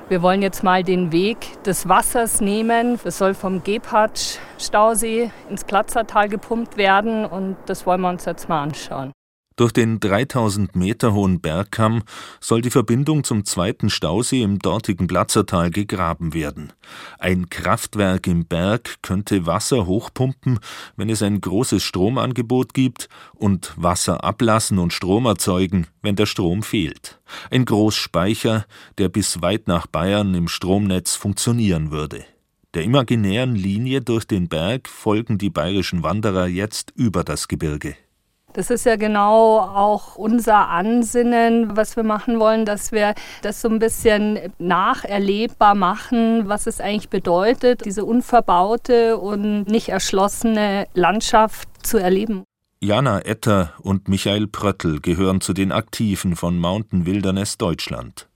wir 0.09 0.23
wollen 0.23 0.43
jetzt 0.43 0.63
mal 0.63 0.85
den 0.85 1.11
Weg 1.11 1.61
des 1.65 1.89
Wassers 1.89 2.41
nehmen. 2.41 3.01
Es 3.03 3.19
soll 3.19 3.35
vom 3.35 3.65
Gebhardt-Stausee 3.65 5.33
ins 5.51 5.65
Platzertal 5.65 6.29
gepumpt 6.29 6.77
werden 6.77 7.25
und 7.25 7.57
das 7.67 7.85
wollen 7.85 8.03
wir 8.03 8.11
uns 8.11 8.27
jetzt 8.27 8.49
mal 8.49 8.63
anschauen. 8.63 9.11
Durch 9.57 9.73
den 9.73 10.01
3000 10.01 10.77
Meter 10.77 11.15
hohen 11.15 11.41
Bergkamm 11.41 12.03
soll 12.41 12.61
die 12.61 12.71
Verbindung 12.71 13.25
zum 13.25 13.47
zweiten 13.47 13.89
Stausee 13.89 14.43
im 14.43 14.59
dortigen 14.59 15.07
Platzertal 15.07 15.71
gegraben 15.71 16.35
werden. 16.35 16.75
Ein 17.19 17.49
Kraftwerk 17.49 18.27
im 18.27 18.45
Berg 18.45 18.97
könnte 19.01 19.47
Wasser 19.47 19.87
hochpumpen, 19.87 20.59
wenn 20.97 21.09
es 21.09 21.23
ein 21.23 21.41
großes 21.41 21.83
Stromangebot 21.83 22.75
gibt, 22.75 23.09
und 23.33 23.73
Wasser 23.77 24.23
ablassen 24.25 24.79
und 24.79 24.93
Strom 24.93 25.25
erzeugen, 25.25 25.87
wenn 26.03 26.17
der 26.17 26.27
Strom 26.27 26.63
fehlt. 26.63 27.19
Ein 27.51 27.65
Großspeicher, 27.65 28.67
der 28.99 29.09
bis 29.09 29.41
weit 29.41 29.69
nach 29.69 29.87
Bayern 29.87 30.35
im 30.35 30.49
Stromnetz 30.49 31.15
funktionieren 31.17 31.91
würde. 31.91 32.27
Der 32.75 32.85
imaginären 32.85 33.55
Linie 33.55 34.03
durch 34.03 34.27
den 34.27 34.49
Berg 34.49 34.87
folgen 34.87 35.39
die 35.39 35.49
bayerischen 35.49 36.03
Wanderer 36.03 36.47
jetzt 36.47 36.93
über 36.95 37.25
das 37.25 37.49
Gebirge. 37.49 37.97
Das 38.57 38.71
ist 38.71 38.87
ja 38.87 38.97
genau 38.97 39.59
auch 39.59 40.17
unser 40.17 40.71
Ansinnen, 40.71 41.77
was 41.77 41.95
wir 41.95 42.05
machen 42.05 42.41
wollen, 42.41 42.65
dass 42.65 42.91
wir 42.91 43.15
das 43.43 43.61
so 43.61 43.69
ein 43.69 43.79
bisschen 43.79 44.39
nacherlebbar 44.59 45.75
machen, 45.75 46.49
was 46.49 46.67
es 46.67 46.81
eigentlich 46.81 47.11
bedeutet, 47.11 47.85
diese 47.85 48.07
unverbaute 48.07 49.19
und 49.19 49.65
nicht 49.69 49.91
erschlossene 49.91 50.87
Landschaft 50.95 51.69
zu 51.87 51.99
erleben. 51.99 52.45
Jana 52.81 53.27
Etter 53.27 53.75
und 53.83 54.09
Michael 54.09 54.47
Pröttl 54.47 55.01
gehören 55.01 55.43
zu 55.43 55.53
den 55.53 55.71
Aktiven 55.71 56.35
von 56.35 56.59
Mountain 56.59 57.05
Wilderness 57.05 57.59
Deutschland. 57.59 58.27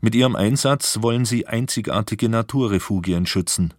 Mit 0.00 0.14
ihrem 0.14 0.36
Einsatz 0.36 1.02
wollen 1.02 1.26
sie 1.26 1.46
einzigartige 1.46 2.30
Naturrefugien 2.30 3.26
schützen. 3.26 3.74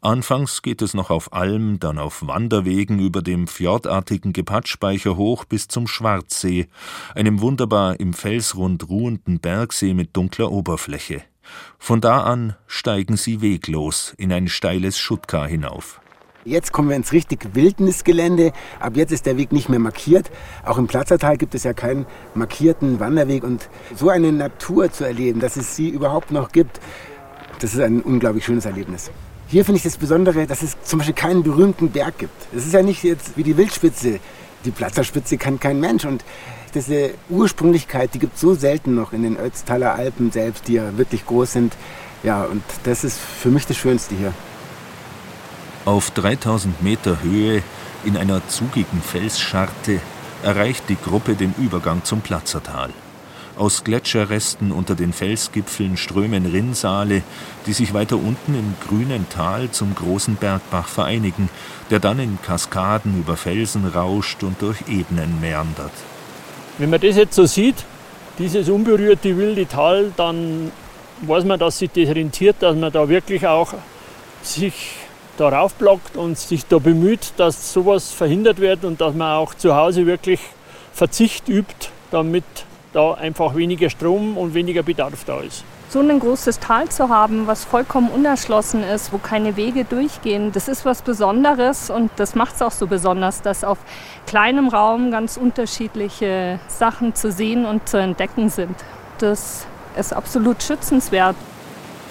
Anfangs 0.00 0.62
geht 0.62 0.82
es 0.82 0.94
noch 0.94 1.10
auf 1.10 1.32
Alm, 1.32 1.78
dann 1.78 1.98
auf 1.98 2.26
Wanderwegen 2.26 2.98
über 2.98 3.22
dem 3.22 3.46
fjordartigen 3.46 4.32
Gepatschspeicher 4.32 5.16
hoch 5.16 5.44
bis 5.44 5.68
zum 5.68 5.86
Schwarzsee, 5.86 6.66
einem 7.14 7.40
wunderbar 7.40 8.00
im 8.00 8.12
Felsrund 8.12 8.88
ruhenden 8.88 9.40
Bergsee 9.40 9.94
mit 9.94 10.16
dunkler 10.16 10.50
Oberfläche. 10.50 11.22
Von 11.78 12.00
da 12.00 12.22
an 12.22 12.56
steigen 12.66 13.16
sie 13.16 13.40
weglos 13.40 14.14
in 14.16 14.32
ein 14.32 14.48
steiles 14.48 14.98
Schuttkar 14.98 15.46
hinauf. 15.46 16.00
Jetzt 16.44 16.72
kommen 16.72 16.88
wir 16.88 16.96
ins 16.96 17.12
richtig 17.12 17.54
Wildnisgelände. 17.54 18.52
Ab 18.80 18.96
jetzt 18.96 19.12
ist 19.12 19.26
der 19.26 19.36
Weg 19.36 19.52
nicht 19.52 19.68
mehr 19.68 19.78
markiert. 19.78 20.28
Auch 20.64 20.76
im 20.76 20.88
Platzertal 20.88 21.36
gibt 21.36 21.54
es 21.54 21.62
ja 21.62 21.72
keinen 21.72 22.04
markierten 22.34 22.98
Wanderweg. 22.98 23.44
Und 23.44 23.68
so 23.94 24.08
eine 24.08 24.32
Natur 24.32 24.90
zu 24.90 25.04
erleben, 25.04 25.38
dass 25.38 25.56
es 25.56 25.76
sie 25.76 25.88
überhaupt 25.88 26.32
noch 26.32 26.50
gibt, 26.50 26.80
das 27.60 27.74
ist 27.74 27.80
ein 27.80 28.02
unglaublich 28.02 28.44
schönes 28.44 28.64
Erlebnis. 28.64 29.12
Hier 29.52 29.66
finde 29.66 29.76
ich 29.76 29.82
das 29.82 29.98
Besondere, 29.98 30.46
dass 30.46 30.62
es 30.62 30.78
zum 30.82 31.00
Beispiel 31.00 31.14
keinen 31.14 31.42
berühmten 31.42 31.90
Berg 31.90 32.16
gibt. 32.16 32.32
Es 32.56 32.64
ist 32.64 32.72
ja 32.72 32.80
nicht 32.80 33.04
jetzt 33.04 33.36
wie 33.36 33.42
die 33.42 33.54
Wildspitze. 33.54 34.18
Die 34.64 34.70
Platzerspitze 34.70 35.36
kann 35.36 35.60
kein 35.60 35.78
Mensch. 35.78 36.06
Und 36.06 36.24
diese 36.74 37.10
Ursprünglichkeit, 37.28 38.14
die 38.14 38.18
gibt 38.18 38.36
es 38.36 38.40
so 38.40 38.54
selten 38.54 38.94
noch 38.94 39.12
in 39.12 39.24
den 39.24 39.36
Ötztaler 39.36 39.92
Alpen 39.92 40.32
selbst, 40.32 40.68
die 40.68 40.72
ja 40.72 40.96
wirklich 40.96 41.26
groß 41.26 41.52
sind. 41.52 41.74
Ja, 42.22 42.44
und 42.44 42.62
das 42.84 43.04
ist 43.04 43.18
für 43.18 43.50
mich 43.50 43.66
das 43.66 43.76
Schönste 43.76 44.14
hier. 44.14 44.32
Auf 45.84 46.12
3000 46.12 46.82
Meter 46.82 47.22
Höhe 47.22 47.62
in 48.04 48.16
einer 48.16 48.40
zugigen 48.48 49.02
Felsscharte 49.02 50.00
erreicht 50.42 50.84
die 50.88 50.96
Gruppe 50.96 51.34
den 51.34 51.54
Übergang 51.58 52.04
zum 52.04 52.22
Platzertal. 52.22 52.88
Aus 53.58 53.84
Gletscherresten 53.84 54.72
unter 54.72 54.94
den 54.94 55.12
Felsgipfeln 55.12 55.96
strömen 55.96 56.46
Rinnsale, 56.46 57.22
die 57.66 57.74
sich 57.74 57.92
weiter 57.92 58.16
unten 58.16 58.54
im 58.54 58.74
grünen 58.86 59.26
Tal 59.28 59.70
zum 59.70 59.94
großen 59.94 60.36
Bergbach 60.36 60.88
vereinigen, 60.88 61.50
der 61.90 62.00
dann 62.00 62.18
in 62.18 62.38
Kaskaden 62.40 63.18
über 63.18 63.36
Felsen 63.36 63.86
rauscht 63.86 64.42
und 64.42 64.62
durch 64.62 64.78
Ebenen 64.88 65.40
meandert. 65.40 65.92
Wenn 66.78 66.90
man 66.90 67.00
das 67.00 67.16
jetzt 67.16 67.34
so 67.34 67.44
sieht, 67.44 67.84
dieses 68.38 68.70
unberührte 68.70 69.36
wilde 69.36 69.68
Tal, 69.68 70.12
dann 70.16 70.72
weiß 71.20 71.44
man, 71.44 71.58
dass 71.58 71.78
sich 71.78 71.90
das 71.90 72.08
rentiert, 72.08 72.56
dass 72.60 72.74
man 72.74 72.90
da 72.90 73.08
wirklich 73.08 73.46
auch 73.46 73.74
sich 74.42 74.94
darauf 75.36 75.74
blockt 75.74 76.16
und 76.16 76.38
sich 76.38 76.66
da 76.66 76.78
bemüht, 76.78 77.34
dass 77.36 77.72
sowas 77.72 78.12
verhindert 78.12 78.58
wird 78.60 78.84
und 78.84 79.00
dass 79.00 79.14
man 79.14 79.36
auch 79.36 79.54
zu 79.54 79.74
Hause 79.74 80.06
wirklich 80.06 80.40
Verzicht 80.92 81.48
übt, 81.48 81.88
damit 82.10 82.44
da 82.92 83.14
einfach 83.14 83.54
weniger 83.54 83.90
Strom 83.90 84.36
und 84.36 84.54
weniger 84.54 84.82
Bedarf 84.82 85.24
da 85.24 85.40
ist. 85.40 85.64
So 85.88 86.00
ein 86.00 86.20
großes 86.20 86.58
Tal 86.58 86.88
zu 86.88 87.10
haben, 87.10 87.46
was 87.46 87.64
vollkommen 87.64 88.08
unerschlossen 88.08 88.82
ist, 88.82 89.12
wo 89.12 89.18
keine 89.18 89.56
Wege 89.56 89.84
durchgehen, 89.84 90.50
das 90.52 90.68
ist 90.68 90.86
was 90.86 91.02
Besonderes 91.02 91.90
und 91.90 92.10
das 92.16 92.34
macht 92.34 92.54
es 92.54 92.62
auch 92.62 92.70
so 92.70 92.86
besonders, 92.86 93.42
dass 93.42 93.62
auf 93.62 93.78
kleinem 94.26 94.68
Raum 94.68 95.10
ganz 95.10 95.36
unterschiedliche 95.36 96.60
Sachen 96.68 97.14
zu 97.14 97.30
sehen 97.30 97.66
und 97.66 97.88
zu 97.88 97.98
entdecken 97.98 98.48
sind. 98.48 98.76
Das 99.18 99.66
ist 99.96 100.14
absolut 100.14 100.62
schützenswert. 100.62 101.36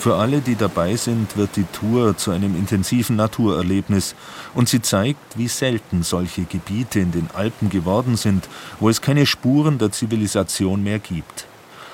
Für 0.01 0.15
alle, 0.15 0.41
die 0.41 0.55
dabei 0.55 0.95
sind, 0.95 1.37
wird 1.37 1.57
die 1.57 1.65
Tour 1.65 2.17
zu 2.17 2.31
einem 2.31 2.55
intensiven 2.55 3.15
Naturerlebnis 3.17 4.15
und 4.55 4.67
sie 4.67 4.81
zeigt, 4.81 5.37
wie 5.37 5.47
selten 5.47 6.01
solche 6.01 6.45
Gebiete 6.45 6.99
in 6.99 7.11
den 7.11 7.29
Alpen 7.35 7.69
geworden 7.69 8.17
sind, 8.17 8.49
wo 8.79 8.89
es 8.89 9.01
keine 9.01 9.27
Spuren 9.27 9.77
der 9.77 9.91
Zivilisation 9.91 10.83
mehr 10.83 10.97
gibt. 10.97 11.45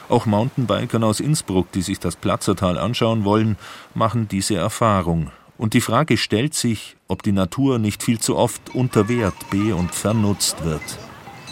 Auch 0.07 0.25
Mountainbikern 0.25 1.03
aus 1.03 1.19
Innsbruck, 1.19 1.69
die 1.73 1.81
sich 1.81 1.99
das 1.99 2.15
Platzertal 2.15 2.77
anschauen 2.77 3.25
wollen, 3.25 3.57
machen 3.93 4.29
diese 4.29 4.55
Erfahrung. 4.55 5.31
Und 5.57 5.73
die 5.73 5.81
Frage 5.81 6.15
stellt 6.15 6.53
sich, 6.53 6.95
ob 7.09 7.23
die 7.23 7.33
Natur 7.33 7.77
nicht 7.77 8.03
viel 8.03 8.19
zu 8.19 8.37
oft 8.37 8.73
unter 8.73 9.09
Wert 9.09 9.49
be- 9.49 9.75
und 9.75 9.93
vernutzt 9.93 10.63
wird. 10.63 10.97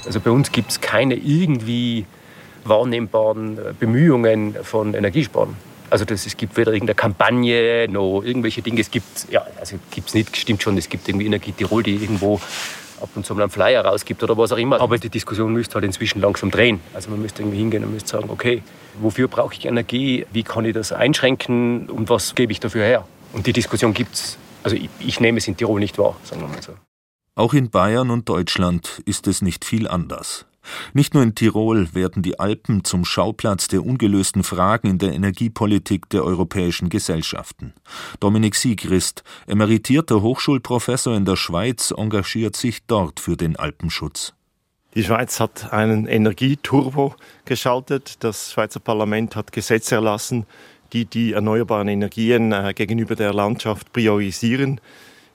Also 0.05 0.21
bei 0.21 0.31
uns 0.31 0.53
gibt 0.53 0.71
es 0.71 0.79
keine 0.79 1.15
irgendwie 1.15 2.05
wahrnehmbaren 2.63 3.59
Bemühungen 3.77 4.55
von 4.63 4.93
Energiesparen. 4.93 5.64
Also 5.89 6.05
das, 6.05 6.25
es 6.25 6.36
gibt 6.38 6.57
weder 6.57 6.73
irgendeine 6.73 6.95
Kampagne 6.95 7.88
noch 7.89 8.21
irgendwelche 8.21 8.61
Dinge. 8.61 8.81
Es 8.81 8.91
gibt, 8.91 9.29
ja, 9.29 9.45
also 9.59 9.77
gibt 9.91 10.07
es 10.09 10.13
nicht, 10.13 10.36
stimmt 10.36 10.63
schon, 10.63 10.77
es 10.77 10.89
gibt 10.89 11.07
irgendwie 11.07 11.25
Energie 11.25 11.51
Tirol, 11.51 11.83
die 11.83 11.95
irgendwo 11.95 12.39
ab 13.01 13.09
und 13.15 13.25
zu 13.25 13.36
mal 13.36 13.43
einen 13.43 13.51
Flyer 13.51 13.86
rausgibt 13.86 14.23
oder 14.23 14.38
was 14.38 14.51
auch 14.51 14.57
immer. 14.57 14.79
Aber 14.81 14.97
die 14.97 15.09
Diskussion 15.09 15.53
müsste 15.53 15.75
halt 15.75 15.86
inzwischen 15.86 16.21
langsam 16.21 16.51
drehen. 16.51 16.79
Also 16.93 17.09
man 17.09 17.21
müsste 17.21 17.41
irgendwie 17.41 17.57
hingehen 17.57 17.83
und 17.83 17.93
müsste 17.93 18.09
sagen, 18.09 18.29
okay, 18.29 18.63
wofür 18.99 19.27
brauche 19.27 19.53
ich 19.53 19.65
Energie? 19.65 20.25
Wie 20.31 20.43
kann 20.43 20.65
ich 20.65 20.73
das 20.73 20.91
einschränken 20.91 21.89
und 21.89 22.09
was 22.09 22.36
gebe 22.36 22.51
ich 22.51 22.59
dafür 22.59 22.83
her? 22.86 23.07
Und 23.33 23.47
die 23.47 23.53
Diskussion 23.53 23.93
gibt 23.93 24.15
es 24.15 24.38
Also 24.63 24.75
ich, 24.75 24.89
ich 24.99 25.19
nehme 25.19 25.38
es 25.38 25.47
in 25.47 25.57
Tirol 25.57 25.79
nicht 25.79 25.97
wahr, 25.97 26.15
sagen 26.23 26.41
wir 26.41 26.47
mal 26.47 26.61
so. 26.61 26.73
Auch 27.36 27.53
in 27.53 27.69
Bayern 27.69 28.11
und 28.11 28.29
Deutschland 28.29 29.01
ist 29.05 29.27
es 29.27 29.41
nicht 29.41 29.65
viel 29.65 29.88
anders. 29.88 30.45
Nicht 30.93 31.13
nur 31.13 31.24
in 31.24 31.36
Tirol 31.36 31.93
werden 31.93 32.24
die 32.24 32.39
Alpen 32.39 32.84
zum 32.84 33.05
Schauplatz 33.05 33.68
der 33.68 33.86
ungelösten 33.86 34.43
Fragen 34.43 34.88
in 34.88 34.97
der 34.97 35.13
Energiepolitik 35.13 36.09
der 36.09 36.24
europäischen 36.24 36.89
Gesellschaften. 36.89 37.74
Dominik 38.20 38.55
Siegrist, 38.55 39.24
emeritierter 39.47 40.22
Hochschulprofessor 40.22 41.16
in 41.16 41.26
der 41.26 41.36
Schweiz, 41.36 41.93
engagiert 41.95 42.55
sich 42.55 42.86
dort 42.86 43.20
für 43.20 43.38
den 43.38 43.55
Alpenschutz. 43.55 44.34
Die 44.95 45.03
Schweiz 45.03 45.41
hat 45.41 45.74
einen 45.74 46.07
Energieturbo 46.07 47.16
geschaltet. 47.43 48.24
Das 48.24 48.53
Schweizer 48.53 48.80
Parlament 48.80 49.36
hat 49.36 49.51
Gesetze 49.51 49.95
erlassen, 49.95 50.45
die 50.93 51.05
die 51.05 51.34
erneuerbaren 51.34 51.89
Energien 51.89 52.53
äh, 52.53 52.74
gegenüber 52.74 53.16
der 53.16 53.34
Landschaft 53.34 53.91
priorisieren. 53.91 54.80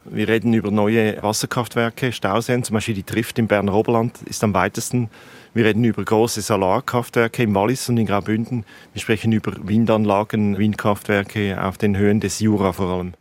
Wir 0.05 0.29
reden 0.29 0.55
über 0.55 0.71
neue 0.71 1.23
Wasserkraftwerke, 1.23 2.13
Stauseen, 2.13 2.65
zum 2.65 2.75
Beispiel 2.75 2.95
die 2.95 3.03
Trift 3.03 3.39
im 3.39 3.49
Berner 3.49 3.75
Oberland 3.75 4.23
ist 4.23 4.43
am 4.43 4.55
weitesten. 4.55 5.11
Wir 5.53 5.67
reden 5.67 5.85
über 5.85 6.03
große 6.03 6.41
Solarkraftwerke 6.41 7.43
im 7.43 7.55
Wallis 7.55 7.89
und 7.91 7.99
in 7.99 8.07
Graubünden. 8.07 8.65
Wir 8.95 9.03
sprechen 9.03 9.33
über 9.33 9.53
Windanlagen, 9.63 10.57
Windkraftwerke 10.57 11.63
auf 11.63 11.77
den 11.77 11.99
Höhen 11.99 12.21
des 12.21 12.41
Jura 12.41 12.73
vor 12.73 12.89
allem. 12.89 13.13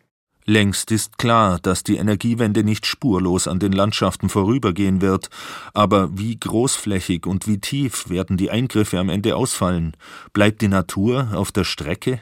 Längst 0.45 0.91
ist 0.91 1.17
klar, 1.17 1.59
dass 1.61 1.84
die 1.84 1.97
Energiewende 1.97 2.63
nicht 2.63 2.86
spurlos 2.86 3.47
an 3.47 3.59
den 3.59 3.73
Landschaften 3.73 4.30
vorübergehen 4.30 5.01
wird. 5.01 5.30
Aber 5.73 6.17
wie 6.17 6.39
großflächig 6.39 7.27
und 7.27 7.45
wie 7.45 7.59
tief 7.59 8.09
werden 8.09 8.38
die 8.38 8.49
Eingriffe 8.49 8.99
am 8.99 9.09
Ende 9.09 9.36
ausfallen? 9.36 9.97
Bleibt 10.32 10.61
die 10.61 10.69
Natur 10.69 11.27
auf 11.34 11.51
der 11.51 11.65
Strecke? 11.65 12.21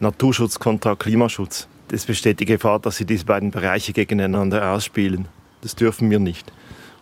Naturschutz 0.00 0.58
kontra 0.58 0.96
Klimaschutz 0.96 1.68
es 1.90 2.06
besteht 2.06 2.40
die 2.40 2.44
Gefahr, 2.44 2.78
dass 2.78 2.96
sie 2.96 3.04
diese 3.04 3.24
beiden 3.24 3.50
Bereiche 3.50 3.92
gegeneinander 3.92 4.72
ausspielen. 4.72 5.28
Das 5.60 5.74
dürfen 5.74 6.10
wir 6.10 6.18
nicht. 6.18 6.52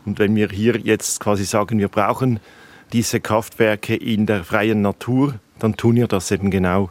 Und 0.05 0.18
wenn 0.18 0.35
wir 0.35 0.49
hier 0.49 0.78
jetzt 0.78 1.20
quasi 1.20 1.45
sagen, 1.45 1.78
wir 1.78 1.89
brauchen 1.89 2.41
diese 2.93 3.20
Kraftwerke 3.20 3.95
in 3.95 4.26
der 4.26 4.45
freien 4.45 4.83
Natur, 4.83 5.39
dann 5.59 5.76
tun 5.76 5.97
wir 5.97 6.09
das 6.09 6.30
eben 6.30 6.51
genau. 6.51 6.91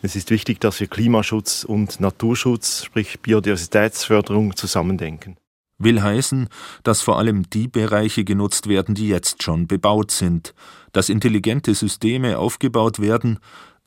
Es 0.00 0.16
ist 0.16 0.30
wichtig, 0.30 0.60
dass 0.60 0.80
wir 0.80 0.86
Klimaschutz 0.86 1.64
und 1.64 2.00
Naturschutz, 2.00 2.84
sprich 2.84 3.20
Biodiversitätsförderung, 3.20 4.56
zusammendenken. 4.56 5.36
Will 5.78 6.02
heißen, 6.02 6.48
dass 6.82 7.02
vor 7.02 7.18
allem 7.18 7.48
die 7.50 7.68
Bereiche 7.68 8.24
genutzt 8.24 8.68
werden, 8.68 8.94
die 8.94 9.08
jetzt 9.08 9.42
schon 9.42 9.68
bebaut 9.68 10.10
sind, 10.10 10.54
dass 10.92 11.08
intelligente 11.08 11.74
Systeme 11.74 12.38
aufgebaut 12.38 12.98
werden, 12.98 13.38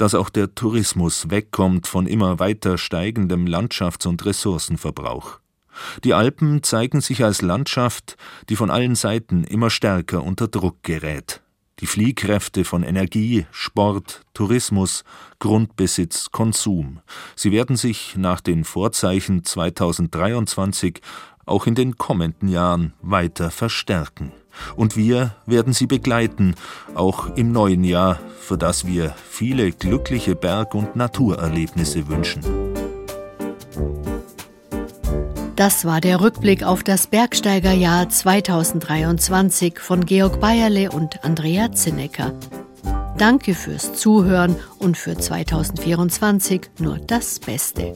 dass 0.02 0.16
auch 0.16 0.30
der 0.32 0.56
Tourismus 0.56 1.30
wegkommt 1.30 1.86
von 1.86 2.08
immer 2.08 2.40
weiter 2.40 2.80
steigendem 2.80 3.46
Landschafts- 3.46 4.08
und 4.08 4.26
Ressourcenverbrauch. 4.26 5.40
Die 6.04 6.16
Alpen 6.16 6.64
zeigen 6.64 7.02
sich 7.02 7.24
als 7.24 7.44
Landschaft, 7.44 8.18
die 8.50 8.56
von 8.56 8.72
allen 8.72 8.96
Seiten 8.96 9.44
immer 9.44 9.70
stärker 9.70 10.24
unter 10.24 10.48
Druck 10.48 10.82
gerät. 10.82 11.42
Die 11.82 11.86
Fliehkräfte 11.86 12.64
von 12.64 12.82
Energie, 12.82 13.46
Sport, 13.52 14.24
Tourismus, 14.34 15.04
Grundbesitz, 15.38 16.32
Konsum. 16.32 17.02
Sie 17.36 17.52
werden 17.52 17.76
sich 17.76 18.16
nach 18.18 18.42
den 18.42 18.64
Vorzeichen 18.64 19.44
2023 19.44 21.00
auch 21.46 21.68
in 21.68 21.76
den 21.76 21.98
kommenden 21.98 22.50
Jahren 22.50 22.94
weiter 23.04 23.52
verstärken. 23.52 24.32
Und 24.76 24.96
wir 24.96 25.36
werden 25.46 25.74
sie 25.74 25.88
begleiten, 25.88 26.56
auch 26.96 27.36
im 27.36 27.52
neuen 27.52 27.84
Jahr, 27.84 28.20
für 28.40 28.58
das 28.58 28.86
wir 28.86 29.14
viele 29.30 29.72
glückliche 29.72 30.36
Berg- 30.36 30.76
und 30.76 30.96
Naturerlebnisse 30.96 32.08
wünschen. 32.08 32.42
Das 35.56 35.86
war 35.86 36.02
der 36.02 36.22
Rückblick 36.22 36.64
auf 36.64 36.82
das 36.82 37.06
Bergsteigerjahr 37.08 38.10
2023 38.10 39.80
von 39.80 40.06
Georg 40.06 40.40
Bayerle 40.40 40.90
und 40.90 41.24
Andrea 41.24 41.72
Zinnecker. 41.72 42.34
Danke 43.18 43.54
fürs 43.54 43.94
Zuhören 43.94 44.56
und 44.80 44.98
für 44.98 45.16
2024 45.16 46.72
nur 46.80 46.98
das 46.98 47.40
Beste. 47.40 47.96